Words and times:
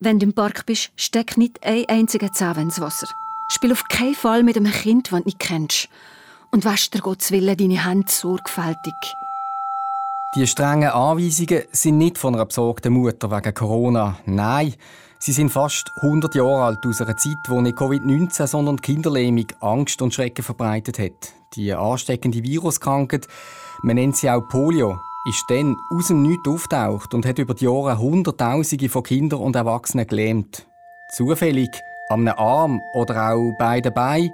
Wenn 0.00 0.20
du 0.20 0.26
im 0.26 0.32
Park 0.32 0.64
bist, 0.64 0.92
steck 0.94 1.36
nicht 1.36 1.64
ein 1.64 1.84
einziger 1.88 2.32
Zahn 2.32 2.56
ins 2.58 2.80
Wasser. 2.80 3.08
Spiel 3.48 3.72
auf 3.72 3.82
keinen 3.88 4.14
Fall 4.14 4.44
mit 4.44 4.56
einem 4.56 4.70
Kind, 4.70 5.10
das 5.10 5.18
du 5.18 5.24
nicht 5.24 5.40
kennst. 5.40 5.88
Und 6.52 6.64
wasch 6.64 6.90
dir 6.90 7.00
Gottes 7.00 7.32
Willen 7.32 7.56
deine 7.56 7.84
Hände 7.84 8.06
sorgfältig. 8.08 8.94
Die 10.36 10.46
strengen 10.46 10.90
Anweisungen 10.90 11.64
sind 11.72 11.98
nicht 11.98 12.16
von 12.16 12.34
einer 12.34 12.46
besorgten 12.46 12.92
Mutter 12.92 13.30
wegen 13.32 13.54
Corona. 13.54 14.18
Nein, 14.24 14.74
sie 15.18 15.32
sind 15.32 15.50
fast 15.50 15.90
100 15.96 16.32
Jahre 16.36 16.62
alt 16.62 16.86
aus 16.86 17.00
einer 17.00 17.16
Zeit, 17.16 17.38
wo 17.48 17.60
nicht 17.60 17.76
Covid-19, 17.76 18.46
sondern 18.46 18.80
Kinderlähmung 18.80 19.46
Angst 19.60 20.00
und 20.00 20.14
Schrecken 20.14 20.44
verbreitet 20.44 21.00
hat. 21.00 21.32
Die 21.56 21.72
ansteckende 21.72 22.44
Viruskrankheit, 22.44 23.26
man 23.82 23.96
nennt 23.96 24.16
sie 24.16 24.30
auch 24.30 24.42
Polio, 24.48 25.00
ist 25.28 25.44
dann 25.48 25.76
aus 25.90 26.08
dem 26.08 26.22
Nichts 26.22 26.48
auftaucht 26.48 27.12
und 27.12 27.26
hat 27.26 27.38
über 27.38 27.52
die 27.52 27.66
Jahre 27.66 27.98
Hunderttausende 27.98 28.88
von 28.88 29.02
Kindern 29.02 29.40
und 29.40 29.56
Erwachsenen 29.56 30.06
gelähmt. 30.06 30.66
Zufällig, 31.12 31.68
am 32.08 32.26
Arm 32.28 32.80
oder 32.94 33.30
auch 33.30 33.52
beiden 33.58 33.92
Beinen. 33.92 34.32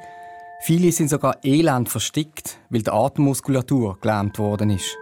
Viele 0.60 0.92
sind 0.92 1.10
sogar 1.10 1.36
elend 1.42 1.88
verstickt, 1.88 2.58
weil 2.70 2.82
die 2.82 2.90
Atemmuskulatur 2.90 3.98
gelähmt 4.00 4.38
worden 4.38 4.70
ist. 4.70 4.96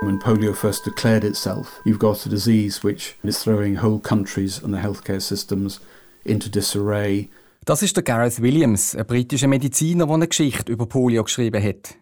When 0.00 0.18
polio 0.18 0.54
first 0.54 0.86
declared 0.86 1.24
itself, 1.24 1.82
you've 1.84 1.98
got 1.98 2.24
a 2.24 2.30
disease 2.30 2.82
which 2.82 3.16
is 3.24 3.42
throwing 3.42 3.82
whole 3.82 4.00
countries 4.00 4.62
and 4.62 4.72
the 4.74 4.80
healthcare 4.80 5.20
systems 5.20 5.80
into 6.24 6.48
disarray. 6.48 7.28
Das 7.64 7.82
ist 7.82 7.96
der 7.96 8.04
Gareth 8.04 8.40
Williams, 8.40 8.94
ein 8.94 9.06
britischer 9.06 9.48
Mediziner, 9.48 10.06
der 10.06 10.14
eine 10.14 10.28
Geschichte 10.28 10.72
über 10.72 10.86
Polio 10.86 11.24
geschrieben 11.24 11.62
hat. 11.62 11.96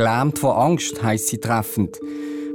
Gelähmt 0.00 0.38
vor 0.38 0.58
Angst 0.58 1.02
heisst 1.02 1.26
sie 1.26 1.36
treffend. 1.36 2.00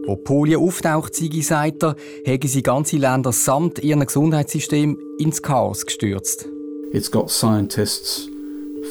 Wo 0.08 0.16
Polio 0.16 0.66
auftaucht, 0.66 1.14
sei 1.14 1.30
sagt 1.42 1.84
er, 1.84 1.96
haben 2.26 2.48
sie 2.48 2.64
ganze 2.64 2.98
Länder 2.98 3.32
samt 3.32 3.78
ihrem 3.78 4.04
Gesundheitssystem 4.04 4.98
ins 5.20 5.44
Chaos 5.44 5.86
gestürzt. 5.86 6.48
It's 6.92 7.12
got 7.12 7.30
scientists 7.30 8.32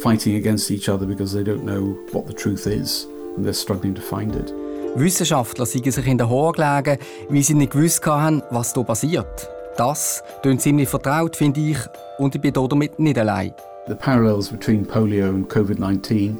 fighting 0.04 0.36
against 0.36 0.70
each 0.70 0.88
other 0.88 1.04
because 1.04 1.34
they 1.34 1.42
don't 1.42 1.64
know 1.64 1.98
what 2.12 2.28
the 2.28 2.32
truth 2.32 2.68
is 2.68 3.08
and 3.36 3.44
they're 3.44 3.52
struggling 3.52 3.92
to 3.92 4.00
find 4.00 4.36
it. 4.36 4.54
Wissenschaftler 4.94 5.66
seien 5.66 5.90
sich 5.90 6.06
in 6.06 6.18
den 6.18 6.30
Haaren 6.30 6.52
gelegen, 6.52 7.02
weil 7.30 7.42
sie 7.42 7.54
nicht 7.54 7.72
gewusst 7.72 8.06
haben, 8.06 8.40
was 8.50 8.72
hier 8.72 8.84
passiert. 8.84 9.48
Das 9.76 10.22
klingt 10.42 10.62
ziemlich 10.62 10.88
vertraut, 10.88 11.34
finde 11.34 11.58
ich, 11.58 11.78
und 12.18 12.36
ich 12.36 12.40
bin 12.40 12.52
damit 12.52 13.00
nicht 13.00 13.18
allein. 13.18 13.52
The 13.88 13.96
parallels 13.96 14.48
between 14.48 14.86
polio 14.86 15.28
and 15.28 15.52
COVID-19 15.52 16.36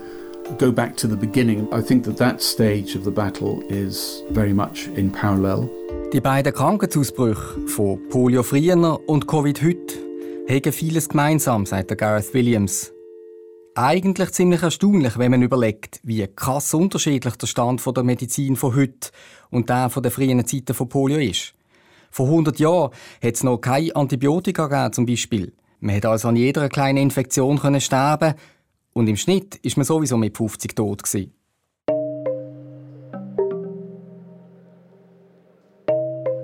go 0.59 0.73
back 0.73 0.97
to 0.97 1.09
the 1.09 1.17
beginning. 1.17 1.67
I 1.73 1.83
think 1.83 2.05
that 2.05 2.17
that 2.19 2.43
stage 2.43 2.97
of 2.97 3.05
the 3.05 3.11
battle 3.11 3.63
is 3.69 4.23
very 4.31 4.53
much 4.53 4.89
in 4.97 5.11
parallel. 5.11 5.69
Die 6.13 6.21
beiden 6.21 6.53
Krankheitsausbrüche 6.53 7.67
von 7.67 7.99
Polio 8.09 8.43
früher 8.43 9.01
und 9.09 9.27
Covid 9.27 9.63
heute 9.63 9.95
haben 10.49 10.73
vieles 10.73 11.09
gemeinsam, 11.09 11.67
sagt 11.67 11.97
Gareth 11.99 12.33
Williams. 12.35 12.93
Eigentlich 13.75 14.31
ziemlich 14.31 14.63
erstaunlich, 14.63 15.19
wenn 15.19 15.33
man 15.33 15.43
überlegt, 15.43 15.99
wie 16.05 16.25
krass 16.29 16.73
unterschiedlich 16.75 17.35
der 17.35 17.49
Stand 17.49 17.85
der 17.85 18.05
Medizin 18.05 18.55
von 18.55 18.77
heute 18.77 19.11
und 19.51 19.69
der 19.69 19.91
von 19.91 20.03
der 20.03 20.13
frühen 20.13 20.47
Zeiten 20.47 20.75
von 20.75 20.89
Polio 20.89 21.19
ist. 21.19 21.55
Vor 22.13 22.27
100 22.27 22.61
Jahren 22.61 22.93
hat 23.21 23.35
es 23.35 23.43
noch 23.43 23.59
keine 23.59 23.97
Antibiotika 23.97 24.69
gegeben, 24.69 24.93
zum 24.93 25.07
Beispiel. 25.07 25.53
Man 25.81 25.97
hätte 25.97 26.09
also 26.09 26.29
an 26.29 26.37
jeder 26.37 26.69
kleinen 26.69 26.99
Infektion 26.99 27.59
können 27.59 27.81
sterben 27.81 28.35
und 28.95 29.09
im 29.09 29.17
Schnitt 29.17 29.57
ist 29.57 29.77
man 29.77 29.85
sowieso 29.85 30.17
mit 30.17 30.37
50 30.37 30.75
tot 30.75 31.03
gewesen. 31.03 31.35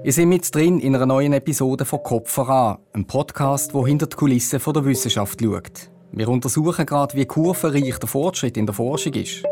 Wir 0.02 0.12
sind 0.12 0.28
mit 0.28 0.52
drin 0.54 0.80
in 0.80 0.96
einer 0.96 1.06
neuen 1.06 1.32
Episode 1.32 1.84
von 1.84 2.02
Kopf 2.02 2.30
voran, 2.30 2.78
einem 2.92 3.06
Podcast, 3.06 3.72
wo 3.74 3.86
hinter 3.86 4.06
die 4.06 4.16
Kulissen 4.16 4.60
der 4.64 4.84
Wissenschaft 4.84 5.40
schaut. 5.40 5.90
Wir 6.12 6.28
untersuchen 6.28 6.86
gerade, 6.86 7.14
wie 7.16 7.26
kurvenreich 7.26 7.98
der 7.98 8.08
Fortschritt 8.08 8.56
in 8.56 8.66
der 8.66 8.74
Forschung 8.74 9.12
ist. 9.14 9.44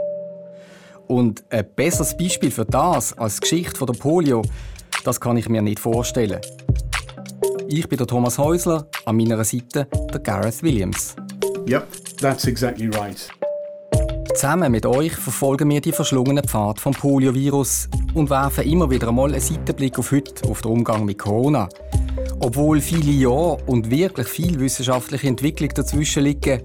Und 1.06 1.44
ein 1.50 1.66
besseres 1.76 2.16
Beispiel 2.16 2.50
für 2.50 2.64
das 2.64 3.16
als 3.16 3.36
die 3.36 3.40
Geschichte 3.42 3.86
der 3.86 3.92
Polio, 3.92 4.42
das 5.04 5.20
kann 5.20 5.36
ich 5.36 5.48
mir 5.48 5.62
nicht 5.62 5.78
vorstellen. 5.78 6.40
Ich 7.68 7.88
bin 7.88 7.98
der 7.98 8.06
Thomas 8.06 8.38
Häusler, 8.38 8.88
an 9.04 9.16
meiner 9.16 9.44
Seite 9.44 9.86
der 10.12 10.20
Gareth 10.20 10.62
Williams. 10.62 11.14
Yep, 11.68 12.16
that's 12.18 12.46
exactly 12.46 12.88
right. 12.88 13.28
Zusammen 14.34 14.72
mit 14.72 14.86
euch 14.86 15.12
verfolgen 15.12 15.68
wir 15.68 15.82
die 15.82 15.92
verschlungenen 15.92 16.42
Pfad 16.44 16.80
vom 16.80 16.94
Poliovirus 16.94 17.90
und 18.14 18.30
werfen 18.30 18.64
immer 18.64 18.88
wieder 18.88 19.08
einmal 19.08 19.32
einen 19.32 19.40
Seitenblick 19.42 19.98
auf 19.98 20.10
heute, 20.12 20.48
auf 20.48 20.62
den 20.62 20.70
Umgang 20.70 21.04
mit 21.04 21.18
Corona. 21.18 21.68
Obwohl 22.40 22.80
viele 22.80 23.10
Jahre 23.10 23.58
und 23.66 23.90
wirklich 23.90 24.28
viel 24.28 24.58
wissenschaftliche 24.58 25.26
Entwicklung 25.26 25.68
dazwischen 25.74 26.22
liegen, 26.22 26.62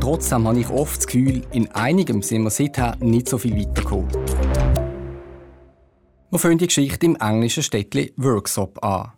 trotzdem 0.00 0.46
habe 0.46 0.60
ich 0.60 0.68
oft 0.68 0.98
das 0.98 1.06
Gefühl, 1.06 1.46
in 1.52 1.70
einigem 1.70 2.20
sind 2.20 2.42
wir 2.42 2.50
seither 2.50 2.94
nicht 3.00 3.30
so 3.30 3.38
viel 3.38 3.56
weitergekommen. 3.56 4.10
Wir 6.30 6.38
fangen 6.38 6.58
die 6.58 6.66
Geschichte 6.66 7.06
im 7.06 7.16
englischen 7.16 7.62
Städtchen 7.62 8.10
Worksop 8.16 8.84
an. 8.84 9.12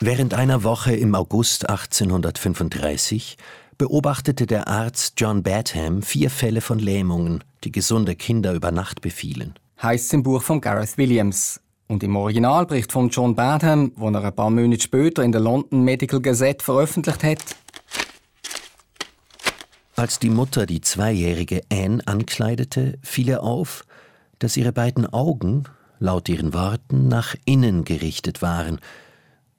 Während 0.00 0.32
einer 0.32 0.62
Woche 0.62 0.94
im 0.94 1.16
August 1.16 1.68
1835 1.68 3.36
beobachtete 3.78 4.46
der 4.46 4.68
Arzt 4.68 5.14
John 5.16 5.42
Badham 5.42 6.02
vier 6.02 6.30
Fälle 6.30 6.60
von 6.60 6.78
Lähmungen, 6.78 7.42
die 7.64 7.72
gesunde 7.72 8.14
Kinder 8.14 8.54
über 8.54 8.70
Nacht 8.70 9.00
befielen. 9.00 9.54
Heißt 9.82 10.14
im 10.14 10.22
Buch 10.22 10.42
von 10.42 10.60
Gareth 10.60 10.98
Williams. 10.98 11.60
Und 11.88 12.04
im 12.04 12.14
Originalbericht 12.14 12.92
von 12.92 13.08
John 13.08 13.34
Badham, 13.34 13.92
den 13.96 14.14
er 14.14 14.24
ein 14.24 14.36
paar 14.36 14.50
Monate 14.50 14.82
später 14.82 15.24
in 15.24 15.32
der 15.32 15.40
London 15.40 15.82
Medical 15.82 16.20
Gazette 16.20 16.64
veröffentlicht 16.64 17.24
hat, 17.24 17.56
als 19.96 20.20
die 20.20 20.30
Mutter 20.30 20.64
die 20.66 20.80
zweijährige 20.80 21.62
Anne 21.72 22.06
ankleidete, 22.06 23.00
fiel 23.02 23.30
ihr 23.30 23.42
auf, 23.42 23.84
dass 24.38 24.56
ihre 24.56 24.72
beiden 24.72 25.12
Augen, 25.12 25.64
laut 25.98 26.28
ihren 26.28 26.54
Worten, 26.54 27.08
nach 27.08 27.34
innen 27.46 27.82
gerichtet 27.82 28.42
waren. 28.42 28.78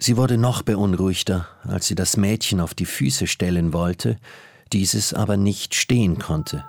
Sie 0.02 0.16
wurde 0.16 0.38
noch 0.38 0.62
beunruhigter, 0.62 1.48
als 1.68 1.88
sie 1.88 1.96
das 1.96 2.16
Mädchen 2.16 2.62
auf 2.62 2.74
die 2.74 2.86
Füße 2.86 3.28
stellen 3.28 3.74
wollte, 3.74 4.18
dieses 4.72 5.14
aber 5.14 5.36
nicht 5.36 5.76
stehen 5.76 6.18
konnte. 6.20 6.64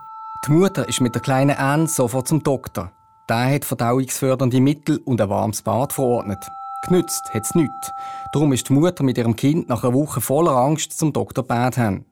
Die 0.46 0.50
Mutter 0.50 0.88
ist 0.88 1.00
mit 1.00 1.14
der 1.14 1.22
kleinen 1.22 1.56
Anne 1.56 1.86
sofort 1.86 2.26
zum 2.26 2.42
Doktor. 2.42 2.90
Der 3.28 3.54
hat 3.54 3.64
verdauungsfördernde 3.64 4.60
Mittel 4.60 5.00
und 5.04 5.20
ein 5.20 5.28
warmes 5.28 5.62
Bad 5.62 5.92
verordnet. 5.92 6.38
Genützt 6.88 7.22
hat 7.32 7.44
es 7.44 7.54
nichts. 7.54 7.92
Darum 8.32 8.52
ist 8.52 8.68
die 8.68 8.72
Mutter 8.72 9.04
mit 9.04 9.16
ihrem 9.16 9.36
Kind 9.36 9.68
nach 9.68 9.84
einer 9.84 9.94
Woche 9.94 10.20
voller 10.20 10.56
Angst 10.56 10.98
zum 10.98 11.12
Dr. 11.12 11.44
Badham. 11.44 12.04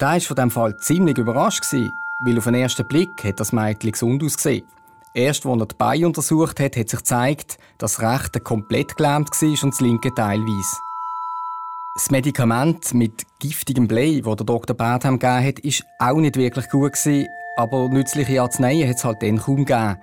Der 0.00 0.08
war 0.08 0.20
von 0.20 0.36
dem 0.36 0.50
Fall 0.50 0.78
ziemlich 0.78 1.18
überrascht, 1.18 1.64
weil 1.70 2.38
auf 2.38 2.44
den 2.44 2.54
ersten 2.54 2.88
Blick 2.88 3.22
hat 3.24 3.40
das 3.40 3.52
Mädchen 3.52 3.92
gesund 3.92 4.22
ausgesehen. 4.22 4.64
Erst 5.16 5.46
als 5.46 5.60
er 5.60 5.66
die 5.66 5.74
Beine 5.76 6.06
untersucht 6.08 6.60
hat, 6.60 6.76
hat 6.76 6.90
sich 6.90 6.98
gezeigt, 6.98 7.58
dass 7.78 7.96
das 7.96 8.02
rechte 8.02 8.38
komplett 8.38 8.98
gelähmt 8.98 9.30
war 9.30 9.64
und 9.64 9.72
das 9.72 9.80
linke 9.80 10.14
teilweise. 10.14 10.76
Das 11.94 12.10
Medikament 12.10 12.92
mit 12.92 13.22
giftigem 13.38 13.88
Blei, 13.88 14.20
das 14.22 14.36
der 14.36 14.44
Dr. 14.44 14.76
Badham 14.76 15.18
gegeben 15.18 15.46
hat, 15.46 15.64
war 15.64 16.10
auch 16.10 16.20
nicht 16.20 16.36
wirklich 16.36 16.68
gut, 16.68 16.92
aber 17.56 17.88
nützliche 17.88 18.42
Arzneien 18.42 18.86
hat 18.86 18.96
es 18.96 19.04
halt 19.06 19.22
dann 19.22 19.38
kaum 19.38 19.64
gegeben. 19.64 19.96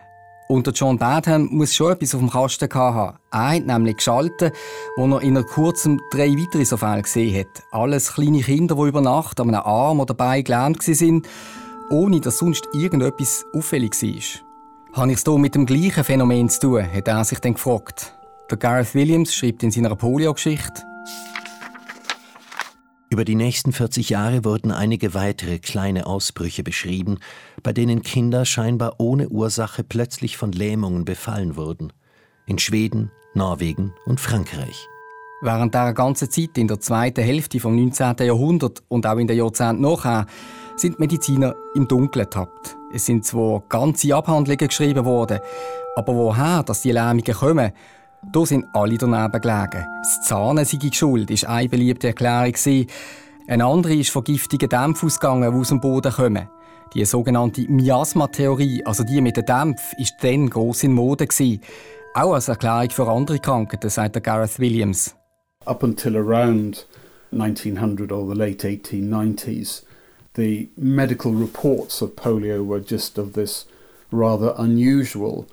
Und 0.47 0.65
der 0.65 0.73
John 0.73 0.97
Badham 0.97 1.47
muss 1.51 1.75
schon 1.75 1.91
etwas 1.91 2.15
auf 2.15 2.21
dem 2.21 2.31
Kasten 2.31 2.73
haben. 2.73 3.17
Er 3.29 3.51
hat 3.51 3.67
nämlich 3.67 3.97
geschaltet, 3.97 4.55
wo 4.97 5.05
er 5.05 5.21
in 5.21 5.45
kurzem 5.45 6.01
drei 6.09 6.29
weitere 6.29 6.65
so 6.65 6.75
Fälle 6.75 7.03
gesehen 7.03 7.39
hat. 7.39 7.63
Alles 7.71 8.15
kleine 8.15 8.41
Kinder, 8.41 8.75
die 8.75 8.87
über 8.87 9.01
Nacht 9.01 9.39
an 9.39 9.49
einem 9.49 9.61
Arm 9.63 9.99
oder 9.99 10.15
Bein 10.15 10.43
gelähmt 10.43 10.87
waren, 10.87 11.21
ohne 11.91 12.19
dass 12.19 12.39
sonst 12.39 12.67
irgendetwas 12.73 13.45
auffällig 13.53 13.93
war. 14.01 14.52
Habe 14.93 15.11
ich 15.11 15.17
es 15.17 15.23
hier 15.23 15.39
mit 15.39 15.55
dem 15.55 15.65
gleichen 15.65 16.03
Phänomen 16.03 16.49
zu 16.49 16.59
tun, 16.59 16.83
hat 16.83 17.07
er 17.07 17.25
sich 17.25 17.39
dann 17.39 17.55
gefragt. 17.55 18.13
Der 18.51 18.57
Gareth 18.57 18.93
Williams 18.93 19.33
schreibt 19.33 19.63
in 19.63 19.71
seiner 19.71 19.95
Polio-Geschichte, 19.95 20.83
über 23.09 23.25
die 23.25 23.35
nächsten 23.35 23.73
40 23.73 24.09
Jahre 24.09 24.43
wurden 24.43 24.71
einige 24.71 25.13
weitere 25.13 25.59
kleine 25.59 26.07
Ausbrüche 26.07 26.63
beschrieben, 26.63 27.19
bei 27.61 27.71
denen 27.71 28.01
Kinder 28.01 28.43
scheinbar 28.43 28.95
ohne 28.97 29.29
Ursache 29.29 29.83
plötzlich 29.83 30.35
von 30.35 30.51
Lähmungen 30.51 31.05
befallen 31.05 31.55
wurden. 31.55 31.93
In 32.47 32.57
Schweden, 32.57 33.11
Norwegen 33.35 33.93
und 34.07 34.19
Frankreich. 34.19 34.87
Während 35.43 35.75
der 35.75 35.93
ganzen 35.93 36.31
Zeit 36.31 36.57
in 36.57 36.67
der 36.67 36.79
zweiten 36.79 37.23
Hälfte 37.23 37.59
vom 37.59 37.75
19. 37.75 38.15
Jahrhundert 38.25 38.81
und 38.87 39.05
auch 39.05 39.17
in 39.17 39.27
den 39.27 39.37
Jahrzehnten 39.37 39.83
nachher 39.83 40.25
sind 40.75 40.99
Mediziner 40.99 41.55
im 41.75 41.87
Dunkeln 41.87 42.25
getappt. 42.25 42.75
Es 42.93 43.05
sind 43.05 43.25
zwar 43.25 43.61
ganze 43.69 44.15
Abhandlungen 44.15 44.67
geschrieben 44.67 45.05
worden, 45.05 45.39
aber 45.95 46.15
woher, 46.15 46.63
dass 46.63 46.81
die 46.81 46.91
Lähmungen 46.91 47.33
kommen, 47.33 47.71
da 48.31 48.45
sind 48.45 48.65
alle 48.73 48.97
daneben 48.97 49.41
gelegen. 49.41 49.85
Das 50.01 50.21
Zahnen 50.27 50.65
sei 50.65 50.79
schuld, 50.91 51.29
ist 51.29 51.45
eine 51.45 51.69
beliebte 51.69 52.07
Erklärung. 52.07 52.53
Eine 53.47 53.65
andere 53.65 53.95
ist 53.95 54.11
von 54.11 54.23
giftigen 54.23 54.69
Dämpfen 54.69 55.07
ausgegangen, 55.07 55.51
die 55.51 55.59
aus 55.59 55.69
dem 55.69 55.81
Boden 55.81 56.11
kommen. 56.11 56.49
Die 56.93 57.03
sogenannte 57.05 57.61
Miasma-Theorie, 57.69 58.85
also 58.85 59.03
die 59.03 59.19
mit 59.19 59.35
den 59.37 59.45
Dämpfen, 59.45 59.99
ist 59.99 60.15
dann 60.21 60.49
gross 60.49 60.83
in 60.83 60.93
Mode. 60.93 61.27
auch 62.13 62.33
als 62.33 62.47
Erklärung 62.47 62.91
für 62.91 63.09
andere 63.09 63.39
Krankheiten, 63.39 63.89
sagt 63.89 64.21
Gareth 64.23 64.59
Williams. 64.59 65.15
Up 65.65 65.83
until 65.83 66.15
around 66.15 66.85
1900 67.31 68.11
or 68.11 68.27
the 68.27 68.37
late 68.37 68.67
1890s, 68.67 69.83
the 70.35 70.69
medical 70.77 71.33
reports 71.33 72.01
of 72.01 72.15
polio 72.15 72.65
were 72.65 72.79
just 72.79 73.17
of 73.17 73.33
this 73.33 73.65
rather 74.11 74.53
unusual, 74.57 75.45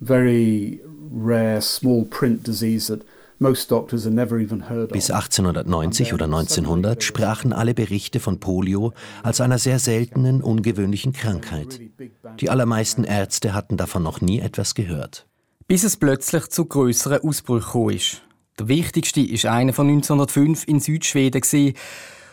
very 0.00 0.80
rare 1.10 1.60
small 1.60 2.04
print 2.04 2.42
disease 2.42 2.88
that 2.88 3.02
most 3.40 3.70
doctors 3.70 4.04
had 4.04 4.12
never 4.12 4.38
even 4.38 4.68
heard 4.68 4.90
of. 4.90 4.92
Bis 4.92 5.10
1890 5.10 6.12
oder 6.12 6.24
1900 6.24 7.02
sprachen 7.02 7.52
alle 7.52 7.74
Berichte 7.74 8.18
von 8.20 8.40
Polio 8.40 8.92
als 9.22 9.40
einer 9.40 9.58
sehr 9.58 9.78
seltenen, 9.78 10.42
ungewöhnlichen 10.42 11.12
Krankheit. 11.12 11.80
Die 12.40 12.50
allermeisten 12.50 13.04
Ärzte 13.04 13.54
hatten 13.54 13.76
davon 13.76 14.02
noch 14.02 14.20
nie 14.20 14.40
etwas 14.40 14.74
gehört. 14.74 15.26
Bis 15.68 15.84
es 15.84 15.96
plötzlich 15.96 16.48
zu 16.48 16.64
größeren 16.64 17.22
Ausbrüchen 17.22 17.88
kam. 17.88 18.20
Der 18.58 18.68
wichtigste 18.68 19.20
war 19.20 19.52
einer 19.52 19.72
von 19.72 19.88
1905 19.88 20.66
in 20.66 20.80
Südschweden. 20.80 21.40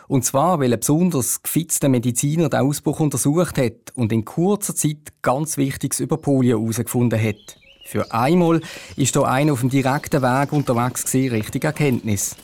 Und 0.07 0.23
zwar, 0.23 0.59
weil 0.59 0.73
ein 0.73 0.79
besonders 0.79 1.41
gefitzter 1.41 1.89
Mediziner 1.89 2.49
den 2.49 2.59
Ausbruch 2.59 2.99
untersucht 2.99 3.57
hat 3.57 3.91
und 3.95 4.11
in 4.11 4.25
kurzer 4.25 4.75
Zeit 4.75 5.13
ganz 5.21 5.57
Wichtiges 5.57 5.99
über 5.99 6.17
Polio 6.17 6.59
herausgefunden 6.59 7.21
hat. 7.21 7.57
Für 7.85 8.11
einmal 8.11 8.61
ist 8.95 9.15
hier 9.15 9.27
einer 9.27 9.53
auf 9.53 9.61
dem 9.61 9.69
direkten 9.69 10.21
Weg 10.21 10.51
unterwegs 10.51 11.05
gewesen, 11.05 11.35
Richtung 11.35 11.61
Erkenntnis. 11.61 12.35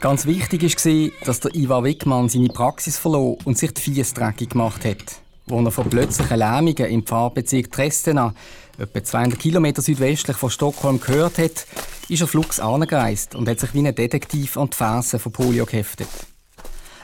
Ganz 0.00 0.26
wichtig 0.26 0.62
war, 0.62 1.10
dass 1.24 1.40
der 1.40 1.54
Ivar 1.56 1.82
Wickmann 1.82 2.28
seine 2.28 2.48
Praxis 2.48 2.98
verlor 2.98 3.36
und 3.44 3.58
sich 3.58 3.74
die 3.74 3.80
Fies 3.80 4.14
dreckig 4.14 4.50
gemacht 4.50 4.84
hat. 4.84 5.20
Als 5.50 5.64
er 5.64 5.70
von 5.72 5.90
plötzlichen 5.90 6.38
Lähmungen 6.38 6.86
im 6.86 7.04
Pfarrbezirk 7.04 7.72
Trestena, 7.72 8.32
etwa 8.78 9.02
200 9.02 9.38
Kilometer 9.38 9.82
südwestlich 9.82 10.36
von 10.36 10.50
Stockholm, 10.50 11.00
gehört 11.00 11.38
hat, 11.38 11.66
ist 12.08 12.20
er 12.20 12.28
flugs 12.28 12.60
angereist 12.60 13.34
und 13.34 13.48
hat 13.48 13.58
sich 13.60 13.74
wie 13.74 13.86
ein 13.86 13.94
Detektiv 13.94 14.56
an 14.56 14.70
die 14.70 14.76
Fersen 14.76 15.18
von 15.18 15.32
Polio 15.32 15.66
geheftet. 15.66 16.08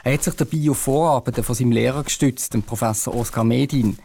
Er 0.03 0.13
hat 0.13 0.23
sich 0.23 0.35
dabei 0.35 0.69
auf 0.69 0.77
Vorarbeiten 0.77 1.43
von 1.43 1.55
seinem 1.55 1.71
Lehrer 1.71 2.03
gestützt, 2.03 2.53
dem 2.53 2.63
Professor 2.63 3.13
Oskar 3.13 3.43
Medin, 3.43 3.97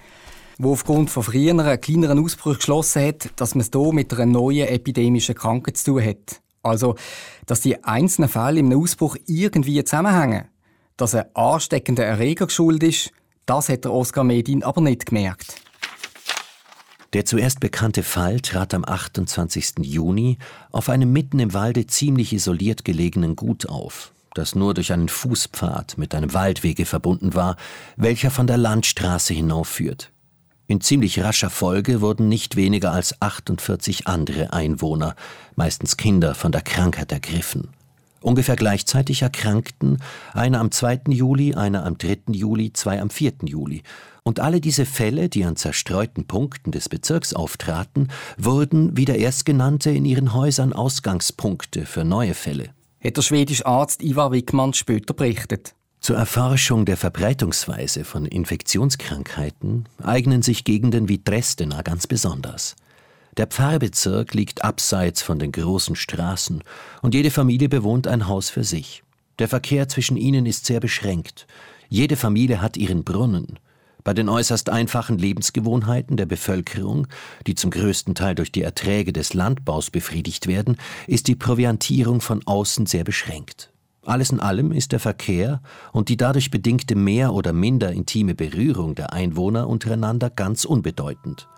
wo 0.59 0.73
aufgrund 0.73 1.11
von 1.11 1.23
früheren, 1.23 1.81
kleineren 1.81 2.25
Ausbrüchen 2.25 2.59
geschlossen 2.59 3.07
hat, 3.07 3.31
dass 3.37 3.55
man 3.55 3.63
es 3.63 3.71
hier 3.73 3.93
mit 3.93 4.13
einer 4.13 4.27
neuen 4.27 4.69
epidemischen 4.69 5.35
Krankheit 5.35 5.77
zu 5.77 5.93
tun 5.93 6.05
hat. 6.05 6.41
Also, 6.63 6.97
dass 7.47 7.61
die 7.61 7.83
einzelnen 7.85 8.29
Fälle 8.29 8.61
im 8.61 8.73
Ausbruch 8.73 9.17
irgendwie 9.27 9.83
zusammenhängen. 9.85 10.49
Dass 10.97 11.15
ein 11.15 11.25
ansteckender 11.35 12.05
Erreger 12.05 12.47
geschuldet 12.47 12.91
ist, 12.91 13.13
das 13.47 13.69
hat 13.69 13.85
der 13.85 13.93
Oskar 13.93 14.25
Medin 14.25 14.63
aber 14.63 14.81
nicht 14.81 15.07
gemerkt. 15.07 15.55
Der 17.12 17.25
zuerst 17.25 17.59
bekannte 17.59 18.05
Fall 18.05 18.41
trat 18.41 18.73
am 18.73 18.85
28. 18.85 19.81
Juni 19.83 20.39
auf 20.71 20.89
einem 20.89 21.12
mitten 21.12 21.41
im 21.41 21.53
Walde 21.53 21.87
ziemlich 21.89 22.33
isoliert 22.33 22.85
gelegenen 22.85 23.35
Gut 23.35 23.69
auf, 23.69 24.12
das 24.35 24.55
nur 24.55 24.75
durch 24.75 24.93
einen 24.93 25.09
Fußpfad 25.09 25.99
mit 25.99 26.15
einem 26.15 26.33
Waldwege 26.35 26.87
verbunden 26.87 27.35
war, 27.35 27.57
welcher 27.97 28.31
von 28.31 28.47
der 28.47 28.59
Landstraße 28.59 29.35
hinaufführt. 29.35 30.12
In 30.69 30.81
ziemlich 30.81 31.19
rascher 31.21 31.51
Folge 31.51 32.01
wurden 32.01 32.29
nicht 32.29 32.55
weniger 32.55 32.93
als 32.93 33.21
48 33.21 34.07
andere 34.07 34.53
Einwohner, 34.53 35.17
meistens 35.57 35.97
Kinder, 35.97 36.37
von 36.37 36.53
der 36.53 36.62
Krankheit 36.62 37.11
ergriffen. 37.11 37.71
Ungefähr 38.23 38.57
gleichzeitig 38.57 39.23
erkrankten 39.23 39.99
einer 40.35 40.61
am 40.61 40.71
2. 40.71 41.03
Juli, 41.09 41.55
einer 41.55 41.85
am 41.85 41.97
3. 41.97 42.33
Juli, 42.33 42.73
zwei 42.73 43.01
am 43.01 43.11
4. 43.11 43.33
Juli. 43.45 43.83
Und 44.23 44.41
alle 44.41 44.61
diese 44.61 44.85
Fälle, 44.85 45.29
die 45.29 45.45
an 45.45 45.57
zerstreuten 45.57 46.27
Punkten 46.27 46.71
des 46.71 46.89
Bezirks 46.89 47.33
auftraten, 47.33 48.09
wurden, 48.37 48.97
wie 48.97 49.07
der 49.07 49.19
Erstgenannte, 49.19 49.91
in 49.91 50.05
ihren 50.05 50.35
Häusern 50.35 50.73
Ausgangspunkte 50.73 51.87
für 51.87 52.05
neue 52.05 52.35
Fälle. 52.35 52.71
Hat 53.03 53.17
der 53.17 53.23
schwedische 53.23 53.65
Arzt 53.65 54.03
Ivar 54.03 54.31
Wickmann 54.33 54.75
später 54.75 55.15
berichtet. 55.15 55.75
Zur 56.01 56.17
Erforschung 56.17 56.85
der 56.85 56.97
Verbreitungsweise 56.97 58.05
von 58.05 58.27
Infektionskrankheiten 58.27 59.87
eignen 60.03 60.43
sich 60.43 60.65
Gegenden 60.65 61.09
wie 61.09 61.23
Dresdena 61.23 61.83
ganz 61.83 62.07
besonders. 62.07 62.77
Der 63.37 63.47
Pfarrbezirk 63.47 64.35
liegt 64.35 64.65
abseits 64.65 65.23
von 65.23 65.38
den 65.38 65.53
großen 65.53 65.94
Straßen 65.94 66.62
und 67.03 67.15
jede 67.15 67.31
Familie 67.31 67.69
bewohnt 67.69 68.06
ein 68.06 68.27
Haus 68.27 68.50
für 68.50 68.65
sich. 68.65 69.03
Der 69.38 69.49
Verkehr 69.49 69.88
zwischen 69.88 70.17
ihnen 70.17 70.47
ist 70.47 70.67
sehr 70.67 70.81
beschränkt. 70.81 71.47
Jede 71.88 72.17
Familie 72.17 72.61
hat 72.61 72.77
ihren 72.77 73.05
Brunnen. 73.05 73.59
Bei 74.03 74.15
den 74.15 74.29
äußerst 74.29 74.71
einfachen 74.71 75.19
Lebensgewohnheiten 75.19 76.17
der 76.17 76.27
Bevölkerung, 76.27 77.06
die 77.47 77.55
zum 77.55 77.71
größten 77.71 78.15
Teil 78.15 78.35
durch 78.35 78.50
die 78.50 78.62
Erträge 78.62 79.12
des 79.12 79.35
Landbaus 79.35 79.91
befriedigt 79.91 80.47
werden, 80.47 80.76
ist 81.06 81.29
die 81.29 81.37
Proviantierung 81.37 82.21
von 82.21 82.47
außen 82.47 82.87
sehr 82.87 83.05
beschränkt. 83.05 83.73
Alles 84.05 84.31
in 84.31 84.41
allem 84.41 84.73
ist 84.73 84.93
der 84.93 85.00
Verkehr 85.00 85.61
und 85.93 86.09
die 86.09 86.17
dadurch 86.17 86.50
bedingte 86.50 86.94
mehr 86.94 87.35
oder 87.35 87.53
minder 87.53 87.93
intime 87.93 88.35
Berührung 88.35 88.94
der 88.94 89.12
Einwohner 89.12 89.69
untereinander 89.69 90.31
ganz 90.31 90.65
unbedeutend. 90.65 91.49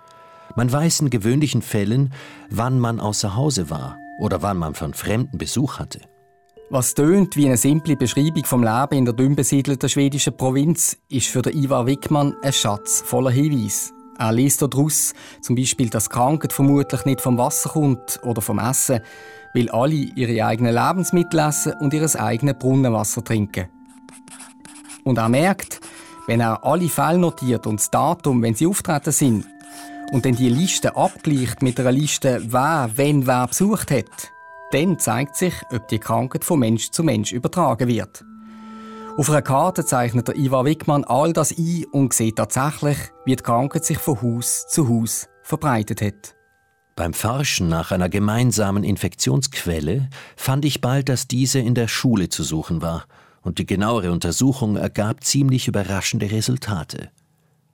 Man 0.54 0.70
weiß 0.70 1.00
in 1.00 1.10
gewöhnlichen 1.10 1.62
Fällen, 1.62 2.12
wann 2.50 2.78
man 2.78 3.00
außer 3.00 3.36
Hause 3.36 3.70
war 3.70 3.98
oder 4.18 4.42
wann 4.42 4.58
man 4.58 4.74
von 4.74 4.92
Fremden 4.92 5.38
Besuch 5.38 5.78
hatte. 5.78 6.00
Was 6.68 6.94
tönt 6.94 7.36
wie 7.36 7.46
eine 7.46 7.56
simple 7.56 7.96
Beschreibung 7.96 8.44
vom 8.44 8.62
Leben 8.62 8.94
in 8.94 9.04
der 9.04 9.14
dünn 9.14 9.34
besiedelten 9.36 9.88
schwedischen 9.88 10.36
Provinz, 10.36 10.96
ist 11.08 11.26
für 11.28 11.42
den 11.42 11.62
Ivar 11.62 11.86
Wickmann 11.86 12.34
ein 12.42 12.52
Schatz 12.52 13.02
voller 13.04 13.30
Hinweise. 13.30 13.92
Er 14.18 14.32
liest 14.32 14.62
daraus 14.62 15.14
zum 15.40 15.56
Beispiel, 15.56 15.90
dass 15.90 16.08
Krankheit 16.08 16.52
vermutlich 16.52 17.04
nicht 17.04 17.20
vom 17.20 17.38
Wasser 17.38 17.70
kommt 17.70 18.20
oder 18.22 18.40
vom 18.40 18.58
Essen, 18.58 19.00
weil 19.54 19.70
alle 19.70 19.94
ihre 19.94 20.46
eigenen 20.46 20.74
Lebensmittel 20.74 21.40
essen 21.40 21.74
und 21.80 21.92
ihr 21.92 22.08
eigenes 22.20 22.58
Brunnenwasser 22.58 23.24
trinken. 23.24 23.68
Und 25.04 25.18
er 25.18 25.28
merkt, 25.28 25.80
wenn 26.26 26.40
er 26.40 26.64
alle 26.64 26.88
Fälle 26.88 27.18
notiert 27.18 27.66
und 27.66 27.80
das 27.80 27.90
Datum, 27.90 28.42
wenn 28.42 28.54
sie 28.54 28.66
auftreten 28.66 29.12
sind, 29.12 29.46
und 30.12 30.26
dann 30.26 30.36
die 30.36 30.50
Liste 30.50 30.94
abgleicht 30.94 31.62
mit 31.62 31.80
einer 31.80 31.90
Liste, 31.90 32.42
wer, 32.46 32.90
wenn, 32.94 33.26
wer 33.26 33.46
besucht 33.46 33.90
hat, 33.90 34.30
dann 34.70 34.98
zeigt 34.98 35.36
sich, 35.36 35.54
ob 35.72 35.88
die 35.88 35.98
Krankheit 35.98 36.44
von 36.44 36.58
Mensch 36.58 36.90
zu 36.90 37.02
Mensch 37.02 37.32
übertragen 37.32 37.88
wird. 37.88 38.22
Auf 39.16 39.30
einer 39.30 39.42
Karte 39.42 39.84
zeichnet 39.84 40.28
der 40.28 40.36
Ivar 40.36 40.64
Wickmann 40.64 41.04
all 41.04 41.32
das 41.32 41.56
ein 41.56 41.84
und 41.92 42.12
sieht 42.12 42.36
tatsächlich, 42.36 42.98
wie 43.24 43.36
die 43.36 43.42
Krankheit 43.42 43.84
sich 43.84 43.98
von 43.98 44.20
Haus 44.20 44.66
zu 44.68 44.88
Haus 44.88 45.28
verbreitet 45.42 46.02
hat. 46.02 46.34
Beim 46.94 47.14
Forschen 47.14 47.68
nach 47.68 47.90
einer 47.90 48.10
gemeinsamen 48.10 48.84
Infektionsquelle 48.84 50.10
fand 50.36 50.66
ich 50.66 50.82
bald, 50.82 51.08
dass 51.08 51.26
diese 51.26 51.58
in 51.58 51.74
der 51.74 51.88
Schule 51.88 52.28
zu 52.28 52.42
suchen 52.42 52.82
war, 52.82 53.06
und 53.40 53.58
die 53.58 53.66
genauere 53.66 54.12
Untersuchung 54.12 54.76
ergab 54.76 55.24
ziemlich 55.24 55.68
überraschende 55.68 56.30
Resultate. 56.30 57.10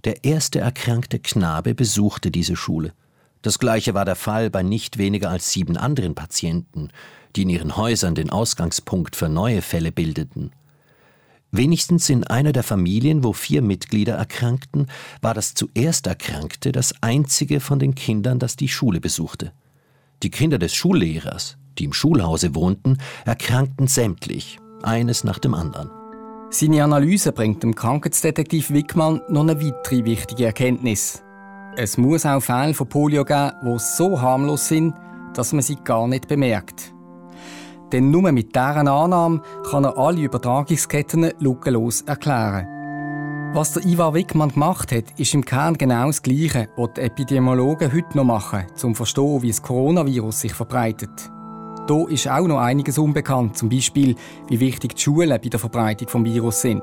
Der 0.09 0.25
erste 0.25 0.61
erkrankte 0.61 1.19
Knabe 1.19 1.75
besuchte 1.75 2.31
diese 2.31 2.57
Schule. 2.57 2.95
Das 3.43 3.59
gleiche 3.59 3.93
war 3.93 4.07
der 4.07 4.17
Fall 4.17 4.49
bei 4.49 4.63
nicht 4.63 4.97
weniger 4.97 5.29
als 5.29 5.51
sieben 5.51 5.77
anderen 5.77 6.15
Patienten, 6.15 6.89
die 7.37 7.43
in 7.43 7.51
ihren 7.51 7.77
Häusern 7.77 8.15
den 8.15 8.31
Ausgangspunkt 8.31 9.17
für 9.17 9.29
neue 9.29 9.61
Fälle 9.61 9.93
bildeten. 9.93 10.53
Wenigstens 11.51 12.09
in 12.09 12.25
einer 12.25 12.53
der 12.53 12.63
Familien, 12.63 13.23
wo 13.23 13.35
vier 13.35 13.61
Mitglieder 13.61 14.15
erkrankten, 14.15 14.87
war 15.21 15.35
das 15.35 15.53
zuerst 15.53 16.07
Erkrankte 16.07 16.73
das 16.73 16.95
einzige 17.03 17.61
von 17.61 17.79
den 17.79 17.95
Kindern, 17.95 18.39
das 18.39 18.57
die 18.57 18.69
Schule 18.69 19.03
besuchte. 19.03 19.53
Die 20.23 20.31
Kinder 20.31 20.59
des 20.59 20.75
Schullehrers, 20.75 21.59
die 21.79 21.85
im 21.85 21.93
Schulhause 21.93 22.55
wohnten, 22.55 22.97
erkrankten 23.27 23.89
sämtlich, 23.89 24.59
eines 24.83 25.23
nach 25.23 25.39
dem 25.39 25.53
anderen. 25.53 25.91
Seine 26.51 26.83
Analyse 26.83 27.33
bringt 27.33 27.63
dem 27.63 27.75
Krankheitsdetektiv 27.75 28.71
Wickmann 28.71 29.21
noch 29.29 29.43
eine 29.43 29.61
weitere 29.61 30.07
wichtige 30.07 30.47
Erkenntnis. 30.47 31.23
Es 31.77 31.99
muss 31.99 32.25
auch 32.25 32.41
Fälle 32.41 32.73
von 32.73 32.89
Polio 32.89 33.23
geben, 33.27 33.53
die 33.63 33.79
so 33.79 34.19
harmlos 34.19 34.67
sind, 34.67 34.95
dass 35.35 35.53
man 35.53 35.61
sie 35.61 35.77
gar 35.77 36.09
nicht 36.09 36.27
bemerkt. 36.27 36.95
Denn 37.93 38.11
nur 38.11 38.33
mit 38.33 38.57
deren 38.57 38.89
Annahme 38.89 39.43
kann 39.71 39.85
er 39.85 39.99
alle 39.99 40.23
Übertragungsketten 40.23 41.33
lückenlos 41.39 42.01
erklären. 42.03 42.67
Was 43.53 43.75
der 43.75 43.85
Ivar 43.85 44.15
Wickmann 44.15 44.51
gemacht 44.51 44.91
hat, 44.91 45.19
ist 45.19 45.35
im 45.35 45.45
Kern 45.45 45.77
genau 45.77 46.07
das 46.07 46.23
Gleiche, 46.23 46.71
was 46.77 46.95
die 46.97 47.03
Epidemiologen 47.03 47.93
heute 47.93 48.17
noch 48.17 48.25
machen, 48.25 48.65
um 48.71 48.77
zu 48.77 48.95
verstehen, 48.95 49.43
wie 49.43 49.49
das 49.49 49.63
Coronavirus 49.63 50.41
sich 50.41 50.55
verbreitet. 50.55 51.31
Da 51.89 52.05
ist 52.07 52.29
auch 52.29 52.47
noch 52.47 52.59
einiges 52.59 52.99
unbekannt, 52.99 53.57
zum 53.57 53.71
Beispiel, 53.71 54.15
wie 54.49 54.61
wichtig 54.61 54.95
die 54.95 55.01
Schulen 55.01 55.31
bei 55.31 55.49
der 55.49 55.59
Verbreitung 55.59 56.23
des 56.23 56.35
Virus 56.35 56.61
sind. 56.61 56.83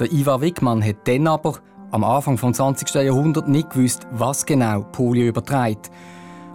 Der 0.00 0.12
Ivar 0.12 0.40
Wickmann 0.40 0.84
hat 0.84 1.06
dann 1.06 1.28
aber 1.28 1.60
am 1.92 2.02
Anfang 2.02 2.34
des 2.34 2.56
20. 2.56 2.92
Jahrhunderts 3.04 3.46
nicht 3.46 3.70
gewusst, 3.70 4.08
was 4.10 4.44
genau 4.44 4.82
Polio 4.82 5.28
überträgt. 5.28 5.92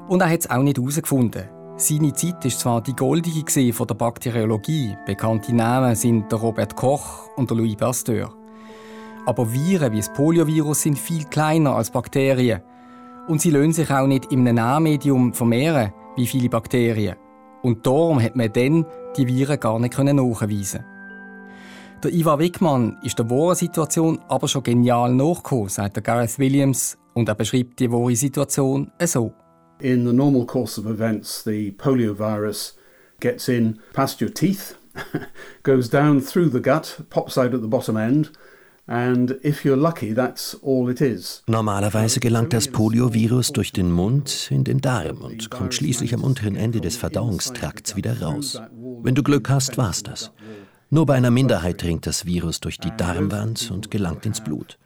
Und 0.09 0.19
er 0.19 0.29
hat 0.29 0.41
es 0.41 0.49
auch 0.49 0.63
nicht 0.63 0.77
herausgefunden. 0.77 1.47
Seine 1.77 2.11
Zeit 2.11 2.43
war 2.43 2.51
zwar 2.51 2.81
die 2.81 2.93
goldige 2.93 3.71
von 3.71 3.87
der 3.87 3.95
Bakteriologie. 3.95 4.97
Bekannte 5.05 5.55
Namen 5.55 5.95
sind 5.95 6.29
der 6.29 6.39
Robert 6.39 6.75
Koch 6.75 7.29
und 7.37 7.49
der 7.49 7.55
Louis 7.55 7.77
Pasteur. 7.77 8.33
Aber 9.25 9.53
Viren 9.53 9.93
wie 9.93 9.97
das 9.97 10.11
Poliovirus 10.11 10.81
sind 10.81 10.99
viel 10.99 11.23
kleiner 11.23 11.73
als 11.77 11.89
Bakterien. 11.89 12.61
Und 13.29 13.39
sie 13.39 13.51
lassen 13.51 13.71
sich 13.71 13.89
auch 13.89 14.07
nicht 14.07 14.29
einem 14.29 14.55
Nahmedium 14.55 15.33
vermehren 15.33 15.93
wie 16.15 16.27
viele 16.27 16.49
Bakterien. 16.49 17.15
Und 17.61 17.85
darum 17.85 18.21
hat 18.21 18.35
man 18.35 18.51
dann 18.51 18.85
die 19.17 19.27
Viren 19.27 19.59
gar 19.59 19.79
nicht 19.79 19.97
nachweisen 19.97 20.83
Der 22.03 22.13
Ivar 22.13 22.39
Wickmann 22.39 22.97
ist 23.03 23.17
der 23.17 23.29
wahren 23.29 23.55
Situation 23.55 24.19
aber 24.27 24.47
schon 24.47 24.63
genial 24.63 25.13
nachgekommen, 25.13 25.69
sagt 25.69 25.95
der 25.95 26.03
Gareth 26.03 26.37
Williams, 26.37 26.97
und 27.13 27.29
er 27.29 27.35
beschreibt 27.35 27.79
die 27.79 27.91
wahre 27.91 28.15
Situation 28.15 28.91
so. 29.05 29.33
In 29.79 30.05
the 30.05 30.13
normal 30.13 30.45
course 30.45 30.79
of 30.79 30.87
events, 30.87 31.43
the 31.43 31.71
poliovirus 31.71 32.75
gets 33.19 33.47
in 33.47 33.79
past 33.93 34.21
your 34.21 34.33
teeth, 34.33 34.75
goes 35.63 35.89
down 35.89 36.21
through 36.21 36.51
the 36.51 36.61
gut, 36.61 37.03
pops 37.09 37.37
out 37.37 37.53
at 37.53 37.61
the 37.61 37.67
bottom 37.67 37.97
end, 37.97 38.31
Normalerweise 41.47 42.19
gelangt 42.19 42.51
das 42.51 42.67
Poliovirus 42.67 43.53
durch 43.53 43.71
den 43.71 43.89
Mund 43.89 44.49
in 44.51 44.65
den 44.65 44.81
Darm 44.81 45.21
und 45.21 45.49
kommt 45.49 45.73
schließlich 45.73 46.13
am 46.13 46.21
unteren 46.21 46.57
Ende 46.57 46.81
des 46.81 46.97
Verdauungstrakts 46.97 47.95
wieder 47.95 48.21
raus. 48.21 48.61
Wenn 49.01 49.15
du 49.15 49.23
Glück 49.23 49.49
hast, 49.49 49.77
war's 49.77 50.03
das. 50.03 50.31
Nur 50.89 51.05
bei 51.05 51.13
einer 51.15 51.31
Minderheit 51.31 51.81
dringt 51.81 52.05
das 52.05 52.25
Virus 52.25 52.59
durch 52.59 52.77
die 52.77 52.91
Darmwand 52.97 53.71
und 53.71 53.89
gelangt 53.89 54.25
ins 54.25 54.41
Blut. 54.41 54.77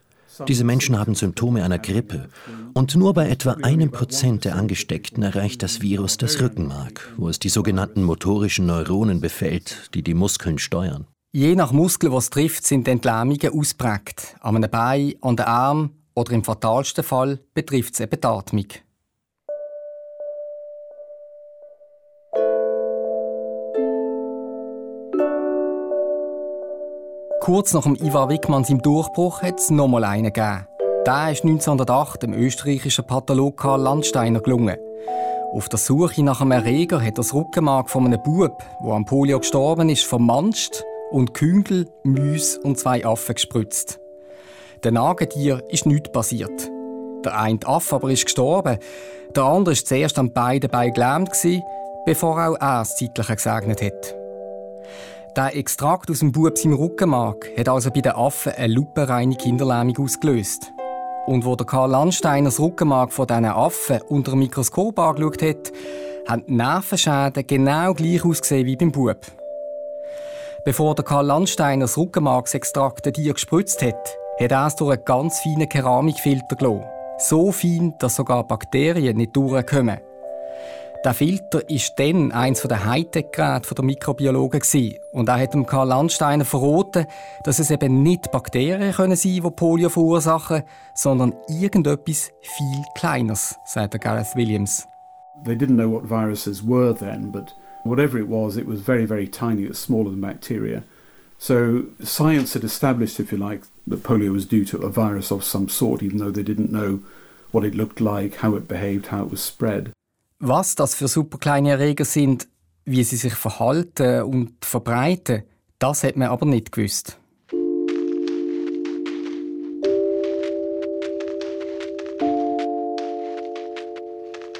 Diese 0.47 0.63
Menschen 0.63 0.99
haben 0.99 1.15
Symptome 1.15 1.63
einer 1.63 1.79
Grippe 1.79 2.29
und 2.75 2.95
nur 2.95 3.15
bei 3.15 3.27
etwa 3.27 3.53
einem 3.63 3.89
Prozent 3.89 4.45
der 4.45 4.57
Angesteckten 4.57 5.23
erreicht 5.23 5.63
das 5.63 5.81
Virus 5.81 6.17
das 6.17 6.39
Rückenmark, 6.39 7.13
wo 7.17 7.29
es 7.29 7.39
die 7.39 7.49
sogenannten 7.49 8.03
motorischen 8.03 8.67
Neuronen 8.67 9.21
befällt, 9.21 9.89
die 9.95 10.03
die 10.03 10.13
Muskeln 10.13 10.59
steuern. 10.59 11.07
Je 11.33 11.55
nach 11.55 11.73
Muskel, 11.73 12.13
was 12.13 12.29
trifft, 12.29 12.65
sind 12.65 12.87
Entlähmungen 12.87 13.51
ausprägt. 13.53 14.37
An 14.39 14.55
einem 14.55 14.71
Bein, 14.71 15.13
an 15.21 15.35
den 15.35 15.45
Arm 15.45 15.91
oder 16.15 16.31
im 16.31 16.43
fatalsten 16.43 17.03
Fall 17.03 17.41
betrifft 17.53 17.95
es 17.95 17.99
eben 17.99 18.21
die 18.21 18.27
Atmung. 18.27 18.65
Kurz 27.41 27.73
nach 27.73 27.83
dem 27.83 27.95
Ivar 27.95 28.29
Wickmann 28.29 28.63
seinem 28.63 28.81
Durchbruch 28.81 29.41
hat 29.41 29.59
es 29.59 29.69
nochmal 29.69 30.05
einen 30.05 30.31
gegeben. 30.31 30.65
Der 31.05 31.31
ist 31.31 31.43
1908 31.43 32.23
dem 32.23 32.33
österreichischen 32.33 33.05
Pathologen 33.05 33.57
Karl 33.57 33.81
Landsteiner 33.81 34.39
gelungen. 34.39 34.77
Auf 35.53 35.67
der 35.67 35.79
Suche 35.79 36.23
nach 36.23 36.39
einem 36.39 36.51
Erreger 36.51 37.01
hat 37.01 37.17
das 37.17 37.33
Rückenmark 37.33 37.89
von 37.89 38.05
einem 38.05 38.23
Bub, 38.23 38.63
der 38.81 38.93
am 38.93 39.05
Polio 39.05 39.39
gestorben 39.39 39.89
ist, 39.89 40.05
vermanscht 40.05 40.83
und 41.11 41.33
Küngel, 41.33 41.87
Müs 42.03 42.57
und 42.57 42.77
zwei 42.77 43.05
Affen 43.05 43.35
gespritzt. 43.35 43.99
Den 44.83 44.95
Nagetier 44.95 45.63
ist 45.69 45.85
nichts 45.85 46.11
passiert. 46.11 46.69
Der 47.25 47.39
eine 47.39 47.59
Affe 47.65 47.95
aber 47.95 48.09
ist 48.09 48.25
gestorben. 48.25 48.77
Der 49.35 49.43
andere 49.43 49.75
war 49.75 49.83
zuerst 49.83 50.19
an 50.19 50.31
beiden 50.31 50.69
Beinen 50.69 50.93
gelähmt, 50.93 51.31
bevor 52.05 52.33
auch 52.33 52.55
er 52.55 52.79
das 52.79 52.95
Zeitliche 52.95 53.35
gesegnet 53.35 53.81
hat. 53.81 54.15
Der 55.35 55.55
Extrakt 55.55 56.09
aus 56.09 56.19
dem 56.19 56.31
Bub 56.31 56.57
seinem 56.57 56.73
Rückenmark 56.73 57.51
hat 57.57 57.69
also 57.69 57.91
bei 57.91 58.01
den 58.01 58.13
Affen 58.13 58.53
eine 58.53 58.73
lupenreine 58.73 59.35
Kinderlähmung 59.35 59.97
ausgelöst. 59.99 60.71
Und 61.27 61.45
wo 61.45 61.55
der 61.55 61.67
Karl 61.67 61.91
Landsteiner 61.91 62.45
das 62.45 62.59
Rückenmark 62.59 63.11
von 63.11 63.27
diesen 63.27 63.45
Affen 63.45 64.01
unter 64.09 64.31
dem 64.31 64.39
Mikroskop 64.39 64.97
angeschaut 64.97 65.43
hat, 65.43 65.71
haben 66.27 66.43
die 66.47 66.53
Nervenschäden 66.53 67.45
genau 67.45 67.93
gleich 67.93 68.25
ausgesehen 68.25 68.65
wie 68.65 68.77
beim 68.77 68.91
Bub. 68.91 69.36
Bevor 70.67 70.95
der 70.95 71.05
Karl 71.05 71.25
Landsteiner 71.27 71.85
das 71.85 71.97
Rückenmarksextrakt 71.97 73.05
den 73.05 73.13
Tier 73.13 73.31
gespritzt 73.31 73.81
hat, 73.81 74.17
hat 74.37 74.51
er 74.51 74.67
es 74.67 74.75
durch 74.75 74.97
einen 74.97 75.05
ganz 75.05 75.39
feinen 75.39 75.69
Keramikfilter 75.69 76.57
gelassen. 76.57 76.83
So 77.19 77.53
fein, 77.53 77.93
dass 77.99 78.17
sogar 78.17 78.45
Bakterien 78.45 79.15
nicht 79.15 79.33
durchkommen. 79.33 80.01
Der 81.05 81.13
Filter 81.13 81.59
war 81.59 81.95
dann 81.95 82.33
eines 82.33 82.63
der 82.63 82.83
Hightech-Geräte 82.83 83.75
der 83.75 83.85
Mikrobiologen 83.85 84.61
und 85.13 85.29
er 85.29 85.39
hat 85.39 85.53
dem 85.53 85.65
Karl 85.65 85.87
Landsteiner 85.87 86.43
verraten, 86.43 87.05
dass 87.45 87.59
es 87.59 87.71
eben 87.71 88.03
nicht 88.03 88.29
Bakterien 88.33 88.91
können 88.91 89.15
sein, 89.15 89.31
die 89.35 89.51
Polio 89.55 89.87
verursachen, 89.87 90.63
sondern 90.93 91.33
irgendetwas 91.47 92.33
viel 92.41 92.83
Kleineres, 92.93 93.55
sagt 93.63 94.01
Gareth 94.01 94.35
Williams. 94.35 94.85
They 95.45 95.55
didn't 95.55 95.77
know 95.77 95.89
what 95.89 96.09
viruses 96.09 96.61
were 96.61 96.93
then, 96.93 97.31
but 97.31 97.55
whatever 97.87 98.17
it 98.17 98.27
was, 98.27 98.57
it 98.57 98.65
was 98.65 98.81
very, 98.81 99.05
very 99.05 99.27
tiny. 99.27 99.63
It 99.63 99.69
was 99.69 99.79
smaller 99.79 100.11
than 100.11 100.21
bacteria. 100.21 100.83
So 101.39 101.85
science 102.03 102.53
had 102.53 102.63
established, 102.63 103.19
if 103.19 103.31
you 103.31 103.37
like, 103.37 103.63
that 103.85 104.03
polio 104.03 104.31
was 104.31 104.45
due 104.45 104.65
to 104.65 104.77
a 104.79 104.89
virus 104.89 105.31
of 105.31 105.43
some 105.43 105.69
sort, 105.69 106.01
even 106.01 106.17
though 106.17 106.31
they 106.31 106.43
didn't 106.43 106.71
know 106.71 106.99
what 107.51 107.63
it 107.63 107.75
looked 107.75 108.01
like, 108.01 108.37
how 108.37 108.55
it 108.55 108.67
behaved, 108.67 109.07
how 109.07 109.23
it 109.23 109.31
was 109.31 109.41
spread. 109.41 109.91
Was 110.39 110.75
das 110.75 110.95
für 110.95 111.07
super 111.07 111.37
kleine 111.37 111.71
Erreger 111.71 112.05
sind, 112.05 112.47
wie 112.85 113.03
sie 113.03 113.17
sich 113.17 113.33
verhalten 113.33 114.23
und 114.23 114.53
verbreiten, 114.61 115.43
das 115.79 116.03
hat 116.03 116.15
man 116.15 116.29
aber 116.29 116.45
nicht 116.45 116.71
gewusst. 116.71 117.17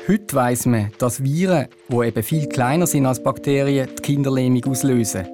Heute 0.08 0.38
weiss 0.38 0.66
man, 0.66 0.90
dass 1.00 1.22
Viren, 1.22 1.68
die 1.90 2.08
eben 2.08 2.24
viel 2.24 2.48
kleiner 2.48 2.88
sind 2.88 3.06
als 3.06 3.22
Bakterien, 3.22 3.90
die 3.98 4.02
Kinderlähmung 4.02 4.64
auslösen. 4.64 5.28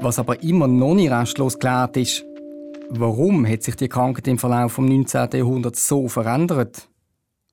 Was 0.00 0.20
aber 0.20 0.40
immer 0.40 0.68
noch 0.68 0.94
nicht 0.94 1.10
restlos 1.10 1.54
geklärt 1.54 1.96
ist, 1.96 2.24
warum 2.90 3.44
hat 3.44 3.64
sich 3.64 3.74
die 3.74 3.88
Krankheit 3.88 4.28
im 4.28 4.38
Verlauf 4.38 4.76
des 4.76 4.84
19. 4.84 5.30
Jahrhunderts 5.32 5.88
so 5.88 6.06
verändert? 6.06 6.88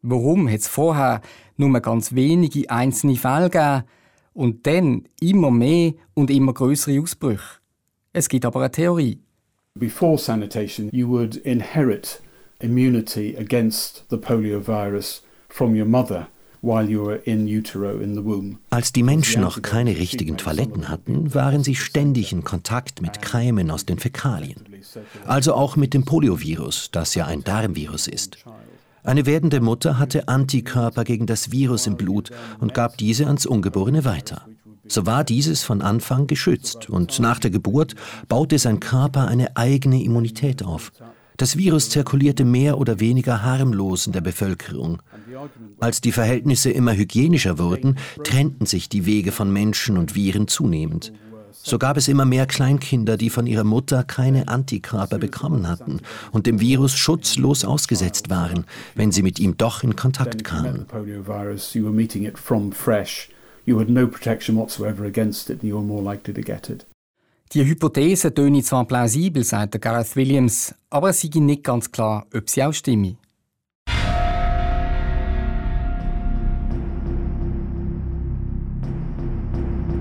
Warum 0.04 0.48
hat 0.48 0.60
es 0.60 0.68
vorher 0.68 1.22
nur 1.58 1.80
ganz 1.80 2.14
wenige 2.14 2.70
einzelne 2.70 3.16
Fälle 3.16 3.50
gegeben 3.50 3.84
und 4.34 4.68
dann 4.68 5.08
immer 5.20 5.50
mehr 5.50 5.94
und 6.14 6.30
immer 6.30 6.54
größere 6.54 7.02
Ausbrüche? 7.02 7.58
Es 8.12 8.30
gibt 8.30 8.46
aber 8.46 8.60
eine 8.60 8.72
Theorie. 8.72 9.20
Before 9.74 10.20
sanitation, 10.20 10.90
you 10.92 11.08
would 11.08 11.38
inherit 11.38 12.22
immunity 12.60 13.36
against 13.36 14.06
the 14.12 14.18
poliovirus 14.18 15.24
from 15.54 15.76
your 15.80 15.86
mother. 15.86 16.28
Als 18.70 18.94
die 18.94 19.04
Menschen 19.04 19.42
noch 19.42 19.62
keine 19.62 19.98
richtigen 19.98 20.38
Toiletten 20.38 20.88
hatten, 20.88 21.34
waren 21.34 21.62
sie 21.62 21.76
ständig 21.76 22.32
in 22.32 22.46
Kontakt 22.46 23.02
mit 23.02 23.22
Keimen 23.22 23.70
aus 23.70 23.86
den 23.86 24.00
Fäkalien. 24.00 24.66
Also 25.28 25.56
auch 25.56 25.76
mit 25.76 25.94
dem 25.94 26.06
Poliovirus, 26.06 26.90
das 26.92 27.16
ja 27.16 27.26
ein 27.26 27.44
Darmvirus 27.44 28.08
ist. 28.08 28.38
Eine 29.04 29.26
werdende 29.26 29.60
Mutter 29.60 30.00
hatte 30.00 30.30
Antikörper 30.30 31.04
gegen 31.04 31.26
das 31.26 31.52
Virus 31.52 31.86
im 31.86 31.98
Blut 31.98 32.32
und 32.62 32.74
gab 32.74 32.98
diese 32.98 33.28
ans 33.28 33.46
Ungeborene 33.46 34.06
weiter. 34.06 34.48
So 34.88 35.06
war 35.06 35.26
dieses 35.26 35.64
von 35.64 35.82
Anfang 35.82 36.28
geschützt 36.28 36.90
und 36.90 37.20
nach 37.20 37.40
der 37.40 37.52
Geburt 37.52 37.96
baute 38.30 38.58
sein 38.58 38.80
Körper 38.80 39.28
eine 39.28 39.58
eigene 39.58 40.02
Immunität 40.02 40.64
auf. 40.64 40.94
Das 41.38 41.58
Virus 41.58 41.90
zirkulierte 41.90 42.46
mehr 42.46 42.78
oder 42.78 43.00
weniger 43.00 43.44
harmlos 43.44 44.08
in 44.08 44.14
der 44.14 44.22
Bevölkerung. 44.22 45.02
Als 45.80 46.02
die 46.02 46.12
Verhältnisse 46.12 46.70
immer 46.72 46.94
hygienischer 46.94 47.58
wurden, 47.58 47.98
trennten 48.24 48.66
sich 48.66 48.90
die 48.90 49.06
Wege 49.06 49.32
von 49.32 49.52
Menschen 49.52 49.98
und 49.98 50.16
Viren 50.16 50.48
zunehmend. 50.48 51.12
So 51.66 51.78
gab 51.78 51.98
es 51.98 52.08
immer 52.08 52.26
mehr 52.26 52.46
Kleinkinder, 52.46 53.16
die 53.16 53.30
von 53.30 53.48
ihrer 53.48 53.64
Mutter 53.64 54.04
keine 54.04 54.48
Antikörper 54.48 55.18
bekommen 55.18 55.68
hatten 55.68 56.02
und 56.32 56.46
dem 56.46 56.60
Virus 56.60 56.94
schutzlos 56.94 57.64
ausgesetzt 57.64 58.30
waren, 58.30 58.66
wenn 58.96 59.12
sie 59.12 59.22
mit 59.22 59.40
ihm 59.40 59.56
doch 59.56 59.84
in 59.84 59.96
Kontakt 59.96 60.44
kamen. 60.44 60.86
Die 67.54 67.64
Hypothese 67.64 68.34
töne 68.34 68.64
zwar 68.64 68.84
plausibel, 68.86 69.44
sagt 69.44 69.80
Gareth 69.80 70.16
Williams, 70.16 70.74
aber 70.90 71.10
es 71.10 71.22
sei 71.22 71.30
nicht 71.36 71.64
ganz 71.64 71.92
klar, 71.92 72.26
ob 72.36 72.50
sie 72.50 72.64
auch 72.64 72.74
stimme. 72.74 73.18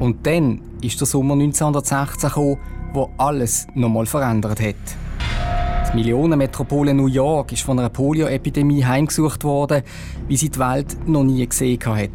Und 0.01 0.27
dann 0.27 0.63
ist 0.81 0.99
der 0.99 1.07
Sommer 1.07 1.35
1916 1.35 2.31
gekommen, 2.31 2.59
wo 2.95 3.11
alles 3.19 3.67
nochmal 3.75 4.07
verändert 4.07 4.59
hat. 4.59 5.93
Die 5.93 5.97
Millionenmetropole 5.97 6.95
New 6.95 7.07
York 7.07 7.53
ist 7.53 7.65
von 7.65 7.79
einer 7.79 7.91
Polioepidemie 7.91 8.83
heimgesucht 8.83 9.45
worden, 9.45 9.83
wie 10.27 10.39
sie 10.39 10.49
die 10.49 10.59
Welt 10.59 11.07
noch 11.07 11.23
nie 11.23 11.47
gesehen 11.47 11.79
hat. 11.85 12.11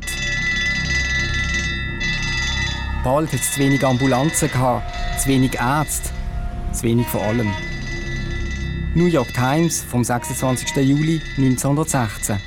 Bald 3.03 3.31
hat 3.31 3.39
es 3.39 3.51
zu 3.51 3.59
wenig 3.59 3.85
Ambulanzen 3.85 4.49
gehabt, 4.49 4.96
zu 5.17 5.29
wenig 5.29 5.55
Ärzte, 5.55 6.09
zu 6.71 6.83
wenig 6.83 7.07
von 7.07 7.21
allem. 7.21 7.51
New 8.95 9.05
York 9.05 9.33
Times 9.33 9.83
vom 9.83 10.03
26. 10.03 10.75
Juli 10.77 11.21
1916. 11.37 12.37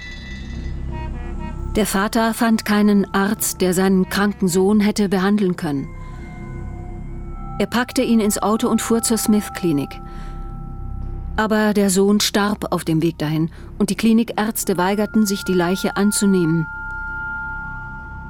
Der 1.77 1.87
Vater 1.87 2.35
fand 2.35 2.65
keinen 2.65 3.13
Arzt, 3.15 3.61
der 3.61 3.75
seinen 3.75 4.09
kranken 4.09 4.49
Sohn 4.49 4.81
hätte 4.81 5.09
behandeln 5.09 5.57
können. 5.57 5.89
Er 7.59 7.67
packte 7.67 8.03
ihn 8.03 8.21
ins 8.21 8.39
Auto 8.43 8.69
und 8.69 8.81
fuhr 8.81 9.03
zur 9.03 9.19
Smith-Klinik. 9.19 10.01
Aber 11.37 11.75
der 11.75 11.91
Sohn 11.91 12.21
starb 12.21 12.73
auf 12.73 12.85
dem 12.85 13.03
Weg 13.03 13.19
dahin 13.19 13.51
und 13.79 13.91
die 13.91 13.97
Klinikärzte 13.97 14.77
weigerten 14.77 15.27
sich, 15.27 15.45
die 15.45 15.55
Leiche 15.55 15.97
anzunehmen. 15.97 16.67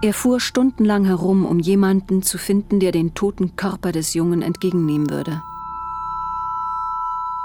Er 0.03 0.15
fuhr 0.15 0.41
stundenlang 0.41 1.05
herum, 1.05 1.45
um 1.45 1.59
jemanden 1.59 2.23
zu 2.23 2.39
finden, 2.39 2.81
der 2.81 2.91
den 2.91 3.15
toten 3.15 3.55
Körper 3.57 3.93
des 3.93 4.15
Jungen 4.15 4.41
entgegennehmen 4.41 5.11
würde. 5.11 5.43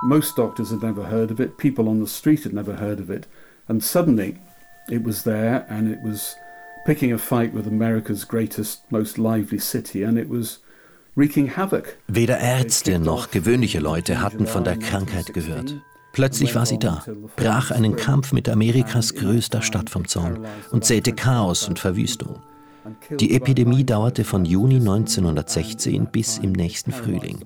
Most 0.03 0.37
doctors 0.37 0.71
had 0.71 0.81
never 0.81 1.09
heard 1.09 1.31
of 1.31 1.39
it, 1.41 1.57
people 1.57 1.89
on 1.89 1.99
the 1.99 2.09
street 2.09 2.45
had 2.45 2.53
never 2.53 2.79
heard 2.79 3.01
of 3.01 3.09
it, 3.09 3.27
and 3.67 3.83
suddenly 3.83 4.37
it 4.89 5.03
was 5.03 5.23
there 5.23 5.65
and 5.69 5.91
it 5.91 5.99
was 6.01 6.37
picking 6.85 7.11
a 7.11 7.17
fight 7.17 7.53
with 7.53 7.67
America's 7.67 8.25
greatest, 8.25 8.89
most 8.89 9.17
lively 9.17 9.59
city, 9.59 10.03
and 10.03 10.17
it 10.17 10.29
was 10.29 10.61
wreaking 11.17 11.57
havoc. 11.57 11.97
Weder 12.07 12.39
Ärzte 12.39 12.99
noch 12.99 13.31
gewöhnliche 13.31 13.81
Leute 13.81 14.21
hatten 14.21 14.47
von 14.47 14.63
der 14.63 14.77
Krankheit 14.77 15.33
gehört. 15.33 15.75
Plötzlich 16.15 16.55
war 16.55 16.65
sie 16.65 16.79
da, 16.79 17.03
brach 17.35 17.71
einen 17.71 17.97
Kampf 17.97 18.31
mit 18.31 18.47
Amerikas 18.47 19.15
größter 19.15 19.61
Stadt 19.61 19.89
vom 19.89 20.07
Zaun 20.07 20.45
und 20.71 20.85
säte 20.85 21.11
Chaos 21.11 21.67
und 21.67 21.77
Verwüstung. 21.77 22.39
Die 23.19 23.35
Epidemie 23.35 23.83
dauerte 23.83 24.23
von 24.23 24.45
Juni 24.45 24.75
1916 24.75 26.05
bis 26.05 26.37
im 26.37 26.53
nächsten 26.53 26.93
Frühling. 26.93 27.43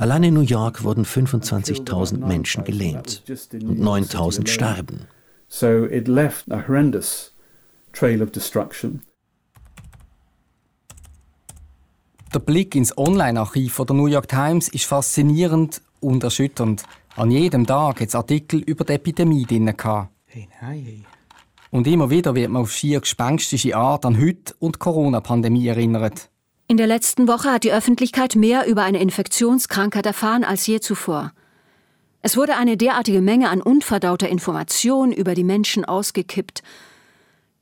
Allein 0.00 0.24
in 0.24 0.34
New 0.34 0.40
York 0.40 0.82
wurden 0.82 1.04
25.000 1.04 2.26
Menschen 2.26 2.64
gelähmt 2.64 3.22
und 3.52 3.78
9.000 3.78 4.48
starben. 4.48 5.06
So 5.46 5.84
it 5.84 6.08
left 6.08 6.50
a 6.50 6.66
horrendous 6.66 7.32
trail 7.92 8.20
of 8.20 8.32
destruction. 8.32 9.02
Der 12.34 12.40
Blick 12.40 12.74
ins 12.74 12.98
Online-Archiv 12.98 13.76
der 13.76 13.94
New 13.94 14.06
York 14.06 14.26
Times 14.26 14.68
ist 14.70 14.86
faszinierend 14.86 15.82
und 16.00 16.24
erschütternd. 16.24 16.82
An 17.14 17.30
jedem 17.30 17.66
Tag 17.66 18.00
hat 18.00 18.08
es 18.08 18.14
Artikel 18.14 18.60
über 18.60 18.84
die 18.84 18.94
Epidemie 18.94 19.44
drin. 19.44 19.72
Hey, 20.24 20.48
hey. 20.60 21.04
Und 21.70 21.86
immer 21.86 22.08
wieder 22.08 22.34
wird 22.34 22.50
man 22.50 22.62
auf 22.62 22.72
schier 22.72 23.00
gespenstische 23.00 23.76
Art 23.76 24.06
an 24.06 24.18
heute 24.18 24.54
und 24.60 24.76
die 24.76 24.78
Corona-Pandemie 24.78 25.66
erinnert. 25.66 26.30
In 26.68 26.78
der 26.78 26.86
letzten 26.86 27.28
Woche 27.28 27.52
hat 27.52 27.64
die 27.64 27.72
Öffentlichkeit 27.72 28.34
mehr 28.34 28.66
über 28.66 28.82
eine 28.82 29.00
Infektionskrankheit 29.00 30.06
erfahren 30.06 30.42
als 30.42 30.66
je 30.66 30.80
zuvor. 30.80 31.32
Es 32.22 32.38
wurde 32.38 32.56
eine 32.56 32.78
derartige 32.78 33.20
Menge 33.20 33.50
an 33.50 33.60
unverdauter 33.60 34.30
Information 34.30 35.12
über 35.12 35.34
die 35.34 35.44
Menschen 35.44 35.84
ausgekippt, 35.84 36.62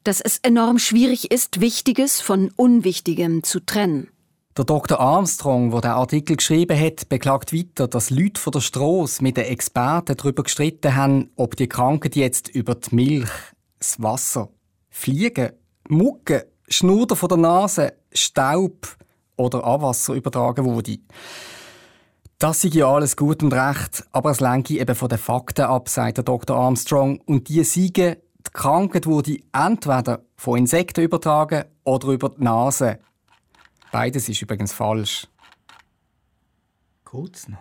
dass 0.05 0.21
es 0.21 0.39
enorm 0.39 0.79
schwierig 0.79 1.33
ist, 1.33 1.61
Wichtiges 1.61 2.21
von 2.21 2.53
Unwichtigem 2.55 3.43
zu 3.43 3.59
trennen. 3.59 4.11
Der 4.57 4.65
Dr. 4.65 4.99
Armstrong, 4.99 5.71
der 5.71 5.81
den 5.81 5.91
Artikel 5.93 6.37
geschrieben 6.37 6.79
hat, 6.79 7.09
beklagt 7.09 7.53
weiter, 7.53 7.87
dass 7.87 8.11
Leute 8.11 8.41
von 8.41 8.51
der 8.51 8.61
Straße 8.61 9.23
mit 9.23 9.37
den 9.37 9.45
Experten 9.45 10.17
darüber 10.17 10.43
gestritten 10.43 10.97
haben, 10.97 11.31
ob 11.37 11.55
die 11.55 11.69
Krankheit 11.69 12.17
jetzt 12.17 12.49
über 12.49 12.75
die 12.75 12.95
Milch, 12.95 13.31
das 13.79 14.03
Wasser, 14.03 14.49
Fliegen, 14.89 15.53
Mucke, 15.89 16.49
Schnurren 16.69 17.17
von 17.17 17.29
der 17.29 17.39
Nase, 17.39 17.93
Staub 18.13 18.97
oder 19.37 19.63
Abwasser 19.63 20.15
übertragen 20.15 20.65
wurde. 20.65 20.99
Das 22.41 22.63
sei 22.63 22.69
ja 22.71 22.89
alles 22.89 23.17
gut 23.17 23.45
und 23.45 23.53
recht, 23.53 24.05
aber 24.11 24.31
es 24.31 24.41
lenke 24.41 24.81
eben 24.81 24.97
von 24.97 25.09
den 25.09 25.19
Fakten 25.19 25.67
ab, 25.67 25.89
sagt 25.89 26.17
der 26.17 26.25
Dr. 26.25 26.57
Armstrong. 26.57 27.21
Und 27.21 27.49
die 27.49 27.63
sagen, 27.63 28.17
die 28.17 28.53
Krankheit 28.53 29.07
wurde 29.07 29.39
entweder 29.53 30.23
von 30.37 30.59
Insekten 30.59 31.05
übertragen 31.05 31.67
oder 31.85 32.09
über 32.09 32.31
die 32.31 32.43
Nase. 32.43 32.99
Beides 33.93 34.29
ist 34.29 34.43
übrigens 34.43 34.73
falsch. 34.73 35.27
Kurz 37.05 37.49
noch. 37.49 37.59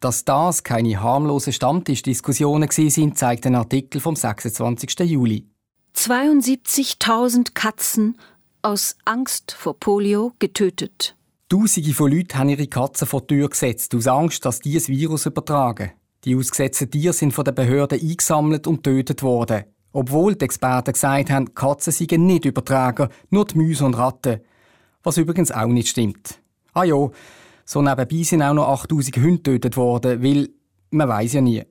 Dass 0.00 0.24
das 0.24 0.64
keine 0.64 1.00
harmlosen 1.00 1.52
Stammtischdiskussionen 1.52 2.68
sind, 2.70 3.16
zeigt 3.16 3.46
ein 3.46 3.54
Artikel 3.54 4.00
vom 4.00 4.16
26. 4.16 4.98
Juli. 5.00 5.46
72.000 5.94 7.54
Katzen 7.54 8.18
aus 8.62 8.96
Angst 9.04 9.52
vor 9.52 9.78
Polio 9.78 10.32
getötet. 10.40 11.16
Tausende 11.48 11.92
von 11.92 12.10
Leuten 12.10 12.36
haben 12.36 12.48
ihre 12.48 12.66
Katzen 12.66 13.06
vor 13.06 13.20
die 13.20 13.36
Tür 13.36 13.48
gesetzt, 13.48 13.94
aus 13.94 14.08
Angst, 14.08 14.44
dass 14.44 14.58
die 14.58 14.74
das 14.74 14.88
Virus 14.88 15.26
übertragen. 15.26 15.92
Die 16.24 16.34
ausgesetzten 16.34 16.90
Tiere 16.90 17.12
sind 17.12 17.32
von 17.32 17.44
den 17.44 17.54
Behörden 17.54 18.00
eingesammelt 18.00 18.66
und 18.66 18.82
getötet 18.82 19.22
worden. 19.22 19.64
Obwohl 19.92 20.34
die 20.34 20.46
Experten 20.46 20.94
gesagt 20.94 21.30
haben, 21.30 21.54
Katzen 21.54 21.92
seien 21.92 22.26
nicht 22.26 22.44
Übertrager, 22.44 23.08
nur 23.30 23.44
die 23.44 23.58
Mäuse 23.58 23.84
und 23.84 23.94
Ratten. 23.94 24.40
Was 25.02 25.16
übrigens 25.16 25.50
auch 25.50 25.66
nicht 25.66 25.88
stimmt. 25.88 26.40
Ah 26.72 26.84
ja, 26.84 27.10
so 27.64 27.82
nebenbei 27.82 28.22
sind 28.22 28.42
auch 28.42 28.54
noch 28.54 28.68
8000 28.68 29.16
Hunde 29.16 29.38
getötet 29.38 29.76
worden, 29.76 30.22
weil 30.22 30.48
man 30.90 31.08
weiß 31.08 31.34
ja 31.34 31.40
nie. 31.40 31.62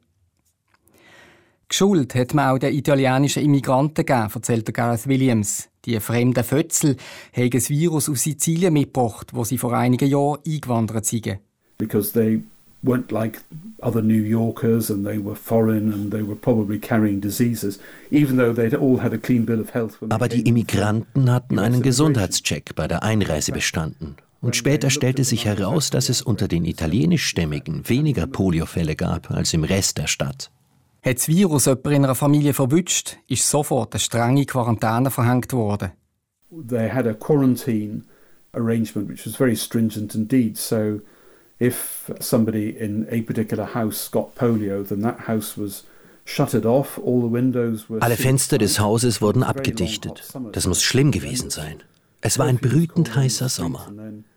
Geschuld 1.67 2.15
hat 2.15 2.33
man 2.33 2.49
auch 2.49 2.59
den 2.59 2.73
italienischen 2.73 3.43
Immigranten 3.43 4.05
gegeben, 4.05 4.29
erzählt 4.33 4.73
Gareth 4.73 5.07
Williams. 5.07 5.69
Die 5.85 5.99
fremden 5.99 6.43
Fötzel 6.43 6.97
haben 7.35 7.49
das 7.49 7.69
Virus 7.69 8.09
aus 8.09 8.23
Sizilien 8.23 8.73
mitgebracht, 8.73 9.33
wo 9.33 9.45
sie 9.45 9.57
vor 9.57 9.73
einigen 9.73 10.09
Jahren 10.09 10.39
eingewandert 10.45 11.05
sind. 11.05 11.39
Because 11.77 12.11
they 12.11 12.43
weren't 12.83 13.11
like 13.11 13.39
other 13.81 14.01
New 14.01 14.21
Yorkers 14.21 14.89
and 14.89 15.05
they 15.05 15.17
were 15.17 15.35
foreign 15.35 15.91
and 15.93 16.11
they 16.11 16.23
were 16.23 16.35
probably 16.35 16.79
carrying 16.79 17.21
diseases, 17.21 17.79
even 18.09 18.37
though 18.37 18.53
they'd 18.53 18.75
all 18.75 18.97
had 18.97 19.13
a 19.13 19.17
clean 19.17 19.45
bill 19.45 19.59
of 19.59 19.73
health. 19.73 19.97
Aber 20.09 20.27
die 20.27 20.41
Immigranten 20.41 21.31
hatten 21.31 21.59
einen 21.59 21.81
Gesundheitscheck 21.81 22.75
bei 22.75 22.87
der 22.87 23.03
Einreise 23.03 23.51
bestanden. 23.51 24.15
Und 24.41 24.55
später 24.55 24.89
stellte 24.89 25.23
sich 25.23 25.45
heraus, 25.45 25.91
dass 25.91 26.09
es 26.09 26.23
unter 26.23 26.47
den 26.47 26.65
italienischstämmigen 26.65 27.87
weniger 27.87 28.25
Poliofälle 28.25 28.95
gab 28.95 29.29
als 29.29 29.53
im 29.53 29.63
Rest 29.63 29.99
der 29.99 30.07
Stadt. 30.07 30.49
Hat 31.03 31.15
das 31.17 31.27
Virus 31.27 31.65
jemand 31.65 31.85
in 31.87 32.05
einer 32.05 32.15
Familie 32.15 32.53
verwünscht, 32.53 33.17
ist 33.27 33.47
sofort 33.47 33.93
eine 33.93 33.99
strenge 33.99 34.45
Quarantäne 34.45 35.11
verhängt 35.11 35.53
worden. 35.53 35.91
They 36.67 36.89
had 36.89 37.07
a 37.07 37.13
quarantine 37.13 38.03
arrangement 38.53 39.07
which 39.09 39.25
was 39.25 39.35
very 39.35 39.55
stringent 39.55 40.15
indeed. 40.15 40.57
So 40.57 40.99
if 41.61 42.11
somebody 42.19 42.69
in 42.69 43.07
a 43.09 43.21
particular 43.21 43.65
house 43.65 44.09
got 44.09 44.35
polio, 44.35 44.83
then 44.83 45.01
that 45.01 45.27
house 45.27 45.55
was 45.57 45.85
shuttered 46.25 46.65
off, 46.65 46.97
all 46.97 47.21
the 47.21 47.31
windows 47.31 47.89
were 47.89 48.01
Alle 48.01 48.17
Fenster 48.17 48.57
des 48.57 48.79
Hauses 48.79 49.21
wurden 49.21 49.43
abgedichtet. 49.43 50.23
Das 50.51 50.65
muss 50.65 50.81
schlimm 50.81 51.11
gewesen 51.11 51.49
sein. 51.49 51.83
Es 52.21 52.37
war 52.37 52.45
ein 52.47 52.57
brütend 52.57 53.15
heißer 53.15 53.49
Sommer. 53.49 53.91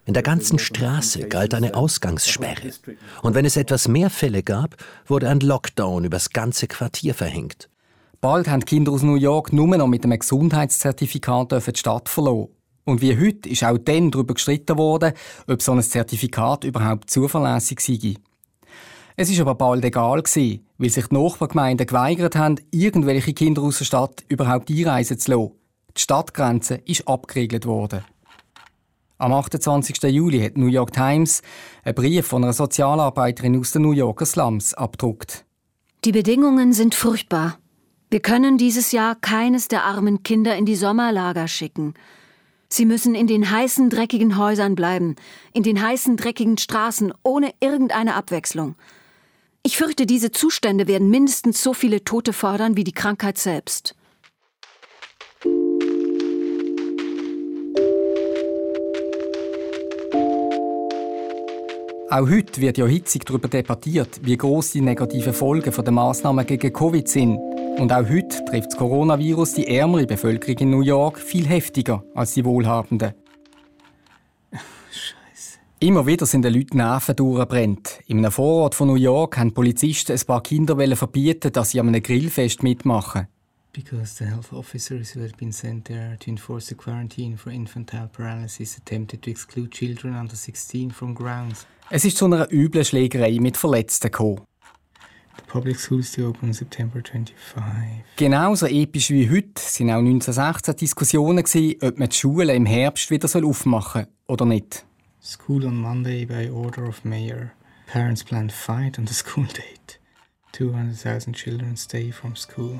In 0.06 0.14
der 0.14 0.22
ganzen 0.22 0.58
Straße 0.58 1.28
galt 1.28 1.54
eine 1.54 1.74
Ausgangssperre. 1.74 2.72
Und 3.22 3.34
wenn 3.34 3.44
es 3.44 3.56
etwas 3.56 3.88
mehr 3.88 4.10
Fälle 4.10 4.42
gab, 4.42 4.76
wurde 5.06 5.28
ein 5.28 5.40
Lockdown 5.40 6.04
übers 6.04 6.30
ganze 6.30 6.66
Quartier 6.66 7.14
verhängt. 7.14 7.68
Bald 8.20 8.48
haben 8.48 8.60
die 8.60 8.66
Kinder 8.66 8.92
aus 8.92 9.02
New 9.02 9.16
York 9.16 9.52
nur 9.52 9.66
noch 9.76 9.86
mit 9.86 10.04
einem 10.04 10.18
Gesundheitszertifikat 10.18 11.52
die 11.52 11.78
Stadt 11.78 12.08
verloren. 12.08 12.48
Und 12.84 13.00
wie 13.00 13.18
heute 13.18 13.48
ist 13.48 13.64
auch 13.64 13.78
dann 13.78 14.10
darüber 14.10 14.34
gestritten 14.34 14.76
worden, 14.76 15.14
ob 15.46 15.62
so 15.62 15.72
ein 15.72 15.82
Zertifikat 15.82 16.64
überhaupt 16.64 17.10
zuverlässig 17.10 17.80
sei. 17.80 18.14
Es 19.16 19.30
ist 19.30 19.40
aber 19.40 19.54
bald 19.54 19.84
egal 19.84 20.22
gewesen, 20.22 20.66
weil 20.76 20.90
sich 20.90 21.06
die 21.06 21.14
Nachbargemeinden 21.14 21.86
geweigert 21.86 22.36
haben, 22.36 22.56
irgendwelche 22.72 23.32
Kinder 23.32 23.62
aus 23.62 23.78
der 23.78 23.84
Stadt 23.84 24.24
überhaupt 24.28 24.70
einreisen 24.70 25.18
zu 25.18 25.30
lassen. 25.30 25.52
Die 25.96 26.00
Stadtgrenze 26.00 26.74
ist 26.84 27.06
abgeriegelt 27.06 27.64
worden. 27.64 28.04
Am 29.18 29.32
28. 29.32 30.02
Juli 30.10 30.40
hat 30.40 30.56
New 30.56 30.66
York 30.66 30.92
Times 30.92 31.42
einen 31.84 31.94
Brief 31.94 32.26
von 32.26 32.42
einer 32.42 32.52
Sozialarbeiterin 32.52 33.58
aus 33.60 33.70
den 33.70 33.82
New 33.82 33.92
Yorker 33.92 34.26
Slums 34.26 34.74
abgedruckt. 34.74 35.44
Die 36.04 36.10
Bedingungen 36.12 36.72
sind 36.72 36.96
furchtbar. 36.96 37.58
Wir 38.10 38.20
können 38.20 38.58
dieses 38.58 38.90
Jahr 38.90 39.14
keines 39.14 39.68
der 39.68 39.84
armen 39.84 40.24
Kinder 40.24 40.56
in 40.56 40.66
die 40.66 40.74
Sommerlager 40.74 41.46
schicken. 41.46 41.94
Sie 42.76 42.86
müssen 42.86 43.14
in 43.14 43.28
den 43.28 43.52
heißen, 43.52 43.88
dreckigen 43.88 44.36
Häusern 44.36 44.74
bleiben, 44.74 45.14
in 45.52 45.62
den 45.62 45.80
heißen, 45.80 46.16
dreckigen 46.16 46.58
Straßen, 46.58 47.14
ohne 47.22 47.52
irgendeine 47.60 48.16
Abwechslung. 48.16 48.74
Ich 49.62 49.76
fürchte, 49.76 50.06
diese 50.06 50.32
Zustände 50.32 50.88
werden 50.88 51.08
mindestens 51.08 51.62
so 51.62 51.72
viele 51.72 52.02
Tote 52.02 52.32
fordern 52.32 52.76
wie 52.76 52.82
die 52.82 52.90
Krankheit 52.90 53.38
selbst. 53.38 53.94
Auch 62.10 62.28
heute 62.28 62.60
wird 62.60 62.78
ja 62.78 62.86
hitzig 62.86 63.24
darüber 63.24 63.46
debattiert, 63.46 64.18
wie 64.22 64.36
groß 64.36 64.72
die 64.72 64.80
negativen 64.80 65.32
Folgen 65.32 65.72
der 65.72 65.92
Maßnahmen 65.92 66.44
gegen 66.44 66.72
Covid 66.72 67.06
sind. 67.08 67.53
Und 67.78 67.92
auch 67.92 68.08
heute 68.08 68.44
trifft 68.44 68.68
das 68.68 68.76
Coronavirus 68.76 69.54
die 69.54 69.66
ärmere 69.66 70.06
Bevölkerung 70.06 70.58
in 70.58 70.70
New 70.70 70.80
York 70.80 71.18
viel 71.18 71.46
heftiger 71.46 72.04
als 72.14 72.34
die 72.34 72.44
Wohlhabenden. 72.44 73.14
Scheiße. 74.52 75.58
Immer 75.80 76.06
wieder 76.06 76.24
sind 76.24 76.42
den 76.42 76.54
Leuten 76.54 76.76
Nerven 76.76 77.16
durchgebrannt. 77.16 78.00
In 78.06 78.18
einem 78.18 78.30
Vorort 78.30 78.76
von 78.76 78.86
New 78.86 78.94
York 78.94 79.36
haben 79.38 79.52
Polizisten 79.52 80.12
ein 80.12 80.24
paar 80.24 80.42
Kinder 80.42 80.76
verbieten, 80.96 81.52
dass 81.52 81.70
sie 81.72 81.80
an 81.80 81.88
einem 81.88 82.02
Grillfest 82.02 82.62
mitmachen. 82.62 83.26
Because 83.72 84.14
the 84.18 84.26
health 84.26 84.52
officers 84.52 85.16
who 85.16 85.22
had 85.22 85.36
been 85.36 85.50
sent 85.50 85.86
there 85.86 86.16
to 86.20 86.30
enforce 86.30 86.68
the 86.68 86.76
quarantine 86.76 87.36
for 87.36 87.52
infantile 87.52 88.08
paralysis 88.08 88.78
attempted 88.78 89.20
to 89.22 89.30
exclude 89.30 89.70
children 89.70 90.14
under 90.14 90.36
16 90.36 90.92
from 90.92 91.12
grounds. 91.12 91.66
Es 91.90 92.04
ist 92.04 92.18
zu 92.18 92.26
einer 92.26 92.50
üblen 92.52 92.84
Schlägerei 92.84 93.36
mit 93.40 93.56
Verletzten 93.56 94.12
gekommen. 94.12 94.42
Public 95.46 95.78
schools 95.78 96.12
to 96.12 96.28
open 96.28 96.52
September 96.52 97.00
25. 97.00 98.04
Genauso 98.16 98.66
episch 98.66 99.10
wie 99.10 99.30
heute 99.30 99.52
sind 99.56 99.90
auch 99.90 99.98
1916 99.98 100.76
Diskussionen 100.76 101.44
gewesen, 101.44 101.76
ob 101.82 101.98
man 101.98 102.08
die 102.08 102.16
Schulen 102.16 102.50
im 102.50 102.66
Herbst 102.66 103.10
wieder 103.10 103.28
aufmachen 103.44 104.04
soll 104.04 104.12
oder 104.26 104.44
nicht. 104.46 104.84
School 105.22 105.64
on 105.64 105.76
Monday 105.76 106.24
by 106.26 106.50
order 106.50 106.86
of 106.86 107.04
mayor. 107.04 107.52
Parents 107.86 108.22
planned 108.24 108.52
fight 108.52 108.98
on 108.98 109.06
the 109.06 109.14
school 109.14 109.46
date. 109.46 110.00
200,000 110.52 111.34
children 111.34 111.76
stay 111.76 112.10
from 112.10 112.36
school. 112.36 112.78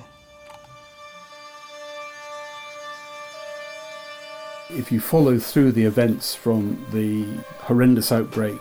If 4.71 4.90
you 4.90 5.01
follow 5.01 5.38
through 5.38 5.73
the 5.73 5.85
events 5.85 6.35
from 6.35 6.79
the 6.90 7.25
horrendous 7.67 8.11
outbreak 8.11 8.61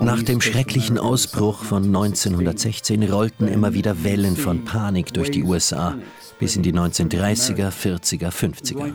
nach 0.00 0.22
dem 0.22 0.40
schrecklichen 0.40 0.98
Ausbruch 0.98 1.62
von 1.62 1.84
1916 1.84 3.02
rollten 3.10 3.48
immer 3.48 3.74
wieder 3.74 4.02
Wellen 4.04 4.36
von 4.36 4.64
Panik 4.64 5.12
durch 5.12 5.30
die 5.30 5.42
USA 5.42 5.96
bis 6.40 6.56
in 6.56 6.62
die 6.62 6.72
1930er, 6.72 7.70
40er, 7.70 8.30
50er. 8.30 8.94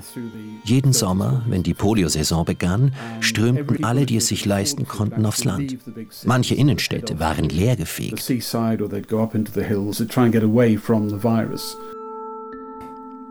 Jeden 0.64 0.94
Sommer, 0.94 1.44
wenn 1.48 1.62
die 1.62 1.76
Poliosaison 1.76 2.44
begann, 2.44 2.94
strömten 3.20 3.84
alle, 3.84 4.08
die 4.08 4.18
es 4.18 4.28
sich 4.28 4.46
leisten 4.46 4.88
konnten, 4.88 5.26
aufs 5.26 5.44
Land. 5.44 5.78
Manche 6.26 6.56
Innenstädte 6.56 7.20
waren 7.20 7.48
leergefegt. 7.48 8.28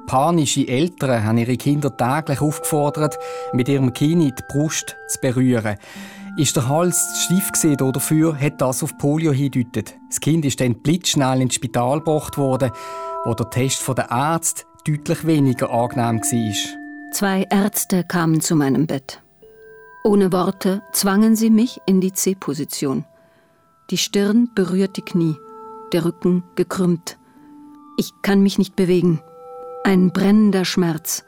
Panische 0.06 0.68
Eltern 0.68 1.24
haben 1.24 1.38
ihre 1.38 1.56
Kinder 1.56 1.96
täglich 1.96 2.40
aufgefordert, 2.40 3.18
mit 3.52 3.68
ihrem 3.68 3.92
Kind 3.92 4.38
die 4.38 4.44
Brust 4.48 4.96
zu 5.08 5.18
berühren. 5.20 5.76
Ist 6.36 6.56
der 6.56 6.68
Hals 6.68 7.12
zu 7.12 7.36
steif 7.36 7.76
dafür, 7.76 8.36
hat 8.36 8.60
das 8.60 8.82
auf 8.82 8.98
Polio 8.98 9.30
hingedeutet. 9.30 9.94
Das 10.08 10.18
Kind 10.18 10.44
ist 10.44 10.60
dann 10.60 10.74
blitzschnell 10.74 11.40
ins 11.40 11.54
Spital 11.54 12.00
gebracht 12.00 12.36
worden, 12.36 12.72
wo 13.24 13.34
der 13.34 13.50
Test 13.50 13.86
der 13.86 14.10
Ärzte 14.10 14.64
deutlich 14.84 15.24
weniger 15.24 15.70
angenehm 15.70 16.20
war. 16.20 17.12
Zwei 17.12 17.46
Ärzte 17.50 18.02
kamen 18.02 18.40
zu 18.40 18.56
meinem 18.56 18.88
Bett. 18.88 19.22
Ohne 20.02 20.32
Worte 20.32 20.82
zwangen 20.92 21.36
sie 21.36 21.50
mich 21.50 21.80
in 21.86 22.00
die 22.00 22.12
C-Position. 22.12 23.04
Die 23.90 23.96
Stirn 23.96 24.50
berührt 24.56 24.96
die 24.96 25.02
Knie, 25.02 25.36
der 25.92 26.04
Rücken 26.04 26.42
gekrümmt. 26.56 27.16
Ich 27.96 28.10
kann 28.22 28.42
mich 28.42 28.58
nicht 28.58 28.74
bewegen. 28.74 29.20
Ein 29.84 30.10
brennender 30.10 30.64
Schmerz. 30.64 31.24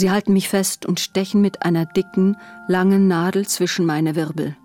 Sie 0.00 0.10
halten 0.10 0.32
mich 0.32 0.48
fest 0.48 0.86
und 0.86 0.98
stechen 0.98 1.42
mit 1.42 1.62
einer 1.62 1.84
dicken, 1.84 2.38
langen 2.68 3.06
Nadel 3.06 3.46
zwischen 3.46 3.84
meine 3.84 4.16
Wirbel. 4.16 4.56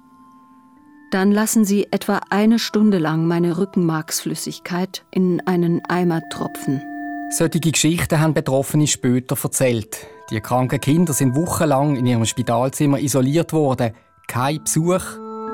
Dann 1.11 1.33
lassen 1.33 1.65
sie 1.65 1.91
etwa 1.91 2.21
eine 2.29 2.57
Stunde 2.57 2.99
lang 2.99 3.27
meine 3.27 3.57
Rückenmarksflüssigkeit 3.57 5.03
in 5.11 5.45
einen 5.45 5.83
Eimer 5.89 6.21
tropfen. 6.29 6.81
Solche 7.31 7.59
Geschichten 7.59 8.21
haben 8.21 8.33
Betroffene 8.33 8.87
später 8.87 9.35
erzählt. 9.43 10.07
Die 10.29 10.39
kranken 10.39 10.79
Kinder 10.79 11.11
sind 11.11 11.35
wochenlang 11.35 11.97
in 11.97 12.05
ihrem 12.05 12.23
Spitalzimmer 12.23 13.01
isoliert 13.01 13.51
worden. 13.51 13.91
Kein 14.29 14.63
Besuch 14.63 15.03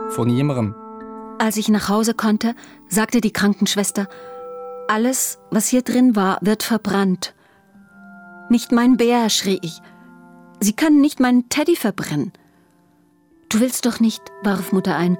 von 0.09 0.27
niemandem. 0.27 0.75
Als 1.39 1.57
ich 1.57 1.69
nach 1.69 1.89
Hause 1.89 2.13
konnte, 2.13 2.53
sagte 2.87 3.19
die 3.19 3.33
Krankenschwester, 3.33 4.07
alles, 4.87 5.39
was 5.49 5.69
hier 5.69 5.81
drin 5.81 6.15
war, 6.15 6.37
wird 6.41 6.61
verbrannt. 6.61 7.33
Nicht 8.51 8.73
mein 8.73 8.97
Bär, 8.97 9.29
schrie 9.29 9.59
ich. 9.61 9.79
Sie 10.59 10.73
können 10.73 10.99
nicht 10.99 11.21
meinen 11.21 11.47
Teddy 11.47 11.77
verbrennen. 11.77 12.33
Du 13.47 13.61
willst 13.61 13.85
doch 13.85 14.01
nicht, 14.01 14.21
warf 14.43 14.73
Mutter 14.73 14.97
ein, 14.97 15.17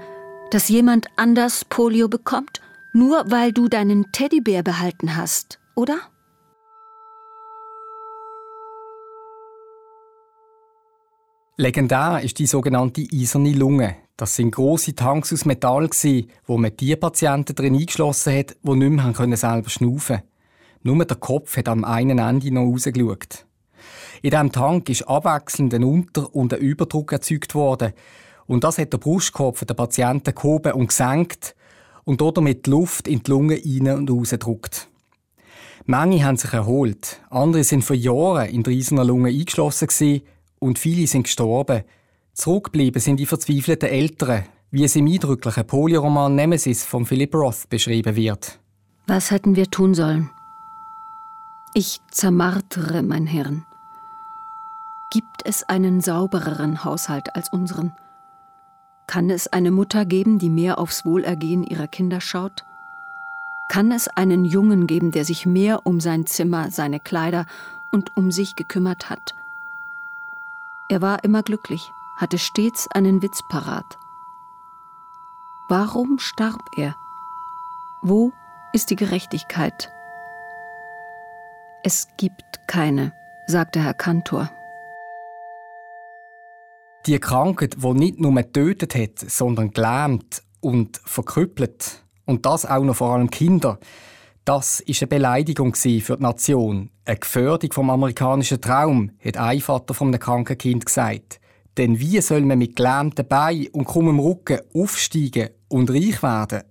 dass 0.49 0.67
jemand 0.67 1.07
anders 1.15 1.63
Polio 1.63 2.09
bekommt, 2.09 2.59
nur 2.91 3.23
weil 3.31 3.53
du 3.53 3.69
deinen 3.69 4.11
Teddybär 4.11 4.63
behalten 4.63 5.15
hast, 5.15 5.61
oder? 5.77 5.97
Legendär 11.55 12.19
ist 12.21 12.37
die 12.37 12.47
sogenannte 12.47 13.07
eiserne 13.13 13.53
Lunge. 13.53 13.95
Das 14.17 14.35
sind 14.35 14.51
große 14.51 14.93
Tanks 14.93 15.31
aus 15.31 15.45
Metall, 15.45 15.89
wo 16.47 16.57
man 16.57 16.75
die 16.75 16.97
Patienten 16.97 17.55
drin 17.55 17.75
eingeschlossen 17.75 18.37
hat, 18.37 18.57
die 18.61 18.75
nicht 18.75 18.89
mehr 18.89 19.37
selber 19.37 19.69
schnaufen 19.69 20.17
konnten. 20.17 20.30
Nur 20.83 21.05
der 21.05 21.17
Kopf 21.17 21.57
hat 21.57 21.67
am 21.69 21.83
einen 21.83 22.19
Ende 22.19 22.51
noch 22.51 22.63
rausgeschaut. 22.63 23.45
In 24.21 24.29
diesem 24.31 24.51
Tank 24.51 24.89
ist 24.89 25.07
abwechselnd 25.07 25.73
ein 25.73 25.83
Unter- 25.83 26.33
und 26.35 26.53
ein 26.53 26.59
Überdruck 26.59 27.11
erzeugt 27.11 27.55
worden. 27.55 27.93
Und 28.47 28.63
das 28.63 28.77
hat 28.77 28.93
der 28.93 28.97
Brustkorb 28.97 29.65
der 29.65 29.73
Patienten 29.73 30.35
gehoben 30.35 30.73
und 30.73 30.87
gesenkt 30.87 31.55
und 32.03 32.21
damit 32.21 32.65
die 32.65 32.71
Luft 32.71 33.07
in 33.07 33.23
die 33.23 33.31
Lunge 33.31 33.55
rein 33.63 33.97
und 33.97 34.11
rausgedruckt. 34.11 34.89
Manche 35.85 36.23
haben 36.23 36.37
sich 36.37 36.53
erholt, 36.53 37.21
andere 37.29 37.63
sind 37.63 37.83
vor 37.83 37.95
Jahren 37.95 38.49
in 38.49 38.63
der 38.63 38.73
Eisener 38.73 39.03
Lunge 39.03 39.29
eingeschlossen 39.29 40.21
und 40.59 40.77
viele 40.77 41.07
sind 41.07 41.23
gestorben. 41.23 41.83
Zurückgeblieben 42.33 43.01
sind 43.01 43.19
die 43.19 43.25
verzweifelten 43.25 43.89
Eltern, 43.89 44.45
wie 44.69 44.83
es 44.83 44.95
im 44.95 45.07
eindrücklichen 45.07 45.65
Poliroman 45.65 46.35
Nemesis 46.35 46.85
von 46.85 47.05
Philip 47.05 47.33
Roth 47.33 47.67
beschrieben 47.69 48.15
wird. 48.15 48.59
Was 49.07 49.31
hätten 49.31 49.55
wir 49.55 49.69
tun 49.69 49.93
sollen? 49.95 50.29
Ich 51.73 52.01
zermartere 52.11 53.01
mein 53.01 53.25
Hirn. 53.25 53.65
Gibt 55.09 55.45
es 55.45 55.63
einen 55.69 56.01
saubereren 56.01 56.83
Haushalt 56.83 57.33
als 57.33 57.47
unseren? 57.47 57.95
Kann 59.07 59.29
es 59.29 59.47
eine 59.47 59.71
Mutter 59.71 60.03
geben, 60.03 60.37
die 60.37 60.49
mehr 60.49 60.79
aufs 60.79 61.05
Wohlergehen 61.05 61.63
ihrer 61.63 61.87
Kinder 61.87 62.19
schaut? 62.19 62.65
Kann 63.69 63.93
es 63.93 64.09
einen 64.09 64.43
Jungen 64.43 64.85
geben, 64.85 65.11
der 65.11 65.23
sich 65.23 65.45
mehr 65.45 65.85
um 65.85 66.01
sein 66.01 66.25
Zimmer, 66.25 66.71
seine 66.71 66.99
Kleider 66.99 67.45
und 67.89 68.17
um 68.17 68.31
sich 68.31 68.57
gekümmert 68.57 69.09
hat? 69.09 69.33
Er 70.89 71.01
war 71.01 71.23
immer 71.23 71.41
glücklich, 71.41 71.89
hatte 72.17 72.37
stets 72.37 72.89
einen 72.91 73.21
Witz 73.21 73.41
parat. 73.47 73.97
Warum 75.69 76.19
starb 76.19 76.65
er? 76.75 76.97
Wo 78.01 78.33
ist 78.73 78.89
die 78.89 78.97
Gerechtigkeit? 78.97 79.89
Es 81.83 82.07
gibt 82.15 82.67
keine, 82.67 83.11
sagte 83.47 83.83
Herr 83.83 83.95
Kantor. 83.95 84.51
Die 87.07 87.19
Krankheit, 87.19 87.77
die 87.81 87.93
nicht 87.93 88.19
nur 88.19 88.35
getötet 88.35 88.93
hat, 88.93 89.17
sondern 89.17 89.71
gelähmt 89.71 90.43
und 90.59 91.01
verkrüppelt, 91.03 92.03
und 92.25 92.45
das 92.45 92.67
auch 92.67 92.83
noch 92.83 92.97
vor 92.97 93.15
allem 93.15 93.31
Kinder, 93.31 93.79
das 94.45 94.79
ist 94.81 95.01
eine 95.01 95.07
Beleidigung 95.07 95.73
für 95.73 96.17
die 96.17 96.21
Nation, 96.21 96.91
eine 97.03 97.17
Gefährdung 97.17 97.73
vom 97.73 97.89
amerikanischen 97.89 98.61
Traum, 98.61 99.11
hat 99.23 99.37
ein 99.37 99.59
Vater 99.59 99.95
von 99.95 100.09
einem 100.09 100.19
kranken 100.19 100.59
Kind 100.59 100.85
gesagt. 100.85 101.39
Denn 101.77 101.99
wie 101.99 102.21
soll 102.21 102.41
man 102.41 102.59
mit 102.59 102.75
gelähmten 102.75 103.27
Beinen 103.27 103.69
und 103.69 103.85
krummem 103.85 104.19
Rücken 104.19 104.59
aufsteigen 104.75 105.49
und 105.67 105.89
reich 105.89 106.21
werden? 106.21 106.61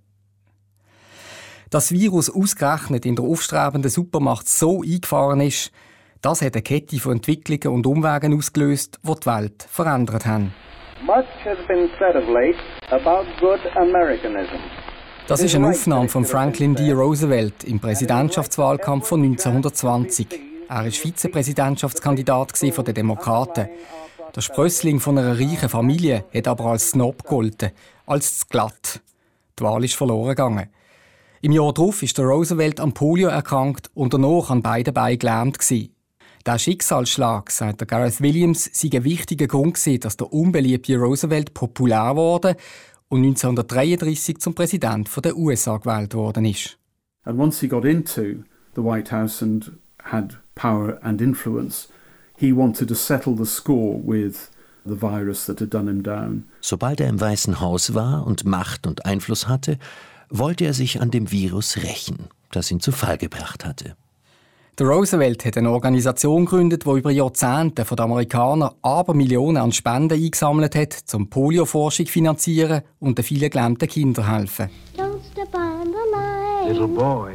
Das 1.71 1.89
Virus 1.93 2.29
ausgerechnet 2.29 3.05
in 3.05 3.15
der 3.15 3.23
aufstrebenden 3.23 3.89
Supermacht 3.89 4.45
so 4.45 4.81
eingefahren 4.81 5.39
ist, 5.39 5.71
das 6.21 6.41
hat 6.41 6.53
eine 6.53 6.63
Kette 6.63 6.97
von 6.97 7.13
Entwicklungen 7.13 7.77
und 7.77 7.87
Umwegen 7.87 8.37
ausgelöst, 8.37 8.99
die 9.01 9.13
die 9.17 9.25
Welt 9.25 9.65
verändert 9.69 10.25
haben. 10.25 10.53
Das 15.27 15.41
ist 15.41 15.55
eine 15.55 15.69
Aufnahme 15.69 16.09
von 16.09 16.25
Franklin 16.25 16.75
D. 16.75 16.91
Roosevelt 16.91 17.63
im 17.63 17.79
Präsidentschaftswahlkampf 17.79 19.07
von 19.07 19.23
1920. 19.23 20.27
Er 20.67 20.83
war 20.83 20.91
Vizepräsidentschaftskandidat 20.91 22.61
der 22.61 22.93
Demokraten. 22.93 23.69
Der 24.35 24.41
Sprössling 24.41 24.99
von 24.99 25.17
einer 25.17 25.39
reichen 25.39 25.69
Familie 25.69 26.25
hat 26.35 26.49
aber 26.49 26.65
als 26.65 26.89
Snob 26.89 27.23
gegolten, 27.23 27.71
als 28.05 28.39
zu 28.39 28.45
glatt. 28.49 28.99
Die 29.57 29.63
Wahl 29.63 29.85
ist 29.85 29.95
verloren 29.95 30.27
gegangen. 30.27 30.67
Im 31.43 31.53
Jahr 31.53 31.73
darauf 31.73 32.03
ist 32.03 32.19
der 32.19 32.25
Roosevelt 32.25 32.79
an 32.79 32.93
Polio 32.93 33.27
erkrankt 33.27 33.89
und 33.95 34.13
danach 34.13 34.51
an 34.51 34.61
beiden 34.61 34.93
Beinen 34.93 35.17
gelähmt. 35.17 35.57
Der 36.45 36.59
Schicksalsschlag, 36.59 37.49
sagt 37.49 37.81
der 37.81 37.87
Gareth 37.87 38.21
Williams, 38.21 38.69
sei 38.71 38.89
ein 38.93 39.03
wichtiger 39.03 39.47
Grund 39.47 39.73
gewesen, 39.73 40.01
dass 40.01 40.17
der 40.17 40.31
unbeliebte 40.31 40.95
Roosevelt 40.97 41.55
populär 41.55 42.15
wurde 42.15 42.55
und 43.09 43.23
1933 43.23 44.39
zum 44.39 44.53
Präsident 44.53 45.09
der 45.25 45.35
USA 45.35 45.77
gewählt 45.77 46.13
worden 46.13 46.45
ist. 46.45 46.77
And 47.23 47.39
once 47.39 47.59
he 47.59 47.67
got 47.67 47.85
into 47.85 48.43
the 48.75 48.83
White 48.83 49.11
House 49.11 49.41
and 49.41 49.71
had 50.03 50.37
power 50.53 50.99
and 51.01 51.21
influence, 51.21 51.89
he 52.37 52.55
wanted 52.55 52.87
to 52.87 52.95
settle 52.95 53.35
the 53.35 53.45
score 53.45 53.99
with 54.05 54.51
the 54.85 54.95
virus 54.95 55.47
that 55.47 55.59
had 55.59 55.73
done 55.73 55.89
him 55.89 56.03
down. 56.03 56.43
Sobald 56.61 56.99
er 56.99 57.09
im 57.09 57.19
Weißen 57.19 57.59
Haus 57.59 57.95
war 57.95 58.27
und 58.27 58.45
Macht 58.45 58.85
und 58.85 59.05
Einfluss 59.05 59.47
hatte, 59.47 59.79
wollte 60.31 60.65
er 60.65 60.73
sich 60.73 61.01
an 61.01 61.11
dem 61.11 61.31
Virus 61.31 61.77
rächen, 61.77 62.29
das 62.51 62.71
ihn 62.71 62.79
zu 62.79 62.91
Fall 62.91 63.17
gebracht 63.17 63.65
hatte. 63.65 63.95
Der 64.79 64.87
Roosevelt 64.87 65.45
hat 65.45 65.57
eine 65.57 65.69
Organisation 65.69 66.45
gegründet, 66.45 66.85
die 66.85 66.89
über 66.89 67.11
Jahrzehnte 67.11 67.83
von 67.85 67.97
den 67.97 68.05
Amerikanern 68.05 68.71
aber 68.81 69.13
Millionen 69.13 69.57
an 69.57 69.71
Spenden 69.71 70.13
eingesammelt 70.13 70.75
hat, 70.75 71.03
um 71.13 71.29
Polioforschung 71.29 72.05
finanzieren 72.07 72.81
und 72.99 73.17
den 73.17 73.25
vielen 73.25 73.49
gelähmten 73.49 73.87
Kindern 73.87 74.27
helfen. 74.27 74.69
Don't 74.97 75.19
step 75.31 75.53
on 75.53 75.87
the 75.87 76.11
line. 76.11 76.73
Little 76.73 76.87
boy? 76.87 77.33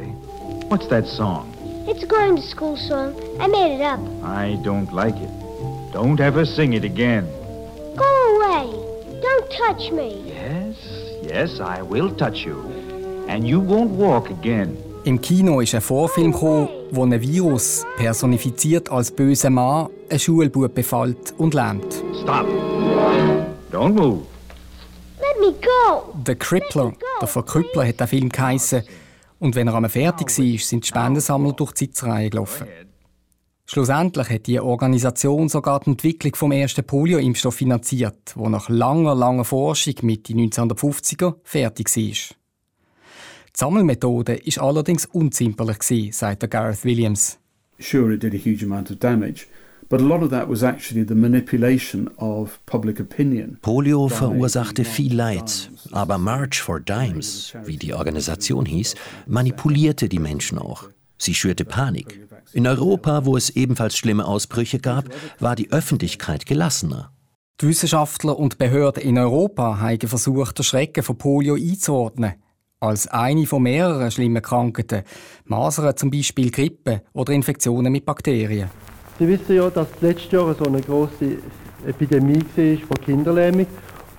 What's 0.69 0.87
that 0.89 1.05
song? 1.05 1.53
It's 1.87 2.03
a 2.03 2.07
going 2.07 2.35
to 2.35 2.41
school 2.41 2.75
song. 2.75 3.13
I 3.39 3.47
made 3.47 3.75
it 3.75 3.81
up. 3.81 3.99
I 4.23 4.57
don't 4.63 4.91
like 4.91 5.15
it. 5.15 5.29
Don't 5.93 6.19
ever 6.19 6.45
sing 6.45 6.73
it 6.73 6.83
again. 6.83 7.25
Go 7.95 8.03
away. 8.35 8.69
Don't 9.21 9.49
touch 9.51 9.91
me. 9.91 10.21
Yes, 10.25 10.75
yes, 11.23 11.59
I 11.61 11.81
will 11.81 12.13
touch 12.15 12.45
you. 12.45 12.76
And 13.27 13.45
you 13.45 13.61
won't 13.61 13.97
walk 13.97 14.29
again. 14.31 14.77
Im 15.03 15.21
Kino 15.21 15.61
ist 15.61 15.73
ein 15.73 15.81
Vorfilm 15.81 16.31
gekommen, 16.31 16.67
wo 16.91 17.03
ein 17.03 17.21
Virus, 17.21 17.85
personifiziert 17.97 18.91
als 18.91 19.11
böser 19.11 19.49
Mann, 19.49 19.87
einen 20.09 20.19
Schulbub 20.19 20.73
befällt 20.73 21.33
und 21.37 21.53
lähmt. 21.53 22.03
Stop. 22.21 22.45
Don't 23.71 23.93
move. 23.93 24.23
Let 25.19 25.39
me 25.39 25.53
go. 25.61 26.13
Der 26.25 26.35
Crippler, 26.35 26.93
der 27.21 27.27
Verkrüppler, 27.27 27.87
hat 27.87 27.99
der 27.99 28.07
Film 28.07 28.29
geheissen. 28.29 28.83
Und 29.39 29.55
wenn 29.55 29.67
er 29.67 29.75
einmal 29.75 29.89
fertig 29.89 30.27
war, 30.27 30.59
sind 30.59 30.83
die 30.83 30.87
Spendensammler 30.87 31.53
durch 31.53 31.73
die 31.73 31.85
Sitzreihe 31.85 32.29
gelaufen. 32.29 32.67
Schlussendlich 33.65 34.29
hat 34.29 34.47
die 34.47 34.59
Organisation 34.59 35.49
sogar 35.49 35.81
die 35.81 35.91
Entwicklung 35.91 36.35
vom 36.35 36.53
ersten 36.53 36.85
Polio-Impfstoff 36.85 37.55
finanziert, 37.55 38.33
wo 38.35 38.47
nach 38.47 38.69
langer, 38.69 39.13
langer 39.13 39.43
Forschung 39.43 39.95
Mitte 40.03 40.33
1950er 40.33 41.35
fertig 41.43 41.95
war. 41.95 42.36
Die 43.57 43.63
Sammelmethode 43.63 44.39
war 44.45 44.63
allerdings 44.63 45.07
unzimperlich, 45.07 46.15
sagt 46.15 46.47
Gareth 46.51 46.85
Williams. 46.85 47.39
Sure, 47.79 48.13
it 48.13 48.21
did 48.21 48.35
a 48.35 48.37
huge 48.37 48.63
amount 48.63 48.91
of 48.91 48.99
damage, 48.99 49.47
but 49.89 49.99
a 49.99 50.03
lot 50.03 50.21
of 50.21 50.29
that 50.29 50.47
was 50.47 50.61
actually 50.61 51.03
the 51.03 51.15
manipulation 51.15 52.07
of 52.17 52.59
public 52.67 52.99
opinion. 52.99 53.57
Polio 53.63 54.09
verursachte 54.09 54.85
viel 54.85 55.15
Leid, 55.15 55.71
aber 55.91 56.19
March 56.19 56.61
for 56.61 56.79
Dimes, 56.79 57.55
wie 57.65 57.77
die 57.77 57.95
Organisation 57.95 58.67
hieß, 58.67 58.93
manipulierte 59.25 60.07
die 60.07 60.19
Menschen 60.19 60.59
auch. 60.59 60.83
Sie 61.17 61.33
schürte 61.33 61.65
Panik. 61.65 62.27
In 62.53 62.67
Europa, 62.67 63.25
wo 63.25 63.37
es 63.37 63.49
ebenfalls 63.49 63.97
schlimme 63.97 64.25
Ausbrüche 64.25 64.77
gab, 64.77 65.05
war 65.39 65.55
die 65.55 65.71
Öffentlichkeit 65.71 66.45
gelassener. 66.45 67.11
Die 67.59 67.69
Wissenschaftler 67.69 68.37
und 68.37 68.59
Behörden 68.59 69.01
in 69.01 69.17
Europa 69.17 69.79
haben 69.79 70.07
versucht, 70.07 70.59
den 70.59 70.63
Schrecken 70.63 71.01
von 71.01 71.17
Polio 71.17 71.55
einzuordnen. 71.55 72.35
Als 72.79 73.07
eine 73.07 73.47
von 73.47 73.63
mehreren 73.63 74.11
schlimmen 74.11 74.43
Krankheiten. 74.43 75.01
Masern 75.45 75.97
zum 75.97 76.11
Beispiel 76.11 76.51
Grippe 76.51 77.01
oder 77.13 77.33
Infektionen 77.33 77.91
mit 77.91 78.05
Bakterien. 78.05 78.69
Sie 79.17 79.27
wissen 79.27 79.55
ja, 79.55 79.67
dass 79.71 79.87
letztes 79.99 80.31
Jahr 80.31 80.53
so 80.53 80.65
eine 80.65 80.81
große 80.81 81.37
Epidemie 81.87 82.43
war 82.55 82.87
von 82.87 83.03
Kinderlähmung. 83.03 83.65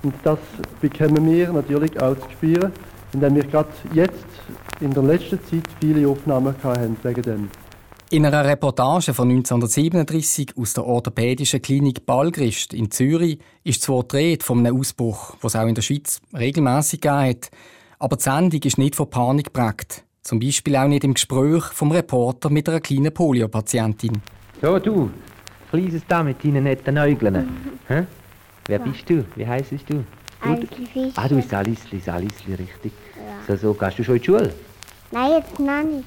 Und 0.02 0.14
das 0.24 0.40
bekommen 0.80 1.30
wir 1.30 1.52
natürlich 1.52 2.02
auch 2.02 2.16
zu 2.16 2.30
spüren, 2.32 2.72
indem 3.12 3.36
wir 3.36 3.44
gerade 3.44 3.68
jetzt 3.94 4.26
in 4.80 4.92
der 4.92 5.04
letzten 5.04 5.38
Zeit 5.44 5.68
viele 5.80 6.08
Aufnahmen 6.08 6.54
hatten 6.60 6.96
wegen 7.04 7.22
dem. 7.22 7.50
In 8.10 8.26
einer 8.26 8.44
Reportage 8.44 9.14
von 9.14 9.28
1937 9.28 10.56
aus 10.56 10.72
der 10.72 10.84
orthopädischen 10.84 11.62
Klinik 11.62 12.06
Balgrist 12.06 12.74
in 12.74 12.90
Zürich 12.90 13.38
ist 13.62 13.82
zwar 13.82 14.02
die 14.02 14.16
Rede 14.16 14.44
von 14.44 14.58
einem 14.58 14.80
Ausbruch, 14.80 15.36
was 15.42 15.54
es 15.54 15.60
auch 15.60 15.66
in 15.66 15.74
der 15.76 15.82
Schweiz 15.82 16.20
regelmäßig 16.36 17.00
hat, 17.06 17.50
aber 17.98 18.16
die 18.16 18.22
Sendung 18.22 18.62
ist 18.62 18.78
nicht 18.78 18.96
von 18.96 19.10
Panik 19.10 19.46
geprägt. 19.52 20.04
Zum 20.22 20.40
Beispiel 20.40 20.76
auch 20.76 20.88
nicht 20.88 21.04
im 21.04 21.14
Gespräch 21.14 21.64
vom 21.64 21.90
Reporter 21.90 22.50
mit 22.50 22.68
einer 22.68 22.80
kleinen 22.80 23.12
Poliopatientin. 23.12 24.20
So, 24.60 24.78
du, 24.78 25.10
kleines 25.70 26.02
da 26.06 26.22
mit 26.22 26.44
deinen 26.44 26.64
netten 26.64 26.98
Äugeln. 26.98 27.48
Hä? 27.88 28.04
Wer 28.66 28.78
bist 28.80 29.08
du? 29.08 29.24
Wie 29.36 29.46
heisst 29.46 29.72
du? 29.88 30.04
Alisli 30.40 31.12
Ah, 31.16 31.26
du 31.28 31.36
bist 31.36 31.52
Alisli, 31.52 32.00
Alisli, 32.06 32.54
richtig. 32.54 32.92
So, 33.46 33.56
so, 33.56 33.74
gehst 33.74 33.98
du 33.98 34.04
schon 34.04 34.16
in 34.16 34.20
die 34.20 34.26
Schule? 34.26 34.54
Nein, 35.10 35.30
jetzt 35.32 35.58
noch 35.58 35.82
nicht. 35.82 36.04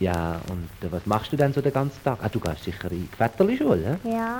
Ja, 0.00 0.40
und 0.50 0.68
äh, 0.88 0.90
was 0.90 1.06
machst 1.06 1.32
du 1.32 1.36
denn 1.36 1.52
so 1.52 1.60
den 1.60 1.72
ganzen 1.72 2.02
Tag? 2.02 2.18
Ah, 2.22 2.28
du 2.28 2.40
gehst 2.40 2.64
sicher 2.64 2.90
in 2.90 3.08
die 3.12 3.18
Vetterli-Schule, 3.18 3.98
hä? 4.02 4.10
Ja. 4.10 4.38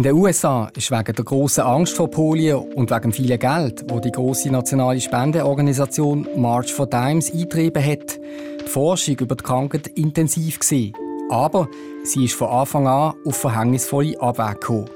In 0.00 0.04
den 0.04 0.14
USA 0.14 0.70
ist 0.74 0.90
wegen 0.90 1.14
der 1.14 1.24
grossen 1.26 1.60
Angst 1.60 1.94
vor 1.94 2.08
Polio 2.08 2.60
und 2.74 2.90
wegen 2.90 3.12
vielen 3.12 3.38
Geld, 3.38 3.84
wo 3.86 4.00
die 4.00 4.10
große 4.10 4.50
nationale 4.50 4.98
Spendenorganisation 4.98 6.26
March 6.36 6.72
for 6.72 6.86
Dimes 6.86 7.30
eingetrieben 7.30 7.84
hat, 7.84 8.18
die 8.64 8.66
Forschung 8.66 9.18
über 9.18 9.36
die 9.36 9.44
Krankheit 9.44 9.88
intensiv 9.88 10.58
gewesen. 10.58 10.94
Aber 11.28 11.68
sie 12.02 12.24
ist 12.24 12.32
von 12.32 12.48
Anfang 12.48 12.88
an 12.88 13.12
auf 13.26 13.36
verhängnisvolle 13.36 14.18
Abwege 14.22 14.54
gekommen. 14.54 14.90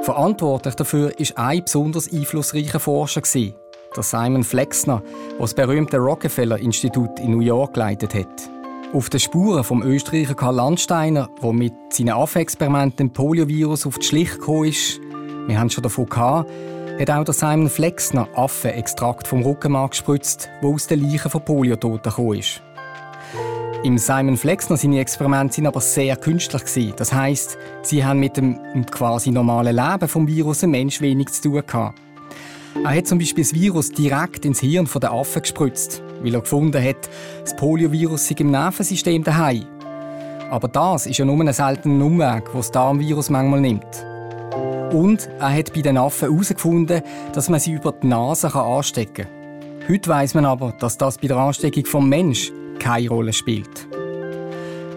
Verantwortlich 0.00 0.76
dafür 0.76 1.20
ist 1.20 1.36
ein 1.36 1.64
besonders 1.64 2.10
einflussreicher 2.10 2.80
Forscher 2.80 3.20
der 3.20 4.02
Simon 4.02 4.44
Flexner, 4.44 5.02
der 5.32 5.40
das 5.40 5.52
berühmte 5.52 5.98
Rockefeller-Institut 5.98 7.20
in 7.20 7.32
New 7.32 7.40
York 7.40 7.74
geleitet 7.74 8.14
hat. 8.14 8.55
Auf 8.92 9.10
den 9.10 9.20
Spuren 9.20 9.64
vom 9.64 9.82
Österreicher 9.82 10.34
Karl 10.34 10.54
Landsteiner, 10.54 11.28
der 11.42 11.52
mit 11.52 11.74
seinen 11.90 12.10
Affenexperimenten 12.10 12.96
dem 12.96 13.12
Poliovirus 13.12 13.84
auf 13.84 13.98
die 13.98 14.06
Schliche 14.06 14.38
gekommen 14.38 14.68
ist, 14.68 15.00
wir 15.48 15.58
haben 15.58 15.70
schon 15.70 15.82
davon 15.82 16.06
gehabt, 16.06 16.50
hat 16.98 17.10
auch 17.10 17.24
der 17.24 17.34
Simon 17.34 17.68
Flexner 17.68 18.28
Affenextrakt 18.34 19.26
vom 19.26 19.42
Rückenmark 19.42 19.90
gespritzt, 19.90 20.48
wo 20.62 20.74
aus 20.74 20.86
den 20.86 21.02
Leichen 21.02 21.30
von 21.30 21.44
Poliototen 21.44 22.10
gekommen 22.10 22.38
ist. 22.38 22.62
Im 23.82 23.98
Simon 23.98 24.36
Flexner 24.36 24.76
seine 24.76 25.00
Experimente 25.00 25.54
sind 25.54 25.66
aber 25.66 25.80
sehr 25.80 26.16
künstlich 26.16 26.64
gewesen. 26.64 26.94
Das 26.96 27.12
heißt, 27.12 27.58
sie 27.82 28.04
haben 28.04 28.20
mit 28.20 28.36
dem 28.36 28.86
quasi 28.86 29.30
normalen 29.30 29.76
Leben 29.76 30.08
vom 30.08 30.28
Virus 30.28 30.62
ein 30.62 30.70
Mensch 30.70 31.00
wenig 31.00 31.28
zu 31.28 31.42
tun 31.42 31.62
gehabt. 31.66 31.98
Er 32.84 32.96
hat 32.96 33.06
zum 33.06 33.18
Beispiel 33.18 33.44
das 33.44 33.54
Virus 33.54 33.90
direkt 33.90 34.44
ins 34.44 34.60
Hirn 34.60 34.88
der 35.00 35.12
Affen 35.12 35.42
gespritzt, 35.42 36.02
weil 36.22 36.34
er 36.34 36.40
gefunden 36.40 36.82
hat, 36.82 37.08
das 37.42 37.56
Poliovirus 37.56 38.28
sei 38.28 38.36
im 38.38 38.50
Nervensystem 38.50 39.22
daheim. 39.22 39.66
Aber 40.50 40.68
das 40.68 41.06
ist 41.06 41.18
ja 41.18 41.24
nur 41.24 41.40
ein 41.40 41.52
seltener 41.52 42.04
Umweg, 42.04 42.44
den 42.46 42.56
das 42.56 42.70
Darmvirus 42.70 43.30
manchmal 43.30 43.60
nimmt. 43.60 44.06
Und 44.92 45.28
er 45.40 45.52
hat 45.52 45.72
bei 45.74 45.82
den 45.82 45.98
Affen 45.98 46.30
herausgefunden, 46.30 47.02
dass 47.32 47.48
man 47.48 47.58
sie 47.58 47.72
über 47.72 47.92
die 47.92 48.06
Nase 48.06 48.54
anstecken 48.54 49.26
kann. 49.26 49.88
Heute 49.88 50.08
weiß 50.08 50.34
man 50.34 50.44
aber, 50.44 50.72
dass 50.78 50.98
das 50.98 51.18
bei 51.18 51.28
der 51.28 51.36
Ansteckung 51.36 51.86
vom 51.86 52.08
Mensch 52.08 52.52
keine 52.78 53.08
Rolle 53.08 53.32
spielt. 53.32 53.88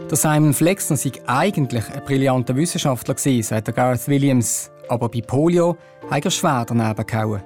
Der 0.09 0.17
Simon 0.17 0.53
Flexner 0.53 0.97
sei 0.97 1.11
eigentlich 1.27 1.83
ein 1.91 2.03
brillanter 2.03 2.55
Wissenschaftler 2.55 3.13
gewesen, 3.13 3.43
sagt 3.43 3.67
der 3.67 3.73
Gareth 3.73 4.07
Williams. 4.07 4.71
Aber 4.87 5.09
bei 5.09 5.21
Polio 5.21 5.77
hat 6.09 6.25
er 6.25 6.31
schwer 6.31 6.65
daneben 6.67 7.05
gehauen. 7.05 7.41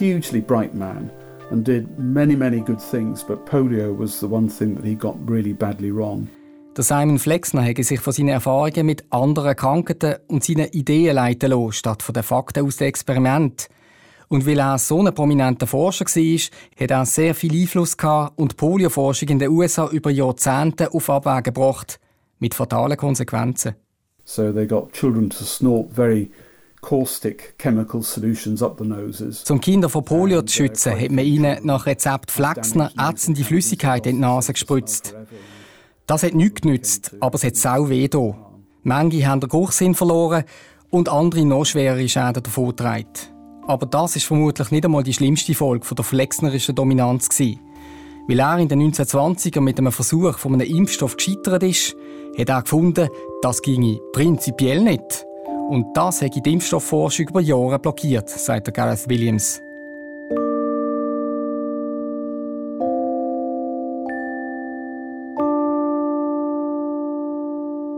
Hugely 0.00 0.40
bright 0.40 0.74
man 0.74 1.10
and 1.50 1.64
did 1.64 1.98
many, 1.98 2.36
many 2.36 2.60
good 2.60 2.80
things, 2.80 3.24
but 3.24 3.44
polio 3.46 3.96
was 3.96 4.20
the 4.20 4.26
one 4.26 4.48
thing 4.48 4.74
that 4.76 4.84
he 4.84 4.94
got 4.94 5.16
really 5.28 5.52
badly 5.52 5.90
wrong. 5.90 6.28
Der 6.76 6.82
Simon 6.82 7.20
Flexner 7.20 7.62
hätte 7.62 7.84
sich 7.84 8.00
von 8.00 8.12
seinen 8.12 8.30
Erfahrungen 8.30 8.86
mit 8.86 9.04
anderen 9.10 9.54
Krankheiten 9.54 10.16
und 10.26 10.42
seinen 10.42 10.68
Ideen 10.70 11.14
leiten 11.14 11.50
lassen, 11.50 11.72
statt 11.72 12.02
von 12.02 12.12
den 12.12 12.24
Fakten 12.24 12.66
aus 12.66 12.78
dem 12.78 12.88
Experiment. 12.88 13.68
Und 14.28 14.44
weil 14.44 14.58
er 14.58 14.78
so 14.78 15.00
ein 15.00 15.14
prominenter 15.14 15.68
Forscher 15.68 16.04
war, 16.04 16.80
hat 16.80 16.90
er 16.90 17.06
sehr 17.06 17.34
viel 17.36 17.52
Einfluss 17.52 17.96
gehabt 17.96 18.36
und 18.36 18.52
die 18.52 18.56
Polioforschung 18.56 19.28
in 19.28 19.38
den 19.38 19.50
USA 19.50 19.88
über 19.88 20.10
Jahrzehnte 20.10 20.92
auf 20.92 21.08
Abwege 21.08 21.42
gebracht, 21.42 22.00
mit 22.40 22.54
fatalen 22.54 22.96
Konsequenzen. 22.96 23.76
So 24.24 24.52
they 24.52 24.66
got 24.66 24.92
children 24.92 25.30
to 25.30 25.44
snort 25.44 25.92
very 25.92 26.30
caustic 26.84 27.54
chemical 27.58 28.02
solutions 28.02 28.62
up 28.62 28.76
the 28.78 28.84
noses. 28.84 29.42
Zum 29.44 29.58
Kinder 29.60 29.88
vor 29.88 30.04
Polio 30.04 30.42
zu 30.42 30.54
schützen, 30.54 30.92
hat 30.92 31.10
man 31.10 31.24
ihnen 31.24 31.64
nach 31.64 31.86
Rezept 31.86 32.30
Flexner 32.30 32.92
ätzende 32.98 33.42
Flüssigkeit 33.42 34.06
in 34.06 34.16
die 34.16 34.20
Nase 34.20 34.52
gespritzt. 34.52 35.14
Das 36.06 36.22
hat 36.22 36.34
nichts 36.34 36.60
genützt, 36.60 37.16
aber 37.20 37.36
es 37.36 37.44
hat 37.44 37.56
sau 37.56 37.88
weh 37.88 38.06
da. 38.08 38.34
Manche 38.82 39.26
haben 39.26 39.40
den 39.40 39.48
Geruchssinn 39.48 39.94
verloren 39.94 40.44
und 40.90 41.08
andere 41.08 41.46
noch 41.46 41.64
schwerere 41.64 42.06
Schäden 42.06 42.42
davongetragen. 42.42 43.08
Aber 43.66 43.86
das 43.86 44.16
ist 44.16 44.26
vermutlich 44.26 44.70
nicht 44.70 44.84
einmal 44.84 45.02
die 45.02 45.14
schlimmste 45.14 45.54
Folge 45.54 45.94
der 45.94 46.04
flexnerischen 46.04 46.74
Dominanz 46.74 47.30
gewesen. 47.30 47.60
Weil 48.28 48.40
er 48.40 48.58
in 48.58 48.68
den 48.68 48.92
1920er 48.92 49.62
mit 49.62 49.78
einem 49.78 49.92
Versuch 49.92 50.36
von 50.36 50.52
einem 50.52 50.68
Impfstoff 50.68 51.16
gescheitert 51.16 51.62
ist, 51.62 51.96
hat 52.38 52.50
er 52.50 52.62
gefunden, 52.62 53.08
das 53.40 53.62
ginge 53.62 54.00
prinzipiell 54.12 54.82
nicht. 54.82 55.24
Und 55.68 55.86
das 55.94 56.20
hat 56.20 56.34
die 56.34 56.52
Impfstoffforschung 56.52 57.28
über 57.28 57.40
Jahre 57.40 57.78
blockiert, 57.78 58.28
sagt 58.28 58.66
der 58.66 58.74
Gareth 58.74 59.08
Williams. 59.08 59.62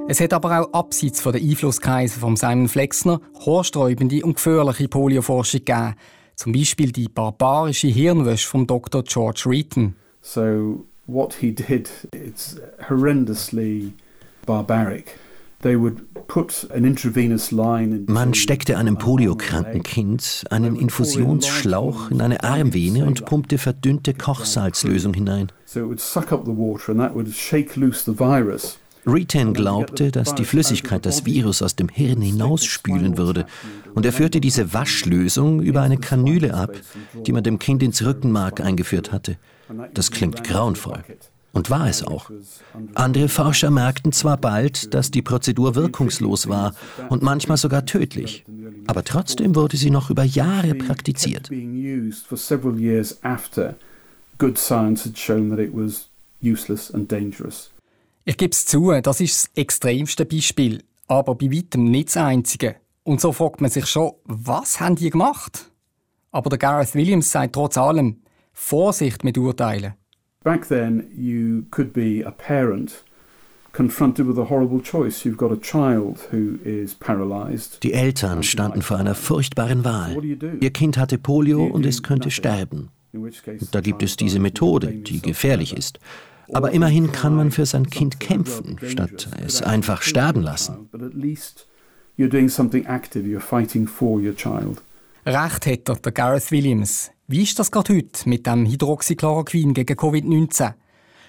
Es 0.08 0.20
hat 0.20 0.32
aber 0.32 0.60
auch 0.60 0.72
abseits 0.72 1.20
von 1.20 1.32
den 1.32 1.48
Einflusskreisen 1.48 2.20
von 2.20 2.36
Simon 2.36 2.68
Flexner 2.68 3.20
horsträubende 3.44 4.24
und 4.24 4.34
gefährliche 4.34 4.86
Polioforschung 4.86 5.64
gegeben. 5.64 5.94
Zum 6.36 6.52
Beispiel 6.52 6.92
die 6.92 7.08
barbarische 7.08 7.88
Hirnwäsche 7.88 8.46
von 8.48 8.68
Dr. 8.68 9.02
George 9.02 9.42
Reaton. 9.46 9.96
So 10.22 10.84
what 11.06 11.34
he 11.40 11.50
did, 11.50 11.90
it's 12.14 12.60
horrendously 12.88 13.92
barbaric. 14.46 15.18
Man 18.08 18.34
steckte 18.34 18.78
einem 18.78 18.98
poliokranken 18.98 19.82
Kind 19.82 20.44
einen 20.50 20.76
Infusionsschlauch 20.76 22.10
in 22.10 22.20
eine 22.20 22.42
Armvene 22.42 23.04
und 23.04 23.24
pumpte 23.24 23.58
verdünnte 23.58 24.14
Kochsalzlösung 24.14 25.14
hinein. 25.14 25.52
Retan 29.06 29.54
glaubte, 29.54 30.10
dass 30.10 30.34
die 30.34 30.44
Flüssigkeit 30.44 31.06
das 31.06 31.24
Virus 31.24 31.62
aus 31.62 31.76
dem 31.76 31.88
Hirn 31.88 32.20
hinausspülen 32.20 33.16
würde, 33.16 33.46
und 33.94 34.04
er 34.04 34.12
führte 34.12 34.40
diese 34.40 34.74
Waschlösung 34.74 35.62
über 35.62 35.82
eine 35.82 35.96
Kanüle 35.96 36.54
ab, 36.54 36.72
die 37.24 37.32
man 37.32 37.44
dem 37.44 37.60
Kind 37.60 37.84
ins 37.84 38.04
Rückenmark 38.04 38.60
eingeführt 38.60 39.12
hatte. 39.12 39.36
Das 39.94 40.10
klingt 40.10 40.42
grauenvoll. 40.42 41.04
Und 41.56 41.70
war 41.70 41.88
es 41.88 42.02
auch. 42.02 42.30
Andere 42.94 43.30
Forscher 43.30 43.70
merkten 43.70 44.12
zwar 44.12 44.36
bald, 44.36 44.92
dass 44.92 45.10
die 45.10 45.22
Prozedur 45.22 45.74
wirkungslos 45.74 46.48
war 46.50 46.74
und 47.08 47.22
manchmal 47.22 47.56
sogar 47.56 47.86
tödlich, 47.86 48.44
aber 48.86 49.02
trotzdem 49.02 49.56
wurde 49.56 49.78
sie 49.78 49.88
noch 49.88 50.10
über 50.10 50.22
Jahre 50.22 50.74
praktiziert. 50.74 51.50
Ich 58.26 58.36
gebe 58.36 58.52
es 58.52 58.66
zu, 58.66 58.92
das 59.00 59.20
ist 59.22 59.44
das 59.44 59.50
extremste 59.54 60.26
Beispiel, 60.26 60.82
aber 61.08 61.36
bei 61.36 61.50
weitem 61.50 61.90
nicht 61.90 62.08
das 62.08 62.18
einzige. 62.18 62.76
Und 63.02 63.22
so 63.22 63.32
fragt 63.32 63.62
man 63.62 63.70
sich 63.70 63.86
schon, 63.86 64.12
was 64.24 64.78
haben 64.78 64.96
die 64.96 65.08
gemacht? 65.08 65.70
Aber 66.32 66.50
der 66.50 66.58
Gareth 66.58 66.94
Williams 66.94 67.30
sagt 67.30 67.54
trotz 67.54 67.78
allem, 67.78 68.20
Vorsicht 68.52 69.24
mit 69.24 69.38
Urteilen. 69.38 69.94
Back 70.46 70.68
then, 70.68 71.08
you 71.12 71.64
could 71.72 71.92
be 71.92 72.22
a 72.22 72.30
parent 72.30 73.02
confronted 73.72 74.28
with 74.28 74.38
a 74.38 74.44
horrible 74.44 74.80
choice. 74.80 75.24
You've 75.24 75.36
got 75.36 75.50
a 75.50 75.56
child 75.56 76.28
who 76.30 76.60
is 76.64 76.94
paralyzed. 76.94 77.82
Die 77.82 77.92
Eltern 77.92 78.44
standen 78.44 78.82
vor 78.82 78.96
einer 78.96 79.16
furchtbaren 79.16 79.84
Wahl. 79.84 80.22
Ihr 80.60 80.70
Kind 80.70 80.98
hatte 80.98 81.18
Polio 81.18 81.64
und 81.64 81.84
es 81.84 82.04
könnte 82.04 82.30
sterben. 82.30 82.90
Und 83.12 83.74
da 83.74 83.80
gibt 83.80 84.04
es 84.04 84.16
diese 84.16 84.38
Methode, 84.38 84.92
die 84.92 85.20
gefährlich 85.20 85.76
ist. 85.76 85.98
Aber 86.52 86.70
immerhin 86.70 87.10
kann 87.10 87.34
man 87.34 87.50
für 87.50 87.66
sein 87.66 87.90
Kind 87.90 88.20
kämpfen, 88.20 88.78
statt 88.86 89.28
es 89.44 89.62
einfach 89.62 90.02
sterben 90.02 90.42
lassen. 90.42 90.88
Recht 95.26 95.66
er, 95.66 95.76
der 95.96 96.12
Gareth 96.12 96.52
Williams. 96.52 97.10
Wie 97.28 97.42
ist 97.42 97.58
das 97.58 97.72
gerade 97.72 97.96
heute 97.96 98.28
mit 98.28 98.46
dem 98.46 98.66
Hydroxychloroquin 98.66 99.74
gegen 99.74 99.96
Covid-19? 99.96 100.74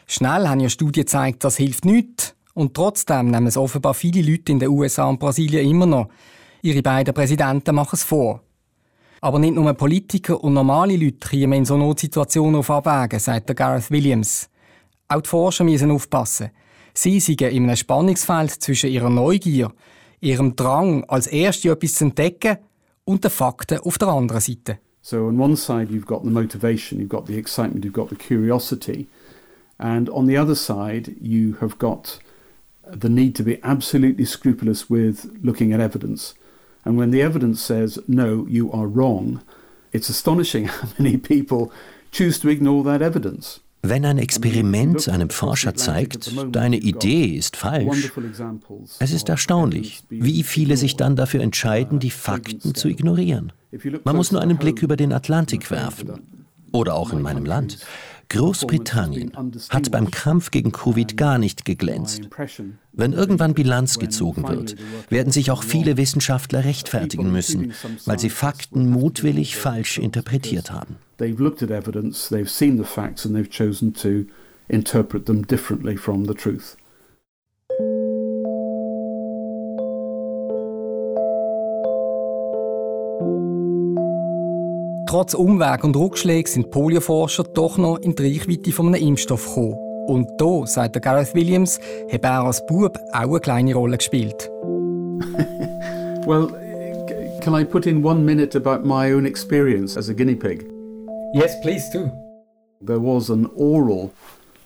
Schnell 0.05 0.47
haben 0.47 0.59
ja 0.59 0.69
Studien 0.69 1.05
gezeigt, 1.05 1.43
das 1.43 1.57
hilft 1.57 1.85
nicht. 1.85 2.35
Und 2.53 2.75
trotzdem 2.75 3.31
nehmen 3.31 3.47
es 3.47 3.57
offenbar 3.57 3.95
viele 3.95 4.21
Leute 4.21 4.51
in 4.51 4.59
den 4.59 4.69
USA 4.69 5.05
und 5.05 5.19
Brasilien 5.19 5.67
immer 5.67 5.87
noch. 5.87 6.09
Ihre 6.61 6.83
beiden 6.83 7.15
Präsidenten 7.15 7.73
machen 7.73 7.95
es 7.95 8.03
vor. 8.03 8.43
Aber 9.21 9.39
nicht 9.39 9.55
nur 9.55 9.73
Politiker 9.73 10.43
und 10.43 10.53
normale 10.53 10.95
Leute 10.95 11.29
kommen 11.29 11.53
in 11.53 11.65
so 11.65 11.77
Notsituationen 11.77 12.57
auf 12.57 12.69
Abwägen, 12.69 13.19
sagt 13.19 13.49
der 13.49 13.55
Gareth 13.55 13.89
Williams. 13.89 14.51
Auch 15.07 15.21
die 15.21 15.29
Forscher 15.29 15.63
müssen 15.63 15.89
aufpassen. 15.89 16.51
Sie 16.93 17.19
sind 17.19 17.41
in 17.41 17.63
einem 17.63 17.75
Spannungsfeld 17.75 18.51
zwischen 18.51 18.91
ihrer 18.91 19.09
Neugier, 19.09 19.73
ihrem 20.19 20.55
Drang, 20.55 21.05
als 21.05 21.25
Erste 21.25 21.71
etwas 21.71 21.95
zu 21.95 22.05
entdecken, 22.05 22.57
und 23.03 23.23
den 23.23 23.31
Fakten 23.31 23.79
auf 23.79 23.97
der 23.97 24.09
anderen 24.09 24.41
Seite. 24.41 24.79
So 25.07 25.27
on 25.27 25.37
one 25.37 25.55
side, 25.55 25.89
you've 25.89 26.05
got 26.05 26.25
the 26.25 26.31
motivation, 26.31 26.99
you've 26.99 27.07
got 27.07 27.27
the 27.27 27.37
excitement, 27.37 27.85
you've 27.85 27.93
got 27.93 28.09
the 28.09 28.17
curiosity. 28.17 29.07
And 29.79 30.09
on 30.09 30.25
the 30.25 30.35
other 30.35 30.53
side, 30.53 31.15
you 31.21 31.53
have 31.61 31.77
got 31.77 32.19
the 32.85 33.07
need 33.07 33.33
to 33.35 33.43
be 33.43 33.63
absolutely 33.63 34.25
scrupulous 34.25 34.89
with 34.89 35.31
looking 35.41 35.71
at 35.71 35.79
evidence. 35.79 36.33
And 36.83 36.97
when 36.97 37.11
the 37.11 37.21
evidence 37.21 37.61
says, 37.61 37.97
no, 38.05 38.45
you 38.49 38.69
are 38.73 38.85
wrong, 38.85 39.41
it's 39.93 40.09
astonishing 40.09 40.65
how 40.75 40.89
many 40.99 41.15
people 41.15 41.71
choose 42.11 42.37
to 42.39 42.49
ignore 42.49 42.83
that 42.83 43.01
evidence. 43.01 43.61
Wenn 43.83 44.03
ein 44.03 44.17
Experiment 44.17 45.07
einem 45.07 45.29
Forscher 45.29 45.75
zeigt, 45.75 46.33
deine 46.51 46.77
Idee 46.77 47.27
ist 47.27 47.55
falsch, 47.55 48.11
es 48.99 49.13
ist 49.13 49.29
erstaunlich, 49.29 50.03
wie 50.09 50.43
viele 50.43 50.75
sich 50.75 50.97
dann 50.97 51.15
dafür 51.15 51.41
entscheiden, 51.41 51.99
die 51.99 52.09
Fakten 52.09 52.75
zu 52.75 52.89
ignorieren. 52.89 53.53
Man 54.03 54.15
muss 54.15 54.31
nur 54.31 54.41
einen 54.41 54.57
Blick 54.57 54.81
über 54.81 54.95
den 54.95 55.13
Atlantik 55.13 55.69
werfen. 55.71 56.45
Oder 56.71 56.95
auch 56.95 57.13
in 57.13 57.21
meinem 57.21 57.45
Land. 57.45 57.79
Großbritannien 58.29 59.31
hat 59.69 59.89
beim 59.89 60.11
Kampf 60.11 60.51
gegen 60.51 60.73
Covid 60.73 61.15
gar 61.15 61.37
nicht 61.37 61.63
geglänzt. 61.63 62.27
Wenn 62.91 63.13
irgendwann 63.13 63.53
Bilanz 63.53 63.99
gezogen 63.99 64.47
wird, 64.47 64.75
werden 65.09 65.31
sich 65.31 65.49
auch 65.49 65.63
viele 65.63 65.95
Wissenschaftler 65.95 66.65
rechtfertigen 66.65 67.31
müssen, 67.31 67.73
weil 68.05 68.19
sie 68.19 68.29
Fakten 68.29 68.89
mutwillig 68.89 69.55
falsch 69.55 69.97
interpretiert 69.97 70.71
haben. 70.71 70.97
They've 71.17 71.37
Trotz 85.07 85.33
Umweg 85.33 85.85
und 85.85 85.95
Rückschläge 85.95 86.49
sind 86.49 86.69
Polioforscher 86.69 87.45
doch 87.45 87.77
noch 87.77 87.97
in 87.99 88.13
die 88.13 88.23
Reichweite 88.23 88.73
von 88.73 88.87
einem 88.87 89.01
Impfstoff 89.01 89.47
gekommen. 89.47 89.75
Und 90.07 90.27
da, 90.37 90.67
sagt 90.67 90.95
der 90.95 91.01
Gareth 91.01 91.33
Williams, 91.33 91.79
hat 92.11 92.25
er 92.25 92.43
als 92.43 92.65
Bub 92.65 92.97
auch 93.13 93.19
eine 93.19 93.39
kleine 93.39 93.73
Rolle 93.73 93.97
gespielt. 93.97 94.51
well, 96.27 96.49
can 97.41 97.55
I 97.55 97.63
put 97.63 97.85
in 97.85 98.03
one 98.03 98.19
minute 98.19 98.57
about 98.57 98.85
my 98.85 99.13
own 99.13 99.25
experience 99.25 99.97
as 99.97 100.09
a 100.09 100.13
guinea 100.13 100.35
pig? 100.35 100.65
Yes, 101.33 101.57
please 101.61 101.89
do. 101.89 102.11
There 102.85 102.99
was 102.99 103.29
an 103.29 103.49
oral 103.55 104.11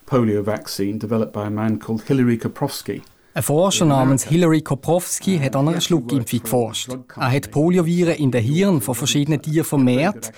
polio 0.08 0.44
vaccine 0.44 0.98
developed 0.98 1.34
by 1.34 1.46
a 1.46 1.52
man 1.52 1.78
called 1.78 2.02
Hilary 2.08 2.40
Koprowski. 2.40 3.04
Ein 3.34 3.44
Forscher 3.44 3.86
namens 3.86 4.26
Hilary 4.26 4.62
Koprowski 4.62 5.40
hat 5.40 5.56
an 5.56 5.70
einer 5.70 5.80
Schluckimpfung 5.80 6.42
geforscht. 6.42 6.90
Er 7.16 7.32
hat 7.32 7.50
Polioviren 7.50 8.16
in 8.16 8.30
den 8.30 8.44
Hirn 8.44 8.82
von 8.82 8.94
verschiedenen 8.94 9.42
Tieren 9.42 9.64
vermehrt 9.64 10.34